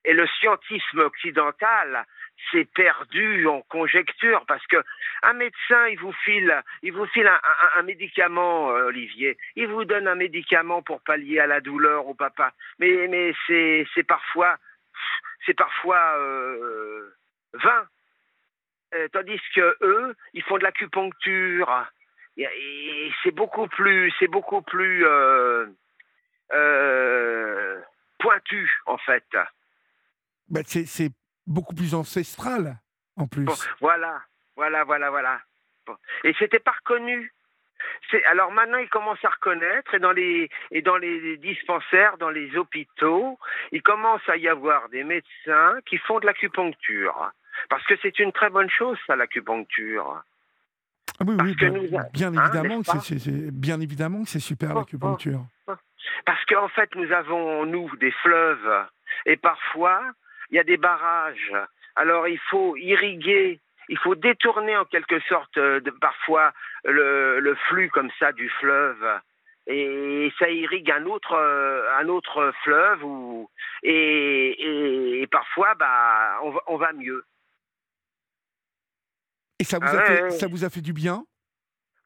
[0.06, 2.06] Et le scientisme occidental
[2.52, 4.78] s'est perdu en conjecture parce que
[5.24, 7.30] un médecin, il vous file, il vous file
[7.76, 9.38] un, médicament, euh, Olivier.
[9.56, 12.54] Il vous donne un médicament pour pallier à la douleur au papa.
[12.80, 14.58] Mais, mais c'est, c'est parfois,
[15.46, 17.10] c'est parfois euh,
[17.54, 17.88] vain.
[18.94, 21.88] Euh, tandis que eux, ils font de l'acupuncture.
[22.38, 25.66] Et, c'est beaucoup plus, c'est beaucoup plus euh,
[28.20, 29.26] pointu en fait.
[30.50, 31.12] Bah, c'est c'est
[31.48, 32.78] beaucoup plus ancestral,
[33.18, 33.46] en plus.
[33.46, 34.22] Bon, voilà,
[34.56, 35.42] voilà, voilà, voilà.
[35.86, 35.96] Bon.
[36.24, 37.32] Et c'était pas reconnu.
[38.28, 42.56] alors maintenant ils commencent à reconnaître et dans les et dans les dispensaires, dans les
[42.58, 43.38] hôpitaux,
[43.72, 47.32] il commence à y avoir des médecins qui font de l'acupuncture
[47.70, 50.24] parce que c'est une très bonne chose ça l'acupuncture.
[51.20, 54.30] Ah oui, oui, bien, nous a- bien évidemment, que c'est- c'est c'est- bien évidemment que
[54.30, 55.46] c'est super Oh, l'acupuncture.
[56.26, 58.86] Parce qu'en fait, nous avons, nous, des fleuves,
[59.26, 60.02] et parfois,
[60.50, 61.54] il y a des barrages.
[61.96, 67.56] Alors, il faut irriguer, il faut détourner en quelque sorte, euh, de, parfois, le, le
[67.68, 69.06] flux comme ça du fleuve.
[69.68, 73.04] Et ça irrigue un autre, euh, un autre fleuve,
[73.82, 77.26] et, et, et parfois, bah, on, va, on va mieux.
[79.60, 81.26] Et ça vous, Ah a ouais, fait, ouais, ça vous a fait du bien?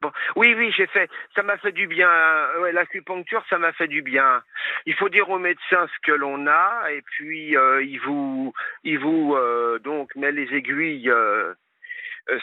[0.01, 1.09] Bon, oui, oui, j'ai fait.
[1.35, 2.09] Ça m'a fait du bien.
[2.09, 4.41] Euh, ouais, L'acupuncture, ça m'a fait du bien.
[4.85, 8.97] Il faut dire au médecin ce que l'on a, et puis euh, il vous, il
[8.97, 11.53] vous euh, donc met les aiguilles euh,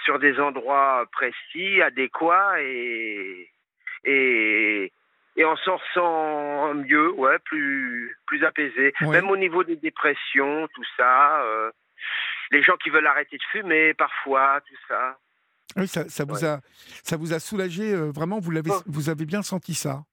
[0.05, 3.49] sur des endroits précis, adéquats, et
[4.05, 4.93] et
[5.37, 8.93] et on s'en ressent mieux, ouais, plus plus apaisé.
[9.01, 11.43] Même au niveau des dépressions, tout ça.
[12.51, 15.17] les gens qui veulent arrêter de fumer, parfois, tout ça.
[15.77, 16.61] Oui, ça, ça vous a,
[17.03, 18.39] ça vous a soulagé euh, vraiment.
[18.41, 18.83] Vous l'avez, Oh.
[18.87, 20.05] vous avez bien senti ça?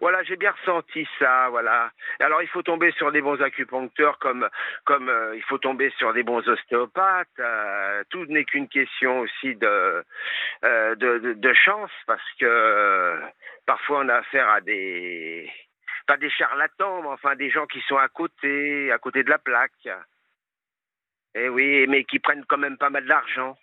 [0.00, 1.90] Voilà, j'ai bien ressenti ça, voilà.
[2.20, 4.48] Alors il faut tomber sur des bons acupuncteurs comme
[4.84, 7.28] comme euh, il faut tomber sur des bons ostéopathes.
[7.40, 10.04] euh, tout n'est qu'une question aussi de,
[10.62, 13.20] de, de de chance parce que
[13.66, 15.50] parfois on a affaire à des
[16.06, 19.38] pas des charlatans, mais enfin des gens qui sont à côté, à côté de la
[19.38, 19.88] plaque.
[21.34, 23.56] Et oui, mais qui prennent quand même pas mal d'argent.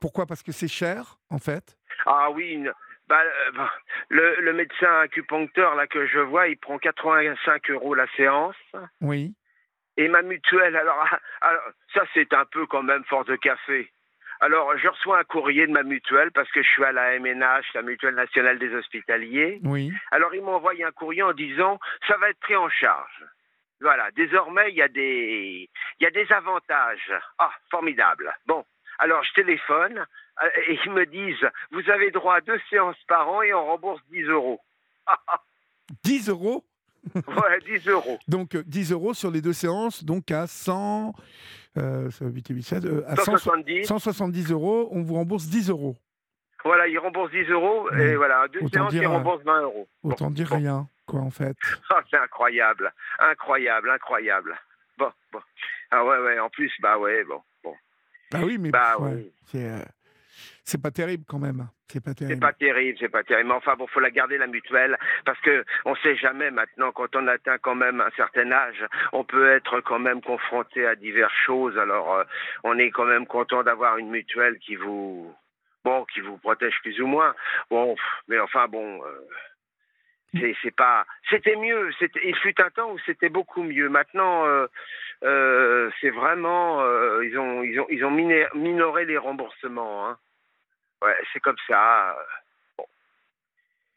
[0.00, 0.26] Pourquoi?
[0.26, 1.76] Parce que c'est cher, en fait?
[2.06, 2.72] Ah oui, une-
[3.08, 3.72] bah, euh, bah,
[4.10, 8.56] le, le médecin acupuncteur là que je vois, il prend 85 euros la séance.
[9.00, 9.34] Oui.
[9.96, 11.62] Et ma mutuelle, alors, ah, alors
[11.94, 13.90] ça c'est un peu quand même fort de café.
[14.40, 17.64] Alors je reçois un courrier de ma mutuelle parce que je suis à la MNH,
[17.74, 19.58] la mutuelle nationale des hospitaliers.
[19.64, 19.92] Oui.
[20.12, 23.24] Alors ils m'ont envoyé un courrier en disant ça va être pris en charge.
[23.80, 27.12] Voilà, désormais il y a des il y a des avantages.
[27.38, 28.32] Ah, formidable.
[28.46, 28.64] Bon,
[28.98, 29.98] alors je téléphone
[30.42, 33.64] euh, et ils me disent vous avez droit à deux séances par an et on
[33.66, 34.60] rembourse 10 euros.
[36.04, 36.64] 10 euros?
[37.14, 38.18] ouais, 10 euros.
[38.28, 41.14] Donc euh, 10 euros sur les deux séances, donc à 100.
[41.76, 43.84] Euh, ça va vite et vite, euh, à 100 170.
[43.86, 45.96] 170 euros, on vous rembourse 10 euros.
[46.64, 48.10] Voilà, ils remboursent 10 euros Ouais.
[48.10, 49.88] et voilà, deux Autant séances ils dire, euh, remboursent 20 euros.
[50.02, 50.10] Bon.
[50.10, 50.56] Autant dire bon.
[50.56, 51.56] rien, quoi, en fait.
[51.90, 54.58] Ah, c'est incroyable, incroyable, incroyable.
[54.98, 55.40] Bon, bon.
[55.90, 57.42] Ah ouais, ouais, en plus, bah ouais, bon, bon.
[58.30, 59.32] Bah oui, mais Bah pff, ouais, oui.
[59.46, 59.78] c'est euh,
[60.64, 61.68] c'est pas terrible quand même.
[61.90, 62.40] C'est pas C'est terrible.
[62.40, 63.48] pas terrible, c'est pas terrible.
[63.48, 67.16] Mais enfin, bon, faut la garder la mutuelle parce que on sait jamais maintenant quand
[67.16, 71.32] on atteint quand même un certain âge, on peut être quand même confronté à diverses
[71.46, 71.78] choses.
[71.78, 72.24] Alors, euh,
[72.64, 75.34] on est quand même content d'avoir une mutuelle qui vous,
[75.84, 77.34] bon, qui vous protège plus ou moins.
[77.70, 77.96] Bon,
[78.28, 79.02] mais enfin, bon.
[79.04, 79.26] euh,
[80.34, 84.44] c'est c'est pas c'était mieux c'était il fut un temps où c'était beaucoup mieux maintenant
[84.46, 84.66] euh,
[85.24, 90.18] euh, c'est vraiment euh, ils ont ils ont ils ont miné- minoré les remboursements hein.
[91.02, 92.16] ouais c'est comme ça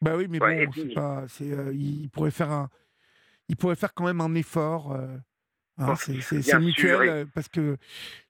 [0.01, 1.24] Bah oui, mais Ouais, bon, c'est puis- pas.
[1.28, 2.69] C'est, euh, il pourrait faire un.
[3.49, 4.93] Il pourrait faire quand même un effort.
[4.93, 5.05] euh,
[5.78, 7.78] hein, Bon, c'est, c'est, c'est mutuel et- euh, parce que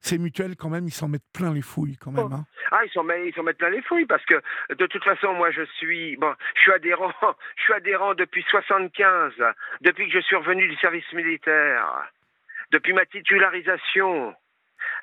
[0.01, 2.31] ces mutuelles quand même, ils s'en mettent plein les fouilles quand même.
[2.33, 2.45] hein.
[2.71, 4.35] ah ils s'en mettent ils mettent plein les fouilles parce que
[4.73, 7.11] de toute façon moi je suis bon je suis adhérent
[7.57, 9.33] je suis adhérent depuis 75
[9.81, 11.85] depuis que je suis revenu du service militaire
[12.71, 14.35] depuis ma titularisation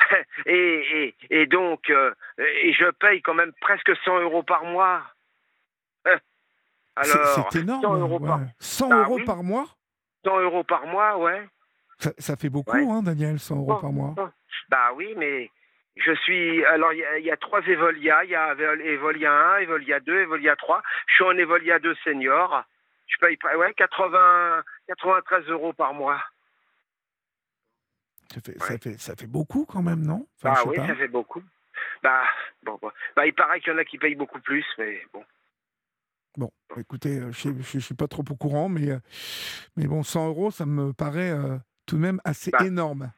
[0.46, 5.02] et, et, et donc euh, et je paye quand même presque 100 euros par mois
[7.02, 7.82] C'est- alors c'est énorme.
[7.82, 8.46] 100 euros par- ouais.
[8.58, 9.24] 100 Bah euros oui.
[9.24, 9.66] par mois
[10.24, 11.46] 100 euros par mois ouais
[12.00, 12.86] ça, ça fait beaucoup, Ouais.
[12.88, 14.14] hein, Daniel, 100 euros par mois.
[14.68, 15.50] Bah oui, mais
[15.96, 16.64] je suis.
[16.66, 18.22] Alors, il y, a- il y a trois Evolia.
[18.22, 20.80] Il y a Evol- Evolia 1, Evolia 2, Evolia 3.
[21.08, 22.62] Je suis en Evolia 2 senior.
[23.08, 26.22] Je paye ouais, 80, 93 euros par mois.
[28.32, 30.26] Ça, fait, ça, fait, ça fait beaucoup quand même, non?
[30.36, 30.86] Enfin, bah sais oui, pas.
[30.86, 31.42] ça fait beaucoup.
[32.02, 32.22] Bah,
[32.62, 32.90] bon, bon.
[33.16, 35.24] Bah, il paraît qu'il y en a qui payent beaucoup plus, mais bon.
[36.36, 38.98] Bon, écoutez, euh, je ne suis pas trop au courant, mais, euh,
[39.76, 41.56] mais bon, 100 euros, ça me paraît euh,
[41.86, 42.64] tout de même assez Bah.
[42.64, 43.10] énorme.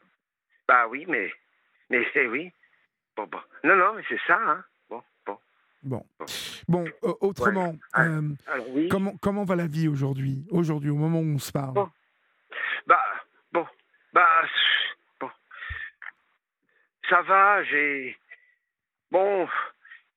[0.68, 1.30] Bah oui, mais.
[1.90, 2.50] Mais c'est oui.
[3.16, 3.40] Bon, bon.
[3.64, 4.64] Non, non, mais c'est ça, hein.
[4.88, 5.38] Bon, bon.
[5.82, 6.04] Bon,
[6.68, 6.84] Bon.
[7.04, 8.04] euh, autrement, Ouais.
[8.06, 8.88] euh, Alors, oui.
[8.88, 11.74] comment, comment va la vie aujourd'hui Aujourd'hui, au moment où on se parle?
[11.74, 11.90] Bon.
[12.86, 13.00] Bah,
[13.52, 13.66] bon,
[14.12, 14.26] bah,
[17.10, 18.16] ça va, j'ai,
[19.10, 19.46] bon,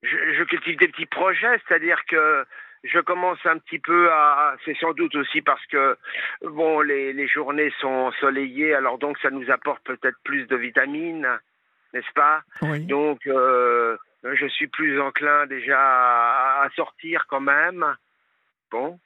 [0.04, 2.46] je, je cultive des petits projets, c'est-à-dire que
[2.86, 5.98] je commence un petit peu à, c'est sans doute aussi parce que,
[6.44, 11.28] bon, les, les journées sont ensoleillées, alors donc ça nous apporte peut-être plus de vitamines,
[11.94, 12.44] n'est-ce pas?
[12.62, 12.82] Oui.
[12.86, 17.86] donc, euh, je suis plus enclin déjà à, à sortir quand même.
[18.72, 19.00] Bon.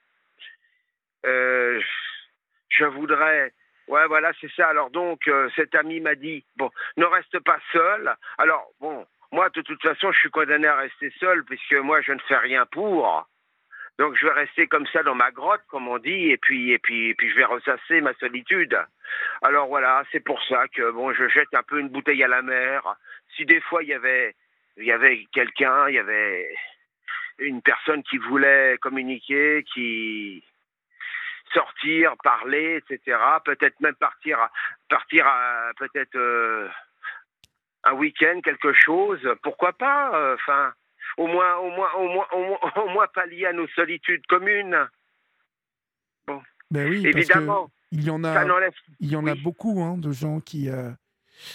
[1.25, 1.81] Euh,
[2.69, 3.53] je voudrais.
[3.87, 4.67] Ouais, voilà, c'est ça.
[4.67, 8.13] Alors donc, euh, cet ami m'a dit, bon, ne reste pas seul.
[8.37, 12.11] Alors, bon, moi, de toute façon, je suis condamné à rester seul, puisque moi, je
[12.13, 13.27] ne fais rien pour.
[13.97, 16.77] Donc, je vais rester comme ça dans ma grotte, comme on dit, et puis, et
[16.77, 18.77] puis, et puis, je vais ressasser ma solitude.
[19.41, 22.41] Alors voilà, c'est pour ça que bon, je jette un peu une bouteille à la
[22.41, 22.95] mer.
[23.35, 24.35] Si des fois il y avait,
[24.77, 26.55] il y avait quelqu'un, il y avait
[27.39, 30.43] une personne qui voulait communiquer, qui
[31.53, 33.17] sortir, parler, etc.
[33.45, 34.37] Peut-être même partir,
[34.89, 36.67] partir à peut-être euh,
[37.83, 39.19] un week-end, quelque chose.
[39.43, 40.73] Pourquoi pas euh, Enfin,
[41.17, 44.87] au moins, au moins, au moins, au moins, au moins pallier à nos solitudes communes.
[46.27, 46.41] Bon,
[46.71, 48.73] Ben oui, évidemment, il y en a, n'enlève.
[48.99, 50.69] il y en a beaucoup hein, de gens qui.
[50.69, 50.91] euh,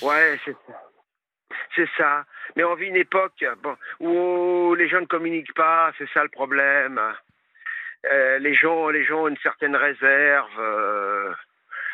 [0.01, 0.83] Ouais, c'est ça.
[1.75, 2.25] C'est ça.
[2.57, 6.29] Mais on vit une époque bon, où les gens ne communiquent pas, c'est ça le
[6.29, 7.01] problème.
[8.07, 10.61] Euh, les gens, les gens ont une certaine réserve.
[10.61, 11.35] euh,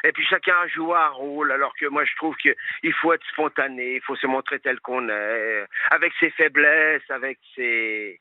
[0.05, 3.97] et puis chacun joue un rôle, alors que moi je trouve qu'il faut être spontané,
[3.97, 8.21] il faut se montrer tel qu'on est, avec ses faiblesses, avec ses,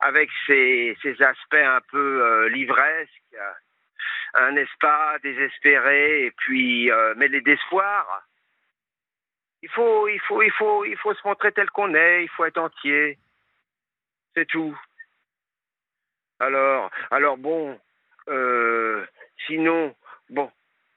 [0.00, 3.36] avec ses, ses aspects un peu euh, livresques,
[4.34, 8.22] hein, n'est-ce pas, désespérés, et puis euh, mêlés d'espoir.
[9.62, 12.24] Il faut, il faut, il faut, il faut se montrer tel qu'on est.
[12.24, 13.18] Il faut être entier.
[14.34, 14.78] C'est tout.
[16.40, 17.78] Alors, alors bon.
[18.28, 19.04] euh,
[19.46, 19.94] sinon,
[20.30, 20.50] bon,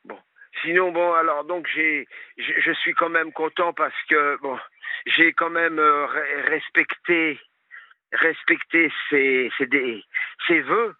[0.06, 0.20] bon.
[0.62, 1.14] Sinon, bon.
[1.14, 4.58] Alors donc j'ai, je, suis quand même content parce que bon,
[5.06, 7.40] j'ai quand même euh, re- respecté,
[8.12, 10.96] respecté ses, ses, vœux.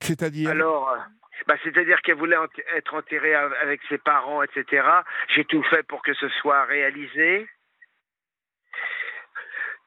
[0.00, 0.50] C'est-à-dire?
[0.50, 0.98] Alors, euh,
[1.46, 4.86] bah, c'est-à-dire qu'elle voulait ent- être enterrée av- avec ses parents, etc.
[5.28, 7.46] J'ai tout fait pour que ce soit réalisé.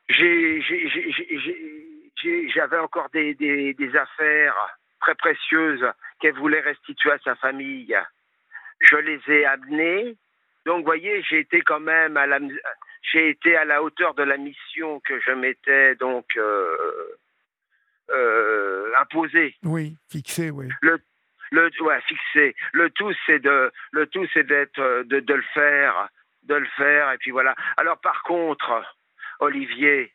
[0.10, 0.62] J'ai-
[2.54, 5.86] J'avais encore des, des, des affaires très précieuses
[6.20, 7.96] qu'elle voulait restituer à sa famille.
[8.80, 10.16] Je les ai amenées.
[10.66, 12.40] Donc, vous voyez, j'ai été quand même à la,
[13.12, 17.18] j'ai été à la hauteur de la mission que je m'étais donc euh,
[18.10, 20.68] euh, imposée Oui, fixé, oui.
[20.82, 21.00] le
[21.82, 22.56] ouais, fixé.
[22.74, 26.10] Le tout c'est de le tout c'est d'être de, de le faire,
[26.44, 27.56] de le faire et puis voilà.
[27.78, 28.84] Alors par contre,
[29.40, 30.12] Olivier,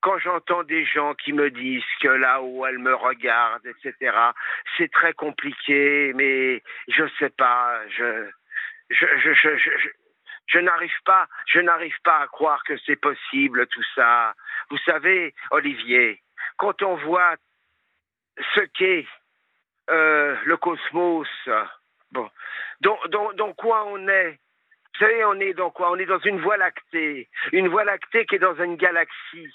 [0.00, 4.16] quand j'entends des gens qui me disent que là-haut elle me regarde, etc.
[4.76, 8.30] C'est très compliqué, mais je sais pas, je
[8.90, 9.88] je je je,
[10.46, 14.34] je, n'arrive pas, je n'arrive pas à croire que c'est possible tout ça.
[14.70, 16.20] Vous savez, Olivier,
[16.56, 17.36] quand on voit
[18.54, 19.06] ce qu'est
[19.90, 21.28] euh, le cosmos.
[22.12, 22.28] Bon,
[22.80, 22.98] dans,
[23.34, 24.38] dans quoi on est?
[24.94, 25.90] Vous savez, on est dans quoi?
[25.90, 29.54] On est dans une voie lactée, une voie lactée qui est dans une galaxie,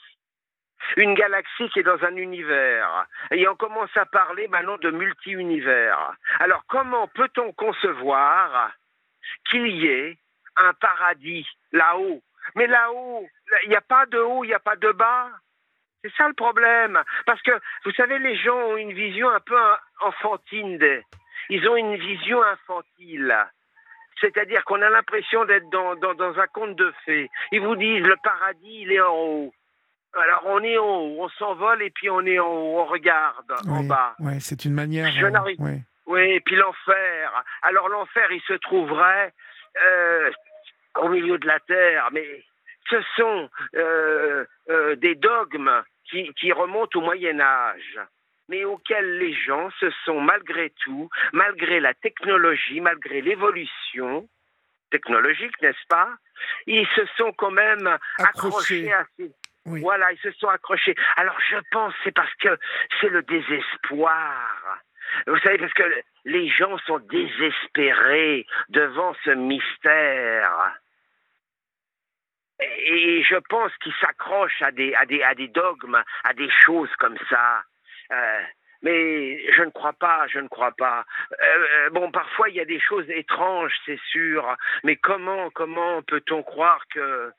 [0.97, 3.05] une galaxie qui est dans un univers.
[3.31, 6.13] Et on commence à parler maintenant de multi-univers.
[6.39, 8.71] Alors, comment peut-on concevoir
[9.49, 10.17] qu'il y ait
[10.57, 12.21] un paradis là-haut?
[12.55, 13.27] Mais là-haut,
[13.63, 15.29] il n'y a pas de haut, il n'y a pas de bas.
[16.03, 17.01] C'est ça le problème.
[17.25, 17.51] Parce que,
[17.83, 19.57] vous savez, les gens ont une vision un peu
[20.01, 20.79] enfantine.
[21.49, 23.35] Ils ont une vision infantile.
[24.21, 27.29] C'est-à-dire qu'on a l'impression d'être dans, dans un conte de fées.
[27.51, 29.53] Ils vous disent le paradis, il est en haut.
[30.15, 33.51] Alors on est en haut, on s'envole et puis on est en haut, on regarde
[33.67, 34.15] en Oui, bas.
[34.19, 35.11] ouais, c'est une manière.
[35.11, 35.81] Je euh, n'arrive- ouais.
[36.07, 37.43] Oui, et puis l'enfer.
[37.63, 39.33] Alors l'enfer, il se trouverait
[39.85, 40.31] euh,
[40.99, 42.25] au milieu de la terre, mais
[42.89, 47.99] ce sont euh, euh, des dogmes qui, qui remontent au Moyen Âge,
[48.47, 54.29] mais auxquels les gens se sont malgré tout, malgré la technologie, malgré l'évolution
[54.91, 56.09] technologique, n'est-ce pas
[56.67, 57.87] Ils se sont quand même
[58.19, 58.89] Accrochés.
[58.89, 59.31] accrochés à ces,
[59.65, 60.95] Voilà, ils se sont accrochés.
[61.15, 62.57] Alors je pense c'est parce que
[62.99, 64.81] c'est le désespoir.
[65.27, 65.83] Vous savez, parce que
[66.25, 70.77] les gens sont désespérés devant ce mystère.
[72.59, 76.93] Et je pense qu'ils s'accrochent à des, à, des, à des dogmes, à des choses
[76.97, 77.63] comme ça.
[78.11, 78.41] Euh,
[78.81, 81.05] mais je ne crois pas, je ne crois pas.
[81.41, 84.55] Euh, bon, parfois il y a des choses étranges, c'est sûr.
[84.83, 87.31] Mais comment, comment peut-on croire que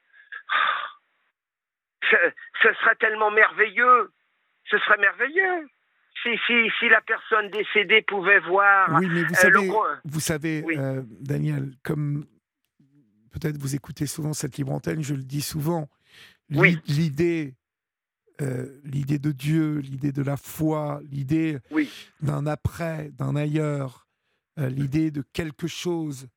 [2.63, 4.13] ce serait tellement merveilleux
[4.71, 5.69] Ce serait merveilleux
[6.23, 8.89] si, si, si la personne décédée pouvait voir.
[8.99, 10.77] Oui, mais vous euh, le savez, roi- vous savez Oui.
[10.79, 12.27] euh, Daniel, comme
[13.31, 15.89] peut-être vous écoutez souvent cette libre antenne, je le dis souvent,
[16.49, 16.79] l'i- Oui.
[16.87, 17.55] l'idée,
[18.41, 21.93] euh, l'idée de Dieu, l'idée de la foi, l'idée Oui.
[22.23, 24.07] d'un après, d'un ailleurs,
[24.59, 26.29] euh, l'idée de quelque chose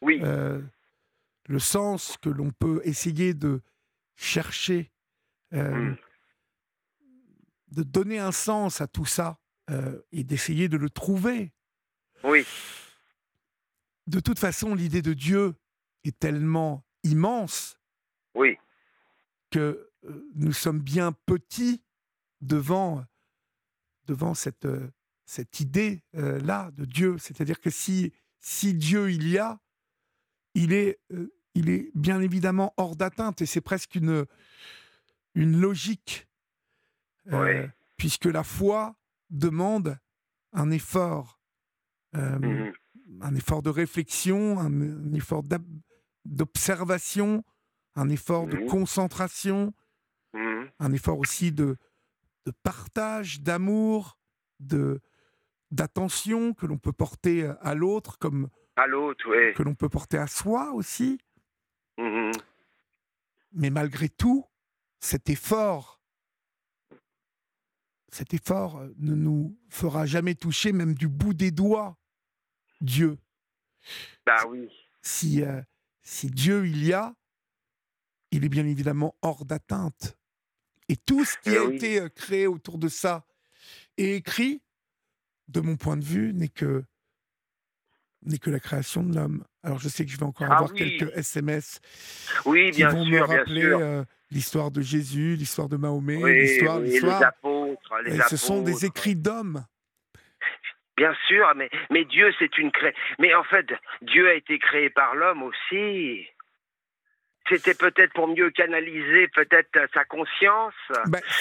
[0.00, 0.60] Oui, euh,
[1.48, 3.60] le sens que l'on peut essayer de
[4.14, 4.93] chercher, euh,
[5.54, 5.96] Mm.
[7.68, 9.38] de donner un sens à tout ça
[9.70, 11.52] euh, et d'essayer de le trouver.
[12.24, 12.44] Oui,
[14.06, 15.54] De toute façon, l'idée de Dieu
[16.04, 17.78] est tellement immense
[18.34, 18.56] oui,
[19.50, 21.82] que euh, nous sommes bien petits
[22.40, 23.04] devant,
[24.06, 24.90] devant cette, euh,
[25.24, 27.18] cette idée-là de Dieu.
[27.18, 29.60] C'est-à-dire que si, si Dieu il y a,
[30.54, 34.26] il est, euh, il est bien évidemment hors d'atteinte et c'est presque une,
[35.34, 36.28] une logique.
[37.32, 37.66] Euh.
[37.96, 38.96] Puisque la foi
[39.30, 39.98] demande
[40.52, 41.40] un effort.
[42.16, 42.72] euh, mhm,
[43.22, 45.42] un effort de réflexion, un, un effort
[46.24, 47.44] d'observation,
[47.96, 48.66] un effort de Mhm.
[48.66, 49.74] concentration,
[50.32, 50.70] mhm.
[50.78, 51.76] un effort aussi de,
[52.46, 54.16] de partage, d'amour,
[54.60, 55.00] de
[55.72, 59.52] d'attention que l'on peut porter à l'autre comme à l'autre, oui.
[59.54, 61.18] que l'on peut porter à soi aussi.
[63.56, 64.44] Mais malgré tout,
[65.00, 66.00] cet effort,
[68.10, 71.98] cet effort euh, ne nous fera jamais toucher, même du bout des doigts,
[72.80, 73.18] Dieu.
[74.26, 74.68] Bah oui,
[75.02, 75.60] si, euh,
[76.02, 77.14] si Dieu il y a,
[78.30, 80.16] il est bien évidemment hors d'atteinte.
[80.88, 81.76] Et tout ce qui Eh a oui.
[81.76, 83.26] été euh, créé autour de ça
[83.96, 84.62] et écrit,
[85.48, 86.84] de mon point de vue, n'est que
[88.22, 89.44] n'est que la création de l'homme.
[89.62, 90.78] Alors je sais que je vais encore Ah avoir oui.
[90.78, 91.80] quelques SMS
[92.46, 94.02] oui, qui bien vont me sûr, rappeler euh,
[94.34, 97.22] l'histoire de Jésus, l'histoire de Mahomet, Oui, l'histoire, oui, les l'histoire.
[97.22, 99.64] apôtres, les ce sont des écrits d'hommes.
[100.96, 102.94] Bien sûr, mais, mais Dieu, c'est une cré...
[103.18, 103.66] Mais en fait,
[104.02, 106.26] Dieu a été créé par l'homme aussi.
[107.48, 110.72] C'était peut-être pour mieux canaliser peut-être sa conscience.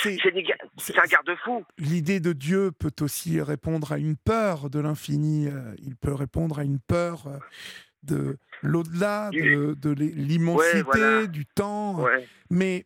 [0.02, 1.64] C'est- C'est des ga- c'est un garde-fou.
[1.78, 5.48] L'idée de Dieu peut aussi répondre à une peur de l'infini.
[5.48, 7.38] euh, Il peut répondre à une peur euh,
[8.02, 11.28] de l'au-delà, de, l'immensité, voilà.
[11.28, 12.02] du temps.
[12.02, 12.28] Ouais.
[12.50, 12.86] Mais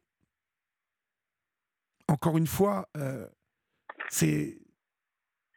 [2.08, 3.28] encore une fois, euh,
[4.10, 4.58] c'est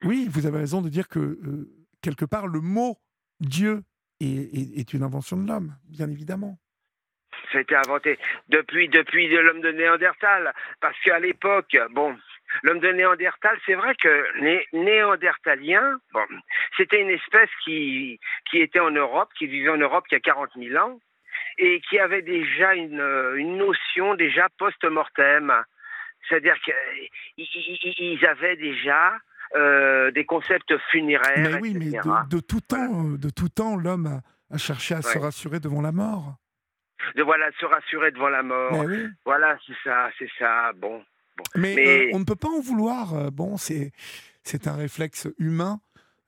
[0.02, 1.70] oui, vous avez raison de dire que euh,
[2.02, 2.98] quelque part le mot
[3.40, 3.82] Dieu
[4.20, 6.58] est, est- est une invention de l'homme, bien évidemment.
[7.52, 8.18] Ça a été inventé
[8.48, 10.52] depuis, depuis de l'homme de Néandertal.
[10.80, 12.16] Parce qu'à l'époque, bon,
[12.62, 16.24] l'homme de Néandertal, c'est vrai que les Néandertaliens, bon,
[16.76, 18.18] c'était une espèce qui,
[18.50, 20.98] qui était en Europe, qui vivait en Europe il y a 40 000 ans,
[21.58, 23.02] et qui avait déjà une,
[23.36, 25.52] une notion déjà post-mortem.
[26.28, 26.56] C'est-à-dire
[27.36, 29.16] qu'ils avaient déjà
[29.56, 33.76] euh, des concepts funéraires, Mais oui, mais de, de tout temps, euh, de tout temps,
[33.76, 36.36] l'homme a, a cherché à se rassurer devant la mort.
[37.16, 38.84] De voilà, se rassurer devant la mort.
[38.84, 39.06] Oui.
[39.24, 40.72] Voilà, c'est ça, c'est ça.
[40.76, 41.02] Bon.
[41.54, 43.14] Mais, Mais- euh, on ne peut pas en vouloir.
[43.14, 43.92] euh, Bon, c'est
[44.42, 45.80] c'est un réflexe humain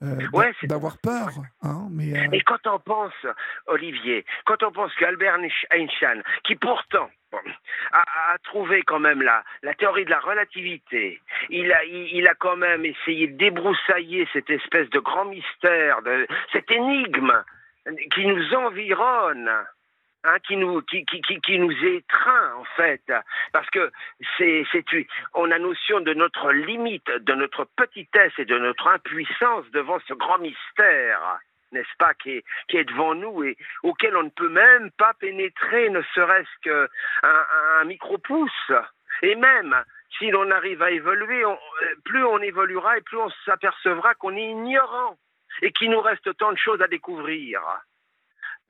[0.02, 1.28] euh, Ouais, d'avoir peur.
[1.62, 3.12] Hein, mais euh, Et quand on pense,
[3.66, 5.38] Olivier, quand on pense qu'Albert
[5.70, 7.38] Einstein, qui pourtant bon,
[7.92, 8.00] a,
[8.32, 12.34] a trouvé quand même la, la théorie de la relativité, il a, il, il a
[12.34, 17.32] quand même essayé de débroussailler cette espèce de grand mystère, de, cette énigme
[18.14, 19.50] qui nous environne.
[20.24, 23.02] Hein, qui nous qui, étreint en fait
[23.52, 23.90] parce que
[24.38, 24.84] c'est c'est
[25.34, 30.14] on a notion de notre limite de notre petitesse et de notre impuissance devant ce
[30.14, 31.40] grand mystère
[31.72, 36.02] n'est-ce pas, qui est, devant nous et auquel on ne peut même pas pénétrer, ne
[36.14, 36.86] serait-ce qu'un
[37.22, 37.44] un,
[37.80, 38.72] un micro-pouce.
[39.22, 39.82] Et même
[40.18, 41.42] si l'on arrive à évoluer,
[42.04, 45.16] plus on évoluera et plus on s'apercevra qu'on est ignorant
[45.62, 47.60] et qu'il nous reste tant de choses à découvrir.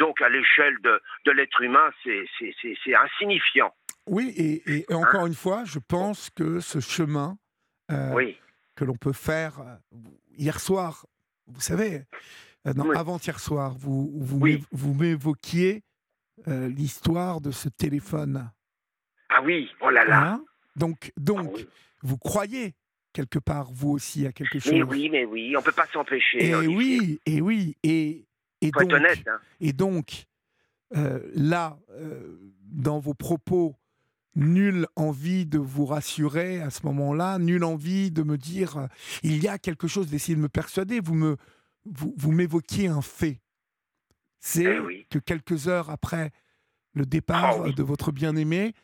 [0.03, 2.27] Donc, à l'échelle de, de l'être humain, c'est-
[3.07, 3.73] insignifiant.
[4.09, 7.39] oui, et, encore une fois, je pense que ce chemin
[7.93, 8.37] euh, Oui,
[8.75, 9.77] que l'on peut faire euh,
[10.37, 11.07] hier soir,
[11.47, 12.03] vous savez,
[12.67, 12.97] euh, Oui.
[12.97, 14.65] avant-hier soir, vous, vous, Oui.
[14.73, 15.83] vous m'évoquiez
[16.49, 18.51] euh, l'histoire de ce téléphone.
[19.29, 20.21] ah oui, oh là là.
[20.33, 20.45] Hein?
[20.75, 21.71] Donc, donc Ah
[22.03, 22.75] vous croyez
[23.13, 24.73] quelque part, vous aussi, à quelque chose?
[24.73, 26.45] Mais oui, mais oui, on peut pas s'empêcher.
[26.49, 26.77] Et Olivier.
[26.77, 28.27] oui, et oui, et,
[28.63, 29.29] et Faut être donc, honnête.
[29.29, 29.39] hein.
[29.61, 30.25] et donc
[30.97, 33.77] euh, là, euh, dans vos propos,
[34.35, 38.87] nulle envie de vous rassurer à ce moment-là, nulle envie de me dire euh,
[39.23, 41.01] il y a quelque chose, d'essayer de me persuader.
[41.01, 41.37] Vous me,
[41.85, 43.41] vous, vous m'évoquiez un fait.
[44.41, 45.07] C'est Eh oui.
[45.11, 46.31] que quelques heures après
[46.95, 47.75] le départ Oh oui.
[47.75, 48.75] de votre bien-aimé,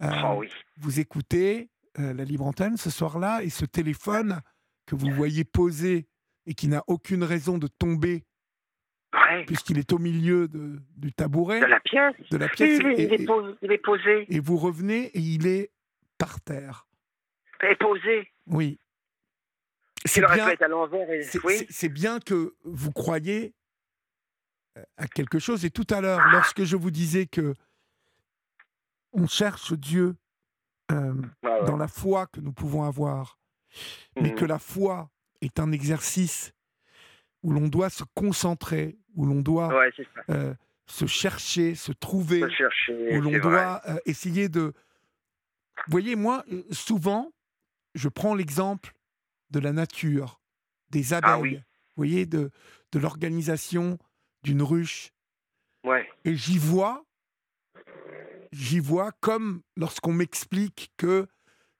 [0.00, 0.48] Oh oui.
[0.78, 4.40] vous écoutez la libre antenne ce soir-là et ce téléphone
[4.86, 6.08] que vous voyez posé
[6.46, 8.24] et qui n'a aucune raison de tomber
[9.14, 9.44] Ouais.
[9.44, 12.14] puisqu'il est au milieu de- du tabouret, De la pièce.
[12.30, 14.26] de la Oui, pièce, il, est- et, il est posé, il est posé.
[14.34, 15.70] et vous revenez et il est
[16.18, 16.86] par terre.
[17.62, 18.28] Il est posé.
[18.46, 18.78] Oui.
[20.04, 21.10] C'est bien, pu être à l'envers.
[21.10, 21.58] et- c'est- Oui.
[21.58, 23.54] c'est- c'est bien que vous croyez
[24.96, 25.64] à quelque chose.
[25.66, 27.54] Et tout à l'heure, lorsque je vous disais que
[29.12, 30.16] on cherche Dieu
[30.90, 31.64] euh, Ah ouais.
[31.66, 33.38] dans la foi que nous pouvons avoir,
[34.20, 34.34] mais Mhm.
[34.34, 35.10] que la foi
[35.42, 36.52] est un exercice
[37.42, 39.90] où l'on doit se concentrer, où l'on doit Ouais,
[40.30, 40.54] euh,
[40.86, 43.16] se chercher, se trouver, chercher.
[43.16, 44.72] où l'on doit euh, essayer de...
[45.86, 47.32] Vous voyez, moi, euh, souvent,
[47.94, 48.92] je prends l'exemple
[49.50, 50.40] de la nature,
[50.90, 51.56] des abeilles, Ah oui.
[51.56, 51.62] vous
[51.96, 52.50] voyez, de,
[52.92, 53.98] de l'organisation
[54.42, 55.12] d'une ruche.
[55.84, 56.08] Ouais.
[56.24, 57.04] Et j'y vois,
[58.52, 61.26] j'y vois comme lorsqu'on m'explique que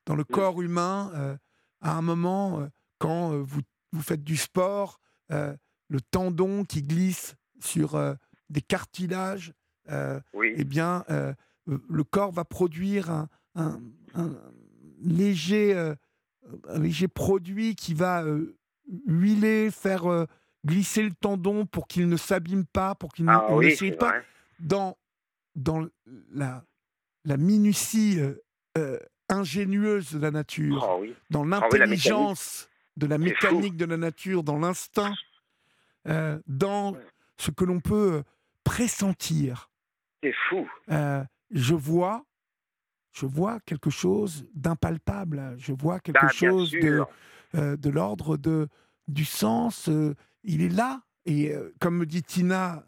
[0.06, 1.36] dans le corps humain, euh,
[1.80, 2.68] à un moment,
[2.98, 3.60] quand vous,
[3.92, 5.00] vous faites du sport,
[5.32, 5.54] euh,
[5.88, 8.14] le tendon qui glisse sur euh,
[8.50, 9.52] des cartilages,
[9.90, 10.52] euh, Oui.
[10.56, 11.04] eh bien,
[11.66, 13.80] le corps va produire un, un-
[14.14, 14.30] un
[15.02, 15.74] léger,
[16.68, 18.24] un léger produit qui va
[19.06, 20.26] huiler, faire
[20.66, 24.10] glisser le tendon pour qu'il ne s'abîme pas, pour qu'il ne- Ah ne s'irrite pas.
[24.10, 24.24] vrai.
[24.60, 24.96] Dans,
[25.56, 25.86] dans
[26.32, 26.64] la,
[27.24, 28.18] la minutie
[29.28, 31.14] ingénieuse de la nature, Oh oui.
[31.30, 35.14] dans la l'intelligence de la mécanique de la nature, dans l'instinct,
[36.08, 36.96] euh, dans
[37.38, 38.22] ce que l'on peut euh,
[38.64, 39.70] pressentir.
[40.22, 40.68] C'est fou.
[40.90, 42.24] Euh, je vois,
[43.12, 45.54] je vois quelque chose d'impalpable.
[45.58, 47.02] Je vois quelque Bah, chose de,
[47.54, 48.68] euh, de l'ordre de
[49.08, 49.90] du sens.
[50.44, 51.02] il est là.
[51.26, 52.84] Et comme me dit Tina,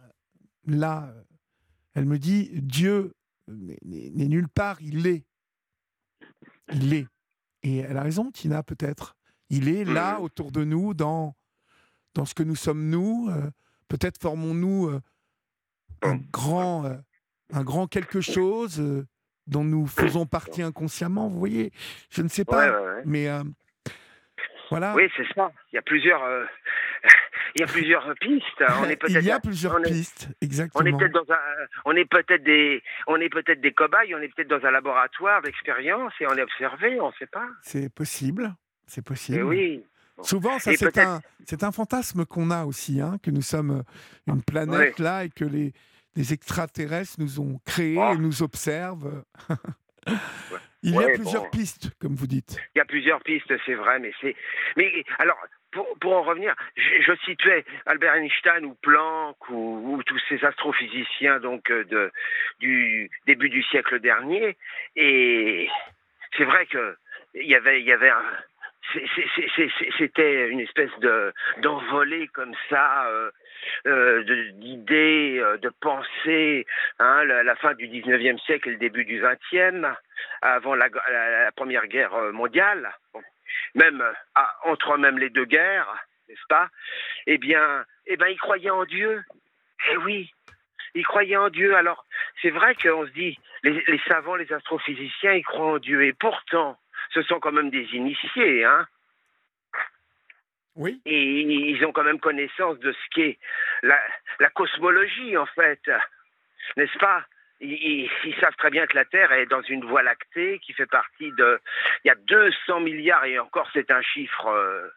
[0.67, 1.13] là,
[1.95, 3.13] elle me dit Dieu
[3.49, 5.25] n'est nulle part, il est.
[6.73, 7.07] Il est.
[7.63, 9.17] Et elle a raison, Tina, peut-être.
[9.57, 10.25] Il est là, Mhm.
[10.25, 11.35] autour de nous, dans,
[12.15, 13.29] dans ce que nous sommes nous.
[13.31, 13.51] euh,
[13.89, 15.01] peut-être formons-nous euh,
[16.03, 16.95] un, grand, euh,
[17.53, 18.83] un grand quelque chose
[19.47, 21.29] dont nous faisons partie inconsciemment.
[21.29, 21.71] Vous voyez,
[22.11, 23.03] je ne sais pas, Ouais, ouais, ouais.
[23.05, 23.29] mais
[24.71, 24.95] voilà.
[24.95, 25.53] Oui, c'est ça.
[25.73, 26.23] Il y a plusieurs,
[27.55, 28.65] il y a plusieurs pistes.
[28.81, 30.99] On est il y a plusieurs est- pistes, on est exactement.
[30.99, 31.39] peut-être dans un,
[31.85, 34.15] on est peut-être des, on est peut-être des cobayes.
[34.15, 36.99] On est peut-être dans un laboratoire d'expérience et on est observé.
[37.01, 37.47] On ne sait pas.
[37.63, 38.55] C'est possible,
[38.87, 39.43] c'est Mais possible.
[39.45, 39.85] oui.
[40.23, 41.21] Souvent, ça c'est un,
[41.63, 45.45] un fantasme qu'on a aussi, hein, que nous sommes euh, une planète là et que
[45.45, 45.73] les,
[46.15, 48.13] les extraterrestres nous ont créés Oh.
[48.15, 49.25] et nous observent.
[50.85, 51.51] Il y a plusieurs bon.
[51.51, 52.59] pistes, comme vous dites.
[52.75, 54.37] Il y a plusieurs pistes, c'est vrai, mais c'est.
[54.77, 55.39] Mais alors,
[55.73, 60.45] pour, pour en revenir, je, je situais Albert Einstein ou Planck ou, ou tous ces
[60.45, 62.13] astrophysiciens donc euh, de,
[62.61, 64.57] du début du siècle dernier,
[64.95, 65.69] et
[66.37, 66.97] c'est vrai que
[67.35, 68.23] il y avait, il y avait un.
[69.99, 73.31] C'était une espèce de d'envolée comme ça euh,
[73.87, 76.67] euh, d'idées, euh, de pensées,
[76.99, 79.95] hein, la, fin du 19e siècle et le début du 20e,
[80.43, 80.89] avant la,
[81.57, 82.93] Première Guerre mondiale,
[83.75, 84.05] même
[84.35, 85.89] ah, entre même les deux guerres,
[86.29, 86.69] n'est-ce pas?
[87.27, 89.23] Eh bien, eh ben, ils croyaient en Dieu.
[89.93, 90.33] Eh oui,
[90.95, 91.75] ils croyaient en Dieu.
[91.75, 92.05] Alors,
[92.43, 96.05] c'est vrai qu'on se dit, les, les savants, les astrophysiciens, ils croient en Dieu.
[96.05, 96.79] Et pourtant,
[97.13, 98.87] ce sont quand même des initiés, hein
[100.77, 101.01] Oui.
[101.05, 103.39] et ils ont quand même connaissance de ce qu'est
[103.83, 104.01] la,
[104.41, 105.81] la cosmologie, en fait.
[106.77, 107.25] N'est-ce pas?
[107.61, 110.73] Ils, ils- ils savent très bien que la Terre est dans une voie lactée qui
[110.73, 111.61] fait partie de...
[112.05, 114.89] Il y a 200 milliards, et encore c'est un chiffre euh,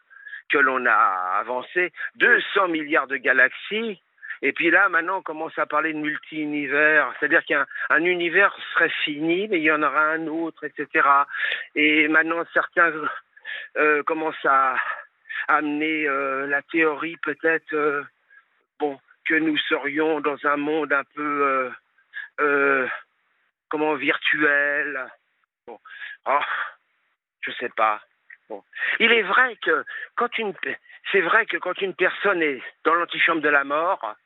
[0.50, 4.02] que l'on a avancé, 200 milliards de galaxies.
[4.42, 7.12] Et puis là, maintenant, on commence à parler de multi-univers.
[7.18, 11.08] C'est-à-dire qu'un un univers serait fini, mais il y en aura un autre, etc.
[11.74, 12.92] Et maintenant, certains
[13.76, 14.76] euh, commencent à
[15.46, 18.02] amener euh, la théorie peut-être euh,
[18.78, 21.70] bon que nous serions dans un monde un peu
[23.68, 25.06] comment virtuel
[25.66, 25.78] bon
[26.26, 26.40] oh,
[27.40, 28.00] je sais pas
[28.48, 28.62] bon
[29.00, 29.84] il est vrai que
[30.16, 30.54] quand une
[31.12, 34.16] c'est vrai que quand une personne est dans l'antichambre de la mort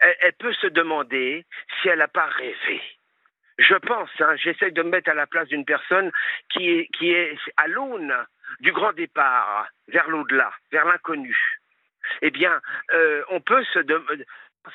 [0.00, 1.44] elle, elle peut se demander
[1.80, 2.82] si elle n'a pas rêvé
[3.58, 6.12] je pense, hein, j'essaie de me mettre à la place d'une personne
[6.50, 8.14] qui est, qui est à l'aune
[8.60, 11.36] du grand départ vers l'au-delà, vers l'inconnu.
[12.22, 12.60] Eh bien,
[12.92, 14.24] euh, on peut se demander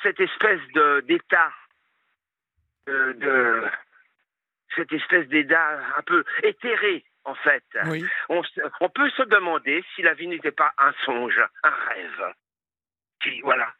[0.02, 1.52] cette espèce de d'état
[2.86, 3.64] de, de
[4.76, 7.64] cette espèce d'état un peu éthéré en fait.
[7.86, 8.04] Oui.
[8.28, 8.42] On,
[8.80, 12.34] on peut se demander si la vie n'était pas un songe, un rêve.
[13.42, 13.72] Voilà.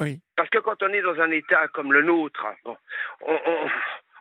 [0.00, 0.20] Oui.
[0.36, 2.76] Parce que quand on est dans un état comme le nôtre, bon,
[3.22, 3.70] on, on-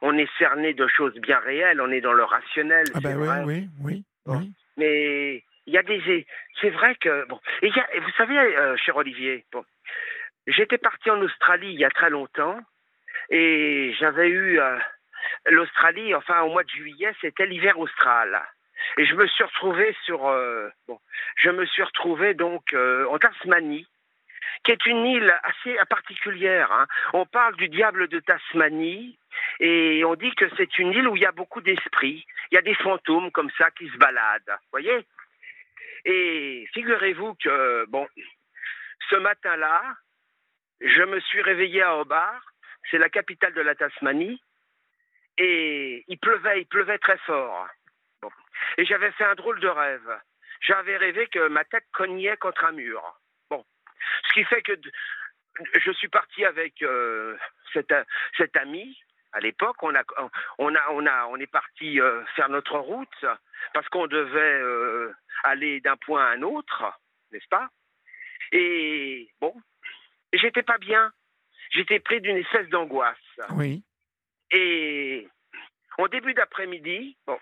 [0.02, 2.86] on est cerné de choses bien réelles, on est dans le rationnel.
[2.96, 3.44] Ah ben oui, vrai.
[3.46, 4.38] oui, oui, Bon.
[4.38, 4.52] oui.
[4.78, 6.26] Mais il y a des.
[6.62, 7.26] C'est vrai que.
[7.28, 7.40] Bon.
[7.62, 9.66] Et, y a- vous savez, euh, cher Olivier, bon,
[10.48, 12.60] j'étais parti en Australie il y a très longtemps
[13.30, 14.60] et j'avais eu.
[14.60, 14.78] euh,
[15.48, 18.42] L'Australie, enfin au mois de juillet, c'était l'hiver austral.
[18.98, 20.28] Et je me suis retrouvé sur.
[20.28, 20.98] euh, bon,
[21.36, 23.86] je me suis retrouvé donc en Tasmanie,
[24.64, 26.72] qui est une île assez particulière.
[26.72, 26.88] Hein.
[27.14, 29.18] On parle du diable de Tasmanie
[29.60, 32.26] et on dit que c'est une île où il y a beaucoup d'esprits.
[32.52, 34.58] Il y a des fantômes comme ça qui se baladent.
[34.72, 35.06] Voyez
[36.06, 38.08] Et figurez-vous que, bon,
[39.10, 39.82] ce matin-là,
[40.82, 42.42] je me suis réveillé à Hobart,
[42.90, 44.42] c'est la capitale de la Tasmanie,
[45.38, 47.68] et il pleuvait, il pleuvait très fort.
[48.78, 50.20] Et j'avais fait un drôle de rêve.
[50.62, 53.02] J'avais rêvé que ma tête cognait contre un mur.
[54.28, 54.74] Ce qui fait que
[55.76, 57.38] je suis parti avec euh,
[57.74, 58.98] cet, ami.
[59.32, 60.02] À l'époque, on a,
[60.58, 63.26] on a, on a, on est parti euh, faire notre route
[63.74, 65.14] parce qu'on devait euh,
[65.44, 66.84] aller d'un point à un autre,
[67.32, 67.70] n'est-ce pas?
[68.52, 69.54] Et bon,
[70.34, 71.12] j'étais pas bien.
[71.72, 73.18] J'étais pris d'une espèce d'angoisse.
[73.52, 73.84] Oui.
[74.52, 75.28] Et
[76.00, 77.38] au début d'après-midi, bon,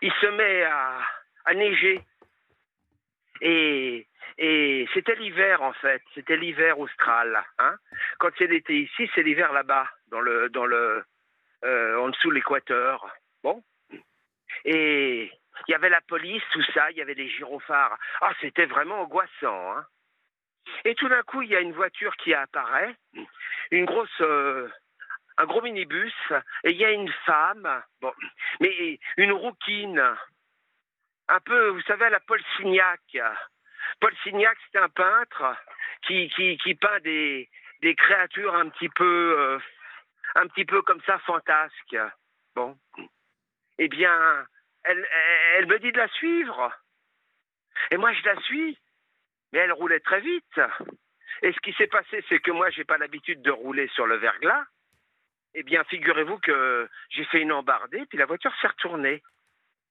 [0.00, 2.00] il se met à, neiger.
[3.40, 4.06] Et,
[4.94, 7.44] c'était l'hiver en fait, c'était l'hiver austral.
[7.58, 7.76] Hein.
[8.18, 11.04] Quand c'est l'été ici, c'est l'hiver là-bas, dans le, dans le,
[11.64, 13.06] euh, en dessous de l'équateur.
[13.42, 13.62] Bon.
[14.64, 15.30] Et
[15.68, 17.98] il y avait la police, tout ça, il y avait des gyrophares.
[18.20, 19.76] Ah, c'était vraiment angoissant.
[19.76, 19.84] Hein.
[20.84, 22.94] Et tout d'un coup, il y a une voiture qui apparaît,
[23.70, 24.68] une grosse, euh,
[25.36, 26.14] un gros minibus,
[26.64, 28.12] et il y a une femme, bon,
[28.60, 30.02] mais une rouquine,
[31.30, 33.00] un peu, vous savez, à la Paul Signac.
[34.00, 35.56] Paul Signac, c'est un peintre
[36.02, 36.30] qui,
[36.80, 37.48] peint des,
[37.80, 39.58] des créatures un petit peu, euh,
[40.34, 41.96] un petit peu comme ça, fantasques.
[42.54, 42.76] Bon,
[43.78, 44.46] eh bien,
[44.84, 45.08] elle,
[45.54, 46.72] elle me dit de la suivre.
[47.90, 48.78] Et moi, je la suis.
[49.52, 50.60] Mais elle roulait très vite.
[51.42, 54.16] Et ce qui s'est passé, c'est que moi, j'ai pas l'habitude de rouler sur le
[54.16, 54.64] verglas.
[55.54, 59.22] Eh bien, figurez-vous que j'ai fait une embardée, puis la voiture s'est retournée.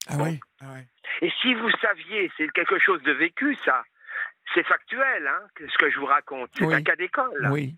[0.08, 0.40] Ah, oui.
[0.60, 0.76] ah
[1.20, 3.84] Et si vous saviez, c'est quelque chose de vécu, ça.
[4.54, 6.50] C'est factuel, hein, ce que je vous raconte.
[6.54, 7.48] C'est un cas d'école.
[7.52, 7.76] Oui.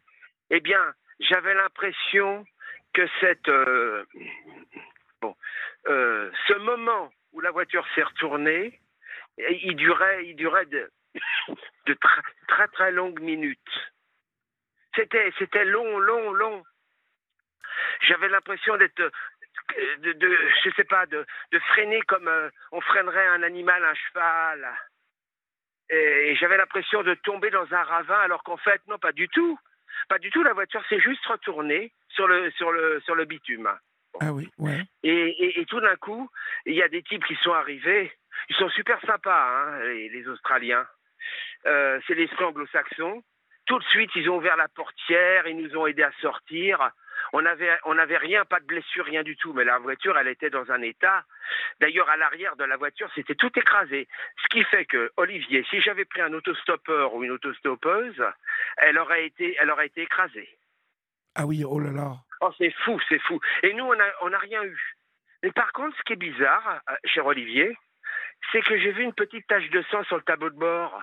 [0.51, 2.45] Eh bien, j'avais l'impression
[2.95, 4.05] que cette, euh,
[5.21, 5.35] bon,
[5.89, 8.81] euh, ce moment où la voiture s'est retournée,
[9.39, 10.91] il durait, il durait de,
[11.87, 13.93] de très, très très longues minutes.
[14.95, 16.63] C'était, c'était long, long, long.
[18.03, 19.11] J'avais l'impression d'être,
[19.99, 23.95] de, de, je sais pas, de, de freiner comme euh, on freinerait un animal, un
[23.95, 24.69] cheval.
[25.91, 29.59] Et, j'avais l'impression de tomber dans un ravin, alors qu'en fait, non, pas du tout.
[30.09, 30.43] Pas du tout.
[30.43, 33.71] La voiture s'est juste retournée sur le, sur le, sur le bitume.
[34.21, 34.83] Ah oui, ouais.
[35.03, 36.29] Et, et, tout d'un coup,
[36.67, 38.13] il y a des types qui sont arrivés.
[38.49, 40.87] Ils sont super sympas, hein, les, les Australiens.
[41.67, 43.23] Euh, c'est l'esprit anglo-saxon.
[43.67, 46.91] Tout de suite, ils ont ouvert la portière, ils nous ont aidés à sortir.
[47.33, 49.53] On n'avait on avait rien, pas de blessure, rien du tout.
[49.53, 51.25] Mais la voiture, elle était dans un état.
[51.81, 54.09] D'ailleurs, à l'arrière de la voiture, c'était tout écrasé.
[54.43, 58.23] Ce qui fait que, Olivier, si j'avais pris un autostoppeur ou une autostoppeuse,
[58.77, 60.49] elle aurait été, elle aurait été écrasée.
[61.35, 62.13] Ah oui, oh là là.
[62.41, 63.41] Oh, c'est fou, c'est fou.
[63.63, 64.97] Et nous, on n'a on a rien eu.
[65.43, 67.77] Mais par contre, ce qui est bizarre, euh, cher Olivier,
[68.51, 71.03] c'est que j'ai vu une petite tache de sang sur le tableau de bord.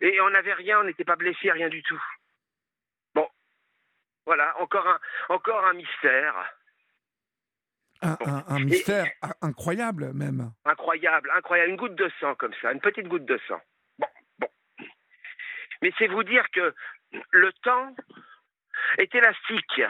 [0.00, 2.02] Et on n'avait rien, on n'était pas blessé, rien du tout.
[4.26, 6.34] Voilà, encore un, encore un mystère.
[8.00, 9.06] Un, mystère
[9.42, 10.52] incroyable même.
[10.64, 11.70] Incroyable, incroyable.
[11.70, 13.60] Une goutte de sang comme ça, une petite goutte de sang.
[13.98, 14.08] Bon,
[14.40, 14.48] bon.
[15.82, 16.74] Mais c'est vous dire que
[17.30, 17.94] le temps
[18.98, 19.82] est élastique.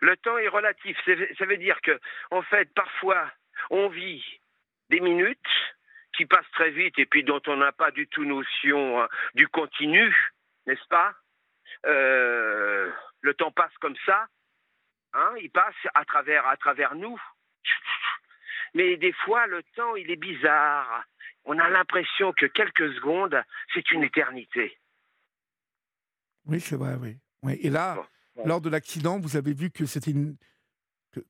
[0.00, 0.96] Le temps est relatif.
[1.38, 2.00] Ça veut dire que,
[2.30, 3.30] en fait, parfois,
[3.68, 4.24] on vit
[4.88, 5.38] des minutes,
[6.20, 9.48] qui passe très vite et puis dont on n'a pas du tout notion hein, du
[9.48, 10.14] continu,
[10.66, 11.14] n'est-ce pas?
[11.86, 12.90] Euh,
[13.22, 14.26] Le temps passe comme ça,
[15.12, 17.20] hein, il passe à travers, à travers nous.
[18.74, 21.04] Mais des fois, le temps, il est bizarre.
[21.44, 23.42] On a l'impression que quelques secondes,
[23.74, 24.78] c'est une éternité.
[26.46, 27.18] Oui, c'est vrai, oui.
[27.42, 27.58] oui.
[27.62, 27.96] Et là,
[28.44, 30.36] lors de l'accident, vous avez vu que c'était une,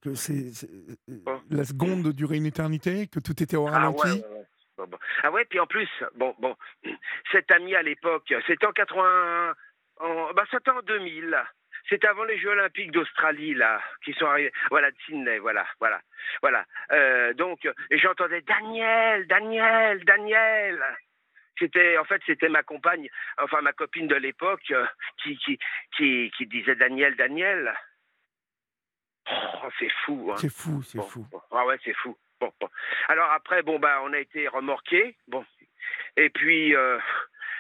[0.03, 0.67] que, c'est,
[1.51, 4.23] la seconde durait une éternité, que tout était au ah ralenti?
[5.23, 6.57] Ah ouais, puis en plus, bon, bon,
[7.33, 9.55] cet ami à l'époque, c'était en 80,
[10.01, 11.37] en, bah c'était en 2000.
[11.91, 14.53] C'était avant les Jeux Olympiques d'Australie là, qui sont arrivés.
[14.71, 16.01] Voilà, de Sydney, voilà, voilà,
[16.41, 16.65] voilà.
[16.93, 20.81] Euh, donc, et j'entendais Daniel, Daniel, Daniel.
[21.59, 24.87] C'était, en fait, c'était ma compagne, enfin ma copine de l'époque, euh,
[25.23, 25.59] qui, qui,
[25.97, 27.75] qui, qui disait Daniel, Daniel.
[29.29, 30.31] Oh, c'est fou.
[30.33, 30.37] Hein.
[30.39, 31.27] C'est fou, c'est fou.
[31.51, 32.17] Ah ouais, c'est fou.
[32.41, 32.69] Bon, bon.
[33.09, 35.17] Alors après, bon bah, on a été remorqué.
[35.27, 35.45] Bon,
[36.17, 36.99] et puis euh,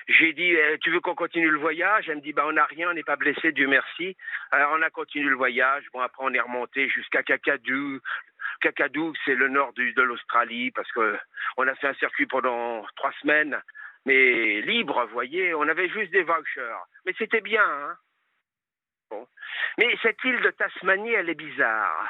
[0.08, 2.08] j'ai dit, eh, tu veux qu'on continue le voyage?
[2.08, 4.16] Elle me dit, bah on n'a rien, on n'est pas blessé, Dieu merci.
[4.50, 5.84] Alors on a continué le voyage.
[5.92, 8.00] Bon après, on est remonté jusqu'à Kakadou.
[8.60, 11.16] Kakadou, c'est le nord de l'Australie parce que
[11.56, 13.60] on a fait un circuit pendant trois semaines
[14.06, 15.52] mais libre, vous voyez.
[15.54, 16.74] On avait juste des vouchers.
[17.04, 17.96] Mais c'était bien, hein.
[19.10, 19.26] Bon.
[19.76, 22.08] Mais cette île de Tasmanie, elle est bizarre.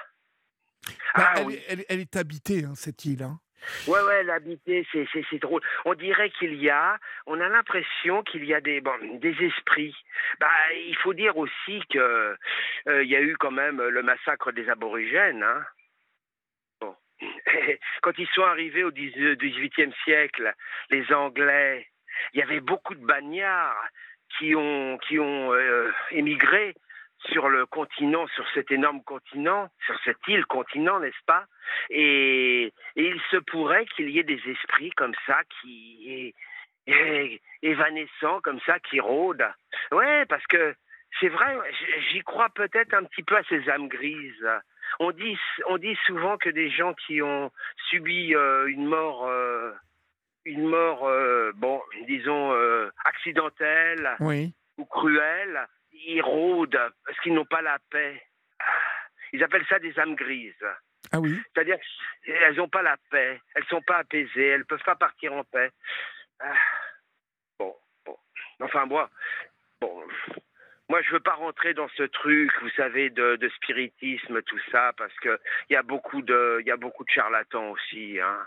[0.86, 1.54] Bah, Ah elle, oui.
[1.54, 3.24] est- elle est- elle est habitée, hein, cette île.
[3.24, 3.40] hein.
[3.86, 5.62] Ouais, ouais, l'habiter, c'est, drôle.
[5.84, 8.82] On dirait qu'il y a, on a l'impression qu'il y a des,
[9.40, 9.94] esprits.
[10.38, 12.36] Bah, il faut dire aussi que
[12.88, 15.42] euh, y a eu quand même le massacre des aborigènes.
[15.42, 15.64] Hein.
[18.02, 20.54] Quand ils sont arrivés au 10 XVIIIe siècle,
[20.90, 21.86] les Anglais,
[22.32, 23.76] il y avait beaucoup de bagnards
[24.38, 26.74] qui ont, qui ont euh, émigré
[27.28, 31.44] sur le continent, sur cet énorme continent, sur cette île continent, n'est-ce pas?
[31.90, 36.34] Et, et il se pourrait qu'il y ait des esprits comme ça qui
[37.62, 39.48] évanescents comme ça qui rôdent.
[39.92, 40.74] Ouais, parce que
[41.18, 41.56] c'est vrai,
[42.10, 44.48] j'y crois peut-être un petit peu à ces âmes grises.
[44.98, 47.50] On dit, on dit souvent que des gens qui ont
[47.88, 49.72] subi euh, une mort, euh,
[50.44, 52.52] une mort, euh, bon, disons
[53.04, 54.52] accidentelle Oui.
[54.78, 55.66] ou cruelle,
[56.06, 58.22] ils rôdent parce qu'ils n'ont pas la paix.
[59.32, 60.66] Ils appellent ça des âmes grises.
[61.12, 61.40] Ah oui.
[61.54, 61.78] C'est-à-dire
[62.24, 65.70] qu'elles n'ont pas la paix, elles sont pas apaisées, elles peuvent pas partir en paix.
[66.40, 66.54] Ah,
[67.58, 67.74] Bon,
[68.06, 68.16] bon.
[68.60, 69.10] Enfin, moi,
[69.80, 70.02] bon,
[70.88, 74.92] moi, je veux pas rentrer dans ce truc, vous savez, de, de spiritisme, tout ça,
[74.96, 78.46] parce que il y a beaucoup de, il y a beaucoup de charlatans aussi, hein.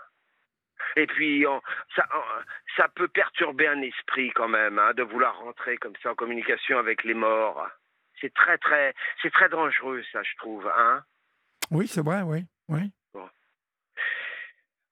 [0.96, 1.62] Et puis, on-
[1.96, 2.44] ça, on-
[2.78, 6.78] ça peut perturber un esprit quand même, hein, de vouloir rentrer comme ça en communication
[6.78, 7.68] avec les morts.
[8.22, 11.04] C'est très, très, c'est très dangereux, ça, je trouve, hein.
[11.72, 12.46] Oui, c'est vrai, oui.
[12.70, 12.92] oui.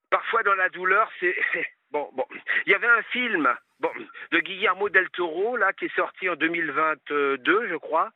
[0.09, 1.35] parfois dans la douleur, c'est
[1.91, 2.09] bon.
[2.13, 2.26] Bon,
[2.65, 3.47] il y avait un film,
[3.80, 3.91] bon,
[4.31, 8.11] de Guillermo del Toro là qui est sorti en 2022, je crois.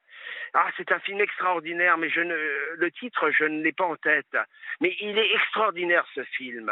[0.54, 2.36] Ah, c'est un film extraordinaire, mais je ne,
[2.76, 4.38] le titre, je ne l'ai pas en tête.
[4.80, 6.72] Mais il est extraordinaire ce film.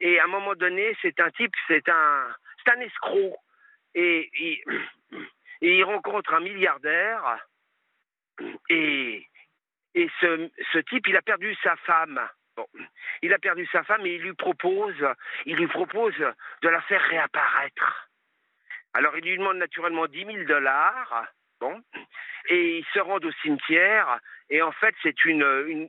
[0.00, 2.26] Et à un moment donné, c'est un type, c'est un,
[2.66, 3.36] un escroc,
[3.94, 4.30] et,
[5.62, 7.38] il rencontre un milliardaire,
[8.68, 9.26] et
[9.94, 12.20] et ce, type, il a perdu sa femme.
[13.22, 14.94] Il a perdu sa femme et il lui propose,
[15.46, 18.08] il lui propose de la faire réapparaître.
[18.92, 21.26] Alors il lui demande naturellement 10 000 dollars,
[21.60, 21.80] bon,
[22.48, 24.18] et ils se rendent au cimetière
[24.50, 25.88] et en fait c'est une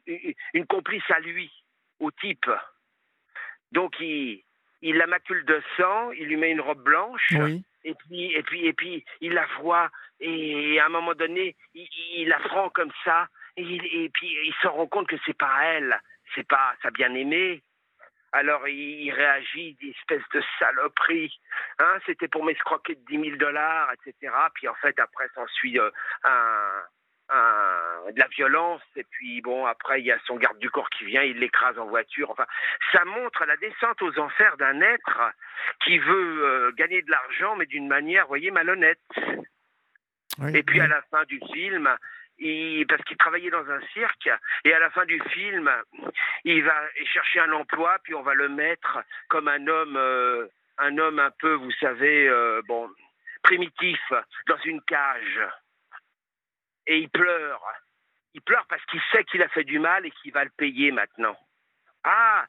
[0.69, 1.51] complice à lui,
[1.99, 2.49] au type.
[3.72, 4.43] Donc il,
[4.81, 7.34] il la macule de sang, il lui met une robe blanche.
[7.39, 7.64] Oui.
[7.84, 9.89] Et puis, et puis, et puis, il la voit,
[10.19, 13.27] et à un moment donné, il, il la prend comme ça,
[13.57, 15.99] et, puis il se rend compte que c'est pas elle,
[16.35, 17.64] c'est pas sa bien-aimée.
[18.34, 21.38] Alors il, il réagit d'espèce de saloperie.
[21.80, 24.34] Hein, C'était pour m'escroquer de 10 000 dollars, etc.
[24.53, 25.89] Puis en fait, après, s'ensuit euh,
[26.23, 26.84] un,
[27.31, 28.81] un- de la violence.
[28.95, 31.77] Et puis bon, après, il y a son garde du corps qui vient, il l'écrase
[31.79, 32.29] en voiture.
[32.31, 32.45] Enfin,
[32.91, 35.19] ça montre la descente aux enfers d'un être
[35.83, 38.99] qui veut euh, gagner de l'argent, mais d'une manière, vous voyez, malhonnête.
[40.39, 40.85] oui, Et puis oui.
[40.85, 41.95] à la fin du film,
[42.39, 44.29] il, parce qu'il travaillait dans un cirque,
[44.65, 45.71] et à la fin du film,
[46.43, 46.73] il va
[47.05, 48.99] chercher un emploi, puis on va le mettre
[49.29, 50.47] comme un homme, euh,
[50.79, 52.89] un homme un peu, vous savez, euh, bon,
[53.43, 54.01] primitif,
[54.47, 55.39] dans une cage.
[56.87, 57.61] Et il pleure.
[58.33, 60.91] Il pleure parce qu'il sait qu'il a fait du mal et qu'il va le payer
[60.91, 61.37] maintenant.
[62.03, 62.45] Ah,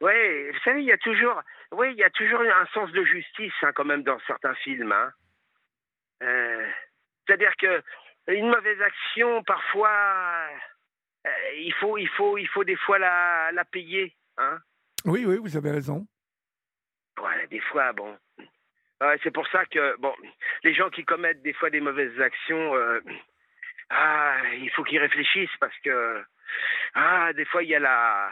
[0.00, 1.40] ouais, vous savez, il y a toujours,
[1.72, 4.90] oui, il y a toujours un sens de justice hein, quand même dans certains films.
[4.90, 5.12] Hein.
[6.22, 6.68] Euh,
[7.26, 7.82] c'est-à-dire que
[8.28, 10.48] une mauvaise action, parfois,
[11.26, 14.16] euh, il faut, il faut, il faut des fois la, la payer.
[14.38, 14.58] Hein.
[15.04, 16.06] oui, oui, vous avez raison.
[17.20, 18.18] Ouais, des fois, bon.
[19.00, 20.14] Ouais, c'est pour ça que, bon,
[20.64, 23.00] les gens qui commettent des fois des mauvaises actions, euh,
[23.90, 26.24] ah, il faut qu'ils réfléchissent parce que,
[26.94, 28.30] ah, des fois, il y a la.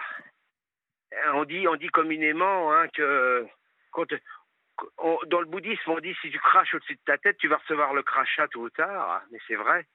[1.34, 3.46] On dit, on dit communément hein, que
[3.92, 4.06] quand,
[4.98, 7.58] on- dans le bouddhisme, on dit si tu craches au-dessus de ta tête, tu vas
[7.58, 9.22] recevoir le crachat tôt ou tard.
[9.30, 9.86] Mais c'est vrai.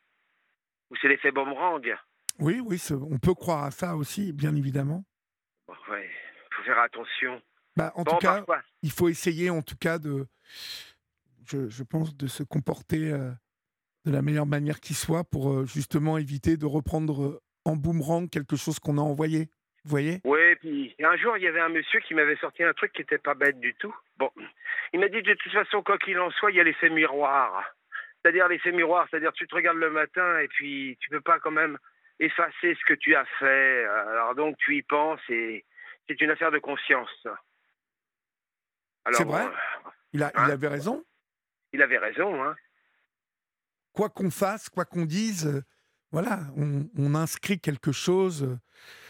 [0.89, 1.93] Ou c'est l'effet boomerang.
[2.39, 2.81] Oui, oui,
[3.11, 5.03] on peut croire à ça aussi, bien évidemment.
[5.67, 6.09] Bon, ouais,
[6.51, 7.41] faut faire attention.
[7.75, 8.61] Bah, en bon, tout cas, parfois.
[8.81, 10.25] il faut essayer, en tout cas, de,
[11.45, 13.31] je, je pense, de se comporter euh,
[14.05, 18.29] de la meilleure manière qui soit pour euh, justement éviter de reprendre euh, en boomerang
[18.29, 19.49] quelque chose qu'on a envoyé.
[19.85, 20.19] Vous voyez?
[20.25, 23.01] Oui, puis un jour, il y avait un monsieur qui m'avait sorti un truc qui
[23.01, 23.95] n'était pas bête du tout.
[24.17, 24.29] Bon,
[24.93, 27.63] il m'a dit de toute façon, quoi qu'il en soit, il y a l'effet miroir.
[28.21, 31.51] C'est-à-dire l'effet miroir, c'est-à-dire tu te regardes le matin et puis tu peux pas quand
[31.51, 31.77] même
[32.19, 33.85] effacer ce que tu as fait.
[33.85, 35.65] Alors donc tu y penses et
[36.07, 37.09] c'est une affaire de conscience.
[39.13, 39.45] C'est vrai?
[39.45, 39.51] Bon,
[40.13, 40.49] il, a, il Hein?
[40.49, 41.05] avait raison?
[41.71, 42.55] il avait raison, hein.
[43.99, 45.61] Quoi qu'on fasse, quoi qu'on dise, euh,
[46.13, 48.57] voilà, on, on inscrit quelque chose euh,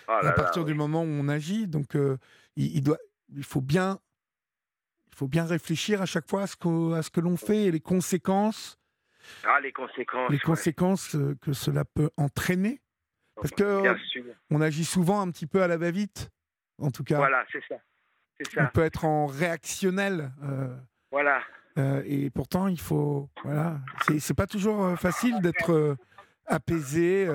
[0.07, 0.69] Oh là à là, partir oui.
[0.69, 1.67] du moment où on agit.
[1.67, 2.17] Donc, euh,
[2.55, 2.97] il, il doit,
[3.35, 3.99] il faut bien,
[5.11, 7.65] il faut bien réfléchir à chaque fois à ce que, à ce que l'on fait
[7.65, 8.79] et les conséquences,
[9.43, 10.31] Ah, les conséquences.
[10.31, 10.41] les ouais.
[10.43, 12.81] conséquences que cela peut entraîner.
[13.35, 14.23] Parce que Bien sûr.
[14.49, 16.31] on agit souvent un petit peu à la va-vite,
[16.79, 17.17] en tout cas.
[17.17, 17.75] Voilà, c'est ça.
[18.57, 20.31] On peut être en réactionnel.
[20.41, 20.75] euh,
[21.11, 21.43] Voilà.
[21.77, 23.29] Euh, et pourtant, il faut.
[23.43, 23.79] Voilà.
[24.19, 25.95] C'est pas toujours euh, facile d'être euh,
[26.45, 27.27] apaisé,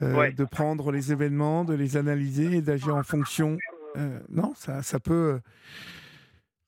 [0.00, 0.32] Ouais.
[0.32, 3.58] de prendre les événements, de les analyser et d'agir en fonction.
[4.30, 5.40] Non, ça, ça peut.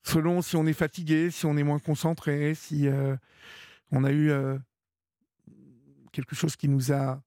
[0.03, 2.87] selon si on est fatigué, si on est moins concentré, si
[3.91, 4.31] on a eu
[6.11, 7.21] quelque chose qui nous a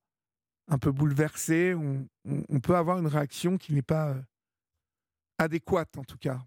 [0.68, 4.14] un peu bouleversé, on, on- on peut avoir une réaction qui n'est pas
[5.38, 6.40] adéquate en tout cas.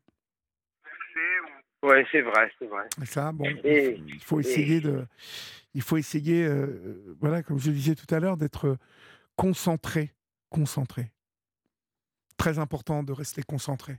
[1.82, 2.86] Ouais, c'est vrai, c'est vrai.
[3.02, 5.06] Et ça, bon, Et- il faut essayer de,
[5.74, 8.78] il faut essayer, euh, voilà, comme je le disais tout à l'heure, d'être
[9.38, 10.12] concentré,
[10.50, 11.06] concentré.
[12.38, 13.94] Très important de rester concentré.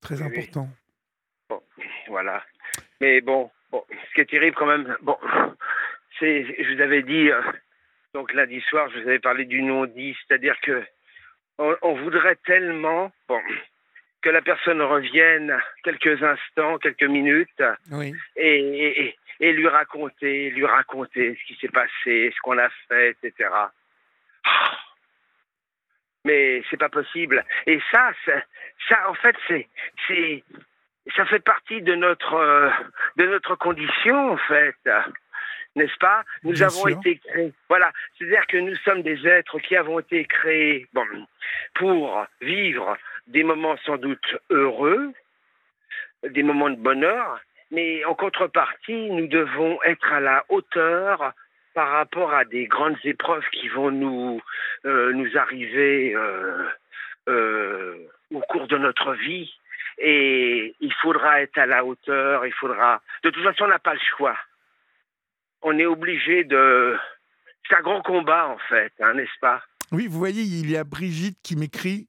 [0.00, 0.38] Très Oui, oui.
[0.38, 0.68] important.
[2.08, 2.44] Voilà.
[3.00, 5.16] Mais bon, bon, ce qui est terrible quand même, bon,
[6.18, 7.40] c'est, je vous avais dit, euh,
[8.14, 10.82] donc lundi soir, je vous avais parlé du non-dit, c'est-à-dire que
[11.58, 13.40] on, on voudrait tellement, bon,
[14.22, 18.14] que la personne revienne quelques instants, quelques minutes, Oui.
[18.36, 22.68] et, et, et- et lui raconter, lui raconter ce qui s'est passé, ce qu'on a
[22.88, 23.48] fait, etc.
[26.26, 27.42] Mais c'est pas possible.
[27.66, 28.12] Et ça,
[28.88, 29.66] ça, en fait, c'est,
[30.06, 30.44] c'est,
[31.16, 32.68] ça fait partie de notre, euh,
[33.16, 34.76] de notre condition, en fait.
[35.76, 36.22] N'est-ce pas?
[36.42, 36.98] Nous Bien avons sûr.
[36.98, 37.52] été créés.
[37.68, 37.90] Voilà.
[38.18, 41.06] C'est-à-dire que nous sommes des êtres qui avons été créés, bon,
[41.74, 42.98] pour vivre
[43.30, 45.12] des moments sans doute heureux,
[46.28, 47.40] des moments de bonheur,
[47.70, 51.32] mais en contrepartie, nous devons être à la hauteur
[51.72, 54.42] par rapport à des grandes épreuves qui vont nous,
[54.84, 56.64] euh, nous arriver euh,
[57.28, 57.96] euh,
[58.34, 59.52] au cours de notre vie.
[59.98, 63.00] Et il faudra être à la hauteur, il faudra...
[63.22, 64.36] De toute façon, on n'a pas le choix.
[65.62, 66.98] On est obligé de...
[67.68, 69.62] C'est un grand combat, en fait, hein, n'est-ce pas?
[69.92, 72.08] Oui, vous voyez, il y a Brigitte qui m'écrit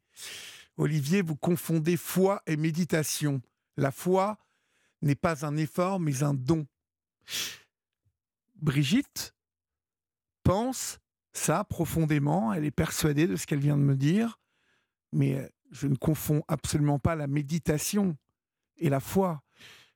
[0.82, 3.40] Olivier, vous confondez foi et méditation.
[3.78, 4.40] La foi
[5.04, 6.66] n'est pas un effort, mais un don.
[8.56, 9.36] Brigitte
[10.42, 10.98] pense
[11.34, 14.40] ça profondément, elle est persuadée de ce qu'elle vient de me dire,
[15.14, 18.18] mais je ne confonds absolument pas la méditation
[18.78, 19.44] et la foi.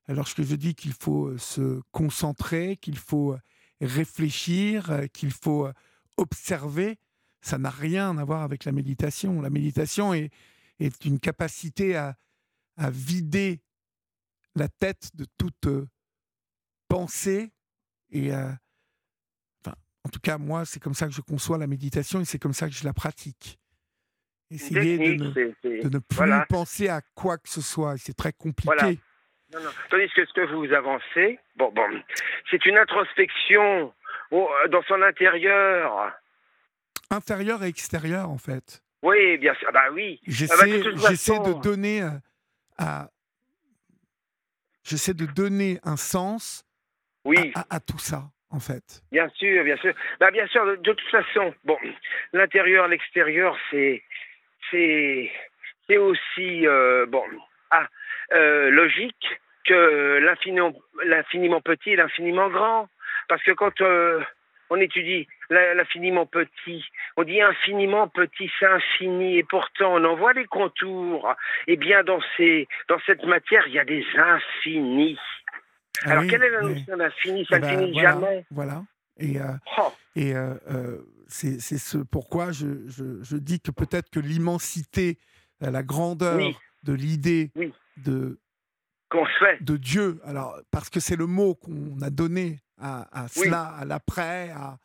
[0.08, 3.40] Alors que je dis qu'il faut euh, se concentrer, qu'il faut euh,
[3.82, 5.68] réfléchir, euh, qu'il faut
[6.18, 7.00] observer,
[7.42, 9.42] ça n'a rien à voir avec la méditation.
[9.42, 10.30] La méditation est,
[10.80, 12.16] est une capacité à,
[12.78, 13.62] à vider
[14.56, 15.88] la tête de toute euh,
[16.88, 17.52] pensée.
[18.12, 18.50] Et euh,
[19.64, 22.40] enfin, en tout cas, moi, c'est comme ça que je conçois la méditation et c'est
[22.40, 23.60] comme ça que je la pratique.
[24.52, 26.46] Essayer de ne, de ne plus voilà.
[26.48, 27.98] penser à quoi que ce soit.
[27.98, 28.74] C'est très compliqué.
[28.78, 28.94] Voilà.
[29.54, 29.70] Non, non.
[29.90, 31.88] Tandis que ce que vous avancez, bon, bon,
[32.52, 33.94] c'est une introspection
[34.32, 36.12] au- dans son intérieur.
[37.10, 38.84] Intérieur et extérieur, en fait.
[39.06, 39.68] Oui, bien sûr.
[39.70, 40.20] Ah Bah oui.
[40.28, 42.10] J'essaie, Ah bah, de j'essaie de façon- donner euh,
[42.78, 43.10] à,
[44.84, 46.66] j'essaie de donner un sens
[47.24, 49.02] Oui, à, à- à tout ça, en fait.
[49.12, 49.94] bien sûr, bien sûr.
[50.20, 50.66] Bah bien sûr.
[50.66, 51.78] De, de toute façon, bon,
[52.34, 54.04] l'intérieur, l'extérieur, c'est,
[55.98, 57.24] aussi euh, bon,
[57.72, 57.88] ah,
[58.34, 59.28] euh, logique
[59.66, 60.74] que l'infiniment,
[61.06, 62.90] l'infiniment petit et l'infiniment grand.
[63.28, 64.22] Parce que quand euh,
[64.70, 66.84] on étudie l'infiniment petit,
[67.18, 71.34] on dit infiniment petit, c'est infini, et pourtant on en voit les contours.
[71.68, 75.18] Et bien dans ces, dans cette matière, il y a des infinis.
[76.04, 76.74] Ah Alors oui, quelle est la oui.
[76.80, 77.46] notion d'infini?
[77.50, 78.46] Ça Eh ne ben, finit voilà, jamais.
[78.52, 78.84] Voilà.
[79.18, 79.44] Et, euh,
[79.78, 80.98] Oh, et euh, euh,
[81.28, 85.18] c'est, ce pourquoi je, je- je dis que peut-être que l'immensité,
[85.62, 86.56] la grandeur Oui.
[86.84, 87.52] de l'idée
[87.98, 88.38] de,
[89.10, 89.64] qu'on se fait.
[89.64, 93.86] de Dieu, alors parce que c'est le mot qu'on a donné à, à cela, à
[93.86, 94.78] l'après, à,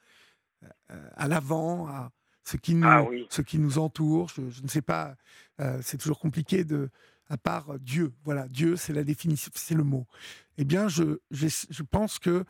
[1.16, 2.11] à l'avant, à
[2.45, 3.27] ce qui nous, Ah oui.
[3.31, 4.28] ce qui nous entoure.
[4.28, 5.16] Je, je ne sais pas,
[5.61, 6.91] euh, c'est toujours compliqué de,
[7.28, 8.12] à part Dieu.
[8.24, 10.07] Voilà, Dieu, c'est la définition, c'est le mot.
[10.59, 12.45] Eh bien, je, je, je pense que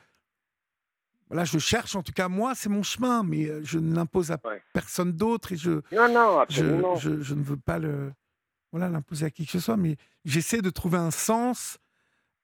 [1.28, 4.32] voilà, je cherche, en tout cas, moi, c'est mon chemin, mais euh, je ne l'impose
[4.32, 4.60] à Ouais.
[4.72, 6.96] personne d'autre et je, Non, non, je, absolument.
[6.96, 8.12] je, je ne veux pas le
[8.72, 11.78] voilà l'imposer à qui que ce soit, mais j'essaie de trouver un sens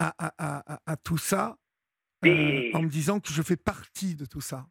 [0.00, 1.56] à, à, à, à- à tout ça
[2.24, 4.66] euh, en me disant que je fais partie de tout ça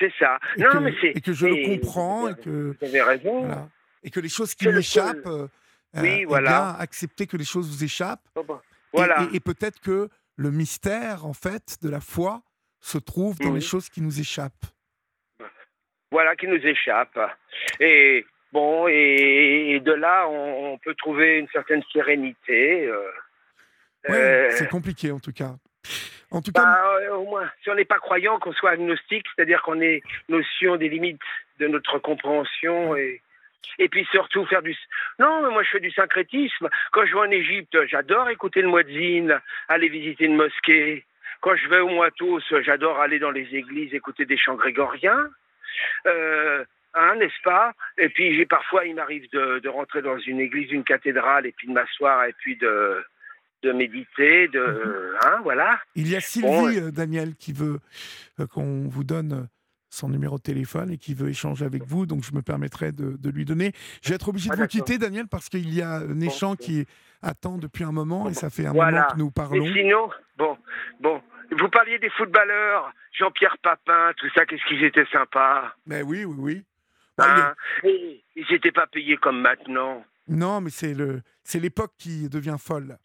[0.00, 0.38] C'est ça.
[0.56, 1.08] et, non, que, mais c'est.
[1.16, 3.40] et que je et- le comprends et que Vous avez raison.
[3.46, 3.68] voilà,
[4.04, 5.32] et que les choses qui m'échappent, seul.
[5.32, 5.46] euh,
[5.94, 6.50] Oui, eh voilà.
[6.50, 8.56] bien, accepter que les choses vous échappent bon.
[8.56, 8.60] et-
[8.92, 9.26] Voilà.
[9.32, 12.42] et, et peut-être que le mystère en fait de la foi
[12.80, 14.66] se trouve dans les choses qui nous échappent.
[16.12, 17.18] Voilà qui nous échappe.
[17.80, 22.86] Et bon, et, et de là, on, on peut trouver une certaine sérénité.
[22.86, 23.10] euh,
[24.08, 25.56] Ouais, Euh, c'est compliqué en tout cas.
[26.30, 30.02] Bah, euh, au moins, si on n'est pas croyant, qu'on soit agnostique, c'est-à-dire qu'on ait
[30.28, 31.20] notion des limites
[31.58, 33.22] de notre compréhension et,
[33.78, 34.76] et puis surtout faire du.
[35.18, 36.68] Non, mais moi je fais du syncrétisme.
[36.92, 41.06] Quand je vais en Égypte, j'adore écouter le muezzin, aller visiter une mosquée.
[41.40, 45.28] Quand je vais au Moitos, j'adore aller dans les églises, écouter des chants grégoriens.
[46.06, 47.72] Euh, hein, n'est-ce pas?
[47.96, 51.72] Et puis parfois, il m'arrive de rentrer dans une église, une cathédrale, et puis de
[51.72, 53.02] m'asseoir et puis de
[53.62, 55.80] de méditer, de hein, voilà.
[55.94, 57.80] il y a Sylvie, Bon, euh, Daniel, qui veut
[58.40, 59.42] euh, qu'on vous donne euh,
[59.90, 63.16] son numéro de téléphone et qui veut échanger avec vous, donc je me permettrai de,
[63.16, 63.72] de lui donner.
[64.02, 66.56] Je vais être obligé de Ah, vous quitter, Daniel, parce qu'il y a Néchan Bon.
[66.56, 66.86] qui
[67.22, 68.98] attend depuis un moment et ça fait un Voilà.
[69.00, 69.64] moment que nous parlons.
[69.64, 70.56] Mais sinon, bon,
[71.00, 71.20] bon,
[71.58, 75.74] vous parliez des footballeurs, Jean-Pierre Papin, tout ça, qu'est-ce qu'ils étaient sympas.
[75.86, 76.64] Mais oui, oui, oui.
[77.16, 80.04] Bah, Hein Et ils n'étaient pas payés comme maintenant.
[80.28, 82.98] Non, mais c'est le, c'est l'époque qui devient folle.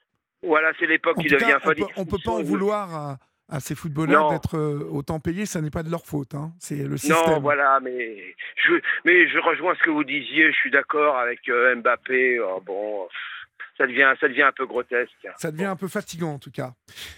[0.44, 1.76] Voilà, c'est l'époque qui devient cas, on folle.
[2.08, 3.18] peut, pas en vouloir à,
[3.50, 6.36] à ces footballeurs d'être euh, autant payés, ça n'est pas de leur faute.
[6.36, 6.52] hein.
[6.60, 7.18] C'est le système.
[7.28, 8.18] Non, voilà, mais
[8.68, 8.74] je,
[9.06, 10.52] mais je rejoins ce que vous disiez.
[10.52, 12.40] Je suis d'accord avec euh, Mbappé.
[12.40, 13.08] Oh, bon,
[13.78, 15.12] ça devient, ça devient un peu grotesque.
[15.38, 16.74] Ça devient un peu fatigant en tout cas.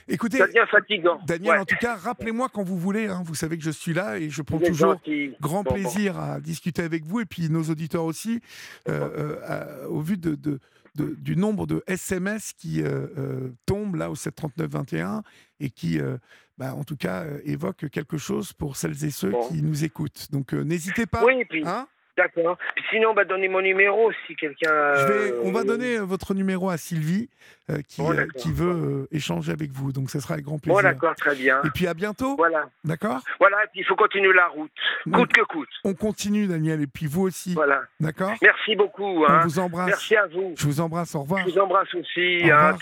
[0.08, 1.20] Écoutez, Ça devient fatigant.
[1.28, 1.60] Daniel, Ouais.
[1.60, 3.08] en tout cas, rappelez-moi quand vous voulez.
[3.08, 3.22] hein.
[3.26, 5.36] Vous savez que je suis là et je prends toujours gentil.
[5.42, 5.76] grand Bon, bon.
[5.76, 8.40] plaisir à discuter avec vous et puis nos auditeurs aussi,
[8.88, 10.60] euh, euh, au vu de, de-
[10.96, 15.22] de- du nombre de SMS qui euh, euh, tombent là au 739-21
[15.60, 16.18] et qui, euh,
[16.58, 19.48] bah, en tout cas, évoquent quelque chose pour celles et ceux Bon.
[19.50, 20.28] qui nous écoutent.
[20.32, 21.24] Donc, n'hésitez pas.
[21.26, 21.88] Oui, et puis, hein.
[22.18, 22.58] D'accord.
[22.90, 24.94] Sinon, bah, donnez mon numéro si quelqu'un.
[25.08, 27.30] Vais, on va euh, donner euh, votre numéro à Sylvie
[27.70, 28.42] euh, qui, Bon, euh, d'accord.
[28.42, 29.92] qui veut euh, échanger avec vous.
[29.92, 30.76] Donc, ce sera avec grand plaisir.
[30.76, 31.62] Bon, d'accord, très bien.
[31.64, 32.36] et puis à bientôt.
[32.36, 32.70] Voilà.
[32.84, 33.22] D'accord?
[33.40, 34.72] Voilà, et puis il faut continuer la route,
[35.06, 35.70] Donc, coûte que coûte.
[35.84, 37.54] On continue, Daniel, et puis vous aussi.
[37.54, 37.82] Voilà.
[38.00, 38.34] D'accord?
[38.42, 39.24] Merci beaucoup.
[39.24, 39.42] On Hein.
[39.44, 39.88] vous embrasse.
[39.88, 40.54] Merci à vous.
[40.58, 41.16] Je vous embrasse.
[41.16, 41.46] Au revoir.
[41.48, 42.42] Je vous embrasse aussi.
[42.46, 42.78] Au hein.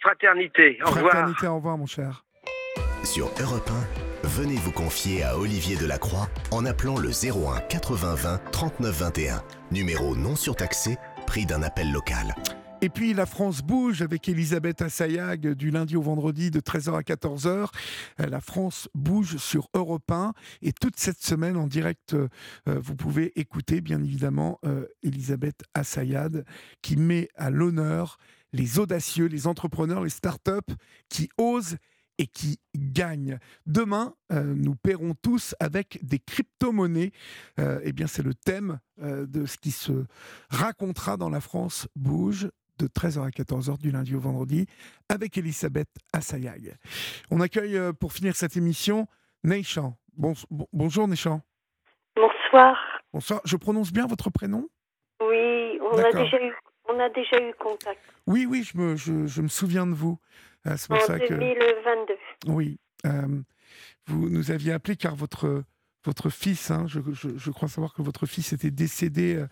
[0.00, 0.78] Fraternité.
[0.84, 1.10] Au revoir.
[1.12, 2.24] Fraternité, au revoir, mon cher.
[3.04, 3.97] Sur Europe 1,
[4.38, 9.42] venez vous confier à Olivier Delacroix en appelant le 01 80 20 39 21.
[9.72, 10.96] Numéro non surtaxé,
[11.26, 12.36] prix d'un appel local.
[12.80, 17.00] Et puis la France bouge avec Elisabeth Assayag du lundi au vendredi de 13h à
[17.00, 17.66] 14h.
[18.20, 20.32] Euh, La France bouge sur Europe 1
[20.62, 22.28] et toute cette semaine en direct, euh,
[22.64, 26.44] vous pouvez écouter bien évidemment euh, Elisabeth Assayad
[26.80, 28.18] qui met à l'honneur
[28.52, 30.74] les audacieux, les entrepreneurs, les startups
[31.08, 31.76] qui osent
[32.18, 33.38] et qui gagnent.
[33.66, 37.12] Demain, euh, nous paierons tous avec des crypto-monnaies.
[37.60, 40.04] Euh, eh bien, c'est le thème euh, de ce qui se
[40.50, 44.66] racontera dans la France bouge de 13h à 14h du lundi au vendredi
[45.08, 46.76] avec Elisabeth Assayag.
[47.30, 49.06] On accueille pour finir cette émission
[49.44, 49.96] Neichan.
[50.16, 51.40] Bon, bon- bonjour Neichan.
[52.16, 52.76] Bonsoir.
[53.12, 53.40] Bonsoir.
[53.44, 54.68] Je prononce bien votre prénom?
[55.20, 56.52] Oui, on a déjà eu,
[56.88, 60.18] on a déjà eu contact Oui, oui, je me, je, je me souviens de vous.
[60.76, 61.34] C'est pour en ça que.
[61.34, 62.14] 2022.
[62.48, 62.78] Oui.
[63.06, 63.40] euh,
[64.06, 65.62] vous nous aviez appelé car votre,
[66.04, 69.46] votre fils, hein, je, je- je crois savoir que votre fils était décédé euh,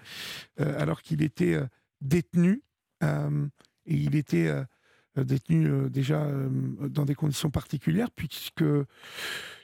[0.60, 1.66] euh, alors qu'il était euh,
[2.00, 2.62] détenu.
[3.02, 4.50] et il était
[5.16, 6.26] détenu déjà
[6.80, 8.64] dans des conditions particulières, puisque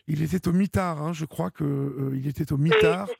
[0.06, 1.02] il était au mitard.
[1.02, 3.14] hein, je crois qu'il était au mitard Oui,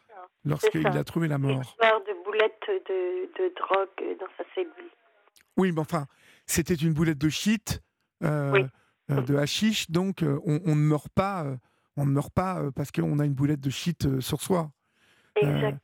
[0.44, 1.76] lorsqu'il a trouvé la mort.
[1.80, 4.90] De boulettes de, de drogue dans sa cellule.
[5.56, 6.06] Oui, mais enfin,
[6.46, 7.82] c'était une boulette de shit,
[8.22, 8.64] Oui.
[9.10, 11.56] euh, de hashish, donc euh, on, on ne meurt pas, euh,
[11.96, 14.70] on ne meurt pas euh, parce qu'on a une boulette de shit euh, sur soi.
[15.42, 15.78] Euh, Exact.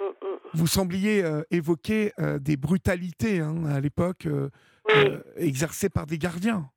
[0.00, 0.38] Mm, mm.
[0.54, 4.50] vous sembliez euh, évoquer euh, des brutalités hein, à l'époque euh,
[4.88, 6.70] Oui, euh, exercées par des gardiens.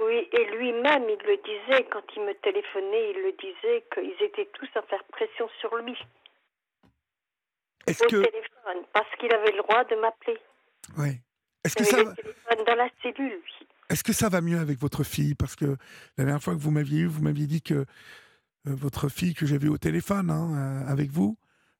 [0.00, 4.48] oui, et lui-même, il le disait, quand il me téléphonait, il le disait qu'ils étaient
[4.54, 5.96] tous à faire pression sur lui
[7.86, 10.38] Est-ce au que, téléphone, parce qu'il avait le droit de m'appeler.
[10.98, 11.20] ouais.
[11.64, 13.66] Est-ce que ça, le téléphone dans la cellule, lui.
[13.90, 15.34] Est-ce que ça va mieux avec votre fille?
[15.34, 15.76] Parce que
[16.16, 17.84] la dernière fois que vous m'aviez eu, vous m'aviez dit que euh,
[18.64, 21.36] votre fille que j'avais au téléphone hein, euh, avec vous,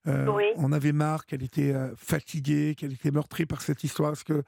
[0.07, 0.45] euh, Oui.
[0.57, 4.13] on avait marre qu'elle était euh, fatiguée, qu'elle était meurtrie par cette histoire.
[4.13, 4.43] Est-ce que,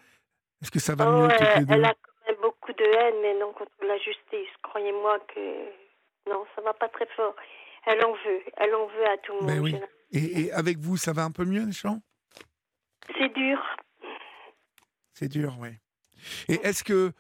[0.63, 1.75] est-ce que ça va Oh, mieux toutes les deux?
[1.75, 4.53] elle a quand même beaucoup de haine, mais non contre la justice.
[4.63, 7.35] Croyez-moi que non, ça va pas très fort.
[7.87, 9.47] Elle en veut, elle en veut à tout le monde.
[9.49, 9.71] Ben oui.
[9.73, 10.39] j'ai l'impression.
[10.39, 12.01] et, et avec vous, ça va un peu mieux, Deschamps
[13.19, 13.59] C'est dur.
[15.15, 15.71] C'est dur, oui.
[16.49, 17.13] Et est-ce que,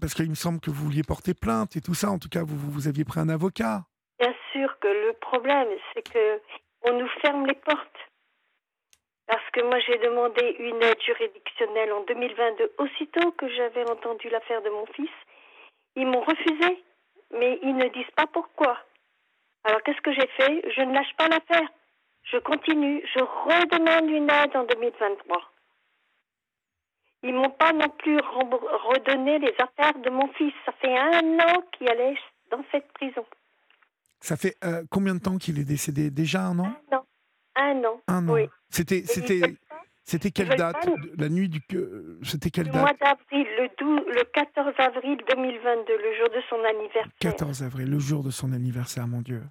[0.00, 2.42] parce qu'il me semble que vous vouliez porter plainte et tout ça, en tout cas,
[2.44, 3.84] vous aviez pris un avocat.
[4.18, 6.40] Bien sûr que le problème, c'est que
[6.82, 7.98] on nous ferme les portes.
[9.26, 14.60] Parce que moi, j'ai demandé une aide juridictionnelle en 2022, aussitôt que j'avais entendu l'affaire
[14.62, 15.10] de mon fils.
[15.94, 16.82] Ils m'ont refusé,
[17.38, 18.76] mais ils ne disent pas pourquoi.
[19.62, 20.72] Alors, qu'est-ce que j'ai fait?
[20.74, 21.68] Je ne lâche pas l'affaire.
[22.24, 23.06] Je continue.
[23.14, 25.52] Je redemande une aide en 2023.
[27.22, 30.52] Ils m'ont pas non plus redonné les affaires de mon fils.
[30.64, 32.16] Ça fait un an qu'il allait
[32.50, 33.24] dans cette prison.
[34.20, 36.10] Ça fait euh, combien de temps qu'il est décédé?
[36.10, 36.72] Déjà un an?
[36.92, 37.06] Un an.
[37.56, 38.00] Un an.
[38.08, 38.32] Un an.
[38.34, 38.48] Oui.
[38.70, 40.88] C'était, c'était, quelle date?
[41.18, 41.60] La nuit du.
[41.60, 42.82] que- C'était quelle Le date?
[42.82, 47.08] mois d'avril, le, 12 le 14 avril 2022, le jour de son anniversaire.
[47.20, 49.42] 14 avril, le jour de son anniversaire, mon Dieu.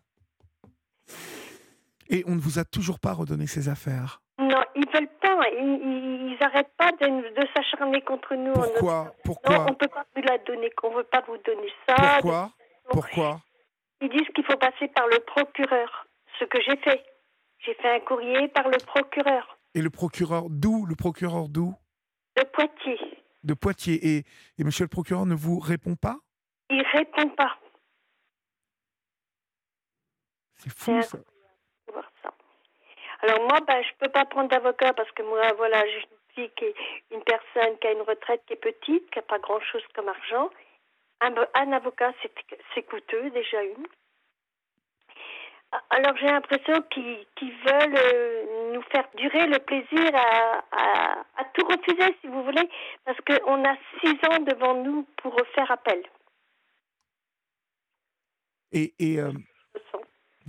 [2.09, 4.21] Et on ne vous a toujours pas redonné ses affaires.
[4.39, 5.49] Non, ils veulent pas.
[5.51, 8.53] Ils, ils, arrêtent pas de, de s'acharner contre nous.
[8.53, 10.69] Pourquoi Pourquoi on peut pas vous la donner.
[10.83, 11.95] On veut pas vous donner ça.
[11.95, 12.51] Pourquoi
[12.89, 13.41] Pourquoi
[14.01, 16.07] Ils disent qu'il faut passer par le procureur.
[16.39, 17.03] Ce que j'ai fait.
[17.59, 21.75] J'ai fait un courrier par le procureur Et le procureur d'où Le procureur d'où
[22.37, 23.23] de Poitiers.
[23.43, 24.15] De Poitiers.
[24.15, 24.23] Et,
[24.57, 26.17] et monsieur le procureur ne vous répond pas
[26.69, 27.57] Il répond pas.
[30.55, 31.17] C'est fou ça.
[33.21, 36.51] Alors moi, ben, je peux pas prendre d'avocat parce que moi, voilà, j'ai une fille
[36.55, 36.75] qui est
[37.11, 40.49] une personne qui a une retraite qui est petite, qui n'a pas grand-chose comme argent.
[41.21, 42.13] Un, avocat,
[42.73, 43.85] c'est coûteux, déjà une.
[45.91, 52.27] Alors j'ai l'impression qu'ils veulent euh, nous faire durer le plaisir à, tout refuser, si
[52.27, 52.69] vous voulez,
[53.05, 56.01] parce qu'on a six ans devant nous pour faire appel.
[58.71, 59.48] Et, euh, je.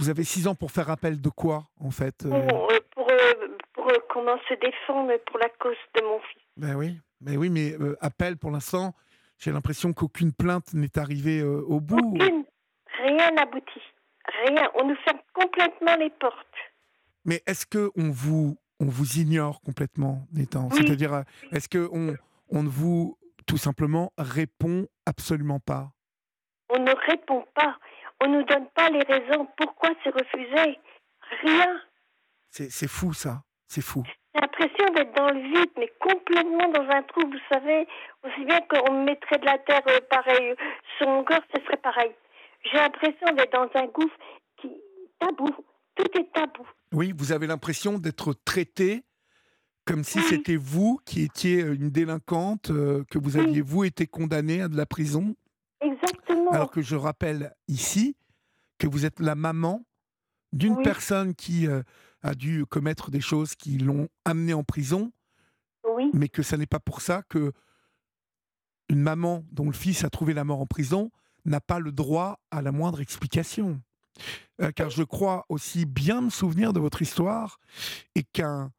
[0.00, 3.10] Vous avez six ans pour faire appel de quoi, en fait euh Pour, euh, pour,
[3.10, 6.42] euh, pour, comment se défendre pour la cause de mon fils.
[6.56, 8.94] Ben oui, ben oui, mais euh, appel pour l'instant,
[9.38, 11.98] j'ai l'impression qu'aucune plainte n'est arrivée euh, au bout.
[11.98, 12.44] Aucune.
[13.02, 13.82] Rien n'aboutit.
[14.46, 14.70] Rien.
[14.74, 16.46] On nous ferme complètement les portes.
[17.26, 20.70] Mais est-ce que on vous on vous ignore complètement, Nathan?
[20.72, 20.78] Oui.
[20.78, 22.14] C'est-à-dire, est-ce que on
[22.48, 25.92] on ne vous tout simplement répond absolument pas?
[26.70, 27.76] On ne répond pas.
[28.22, 29.48] On ne nous donne pas les raisons.
[29.56, 30.78] Pourquoi c'est refusé
[31.42, 31.80] Rien.
[32.50, 34.02] C'est fou ça, c'est fou.
[34.34, 37.20] J'ai l'impression d'être dans le vide, mais complètement dans un trou.
[37.22, 37.86] Vous savez,
[38.24, 40.54] aussi bien qu'on me mettrait de la terre euh, pareil
[40.98, 42.10] sur mon corps, ce serait pareil.
[42.64, 44.16] J'ai l'impression d'être dans un gouffre
[44.60, 44.70] qui
[45.18, 45.48] tabou.
[45.94, 46.66] Tout est tabou.
[46.92, 49.04] Oui, vous avez l'impression d'être traité
[49.86, 50.24] comme si Oui.
[50.24, 53.44] c'était vous qui étiez euh, une délinquante, euh, que vous Oui.
[53.44, 55.34] aviez vous été condamné à de la prison?
[56.52, 58.16] Alors que je rappelle ici
[58.78, 59.84] que vous êtes la maman
[60.52, 60.82] d'une Oui.
[60.84, 61.82] personne qui euh,
[62.22, 65.12] a dû commettre des choses qui l'ont amené en prison,
[65.96, 66.10] Oui.
[66.12, 67.52] mais que ça n'est pas pour ça que
[68.88, 71.10] une maman dont le fils a trouvé la mort en prison
[71.44, 73.80] n'a pas le droit à la moindre explication.
[74.60, 77.58] Euh, car je crois aussi bien me souvenir de votre histoire
[78.14, 78.72] et qu'un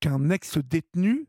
[0.00, 1.26] qu'un ex-détenu,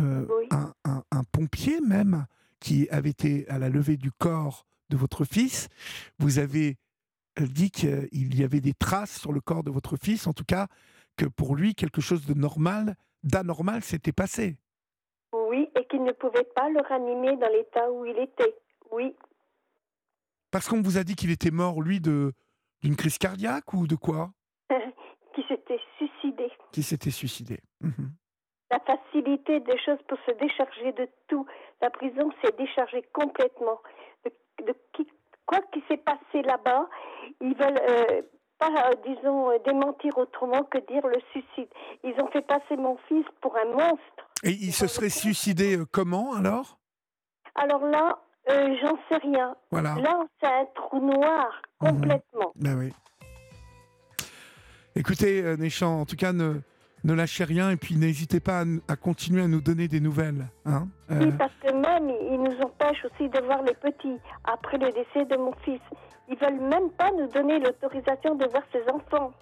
[0.00, 0.46] euh, Oui.
[0.50, 2.26] un, un- un pompier même,
[2.60, 5.68] qui avait été à la levée du corps de votre fils,
[6.18, 6.76] vous avez
[7.38, 10.68] dit qu'il y avait des traces sur le corps de votre fils, en tout cas
[11.16, 14.56] que pour lui, quelque chose de normal, d'anormal s'était passé.
[15.32, 18.54] Oui, et qu'il ne pouvait pas le ranimer dans l'état où il était.
[18.92, 19.14] Oui.
[20.50, 22.32] Parce qu'on vous a dit qu'il était mort, lui, de
[22.82, 24.32] d'une crise cardiaque ou de quoi?
[25.34, 26.50] Qui s'était suicidé.
[26.72, 27.60] Qui s'était suicidé.
[27.80, 28.12] Mhm.
[28.70, 31.46] La facilité des choses pour se décharger de tout.
[31.80, 33.80] La prison s'est déchargée complètement.
[34.24, 34.32] De,
[34.66, 35.08] de qui-
[35.46, 36.88] quoi qu'il s'est passé là-bas,
[37.40, 38.22] ils veulent euh,
[38.58, 41.68] pas, euh, disons, euh, démentir autrement que dire le suicide.
[42.02, 44.28] Ils ont fait passer mon fils pour un monstre.
[44.42, 46.78] Et il se serait suicidé comment alors?
[47.54, 48.18] Alors là,
[48.48, 49.54] j'en sais rien.
[49.70, 49.94] Voilà.
[49.96, 51.90] Là, c'est un trou noir, Mhm.
[52.00, 52.52] complètement.
[52.56, 52.92] Ben oui.
[54.94, 56.54] Écoutez, euh, Néchan, en tout cas, ne,
[57.04, 60.46] ne lâchez rien et puis n'hésitez pas à, continuer à nous donner des nouvelles.
[60.64, 64.78] Hein Oui, Euh, parce que même, ils nous empêchent aussi de voir les petits après
[64.78, 65.80] le décès de mon fils.
[66.28, 69.32] Ils veulent même pas nous donner l'autorisation de voir ses enfants.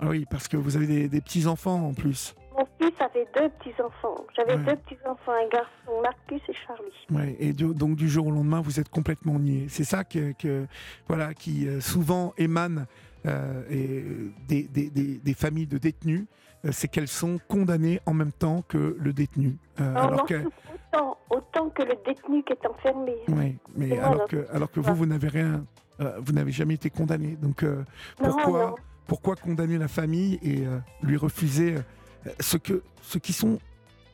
[0.00, 2.34] ah oui, parce que vous avez des, des petits-enfants en plus.
[2.56, 4.24] Mon fils avait deux petits-enfants.
[4.36, 4.64] J'avais Ouais.
[4.64, 6.92] deux petits-enfants, un garçon, Marcus et Charlie.
[7.10, 9.66] Ouais, et du- donc du jour au lendemain, vous êtes complètement nié.
[9.68, 10.66] C'est ça que, que-
[11.08, 12.86] voilà, qui euh, souvent émane
[13.26, 14.04] euh, et,
[14.48, 16.26] des, des- des- des familles de détenus,
[16.70, 19.56] c'est qu'elles sont condamnées en même temps que le détenu.
[19.80, 20.44] Euh, On alors que,
[20.92, 23.14] autant, autant que le détenu qui est enfermé.
[23.28, 25.64] oui, mais alors que, alors que vous, vous n'avez rien,
[26.00, 27.36] euh, vous n'avez jamais été condamné.
[27.40, 27.84] Donc euh,
[28.16, 28.74] pourquoi, non.
[29.06, 33.58] pourquoi condamner la famille et euh, lui refuser euh, ce que, ce qui sont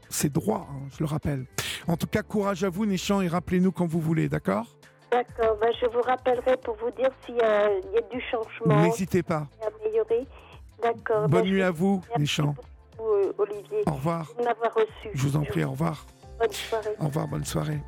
[0.08, 1.44] ses droits, hein, je le rappelle.
[1.86, 4.66] En tout cas, courage à vous, Néchan, et rappelez-nous quand vous voulez, d'accord?
[5.10, 8.20] D'accord, ben, je vous rappellerai pour vous dire s'il y, a il y a du
[8.30, 9.46] changement, N'hésitez pas.
[9.66, 10.26] amélioré.
[10.82, 11.28] D'accord.
[11.28, 12.54] Bonne nuit à vous beaucoup,
[13.00, 14.32] euh, Olivier, Au revoir.
[14.74, 15.10] reçu.
[15.14, 16.06] Je vous en prie, au revoir.
[16.38, 16.94] Bonne soirée.
[17.00, 17.82] Au revoir, bonne soirée.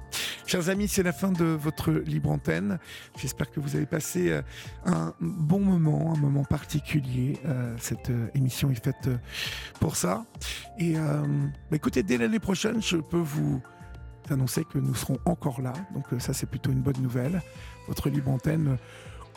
[0.46, 2.78] Chers amis, c'est la fin de votre libre antenne.
[3.16, 4.42] J'espère que vous avez passé euh,
[4.84, 7.38] un bon moment, un moment particulier.
[7.46, 9.08] Euh, cette émission est faite
[9.78, 10.24] pour ça.
[10.78, 13.62] Et bah, écoutez, dès l'année prochaine, je peux vous
[14.30, 15.72] annoncer que nous serons encore là.
[15.94, 17.42] Donc ça, c'est plutôt une bonne nouvelle.
[17.86, 18.76] Votre libre antenne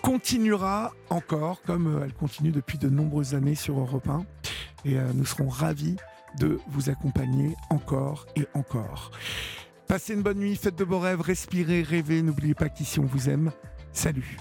[0.03, 4.25] continuera encore, comme elle continue depuis de nombreuses années sur Europe 1.
[4.85, 5.95] Et nous serons ravis
[6.37, 9.11] de vous accompagner encore et encore.
[9.87, 12.21] Passez une bonne nuit, faites de beaux rêves, respirez, rêvez.
[12.21, 13.51] N'oubliez pas qu'ici on vous aime.
[13.93, 14.37] Salut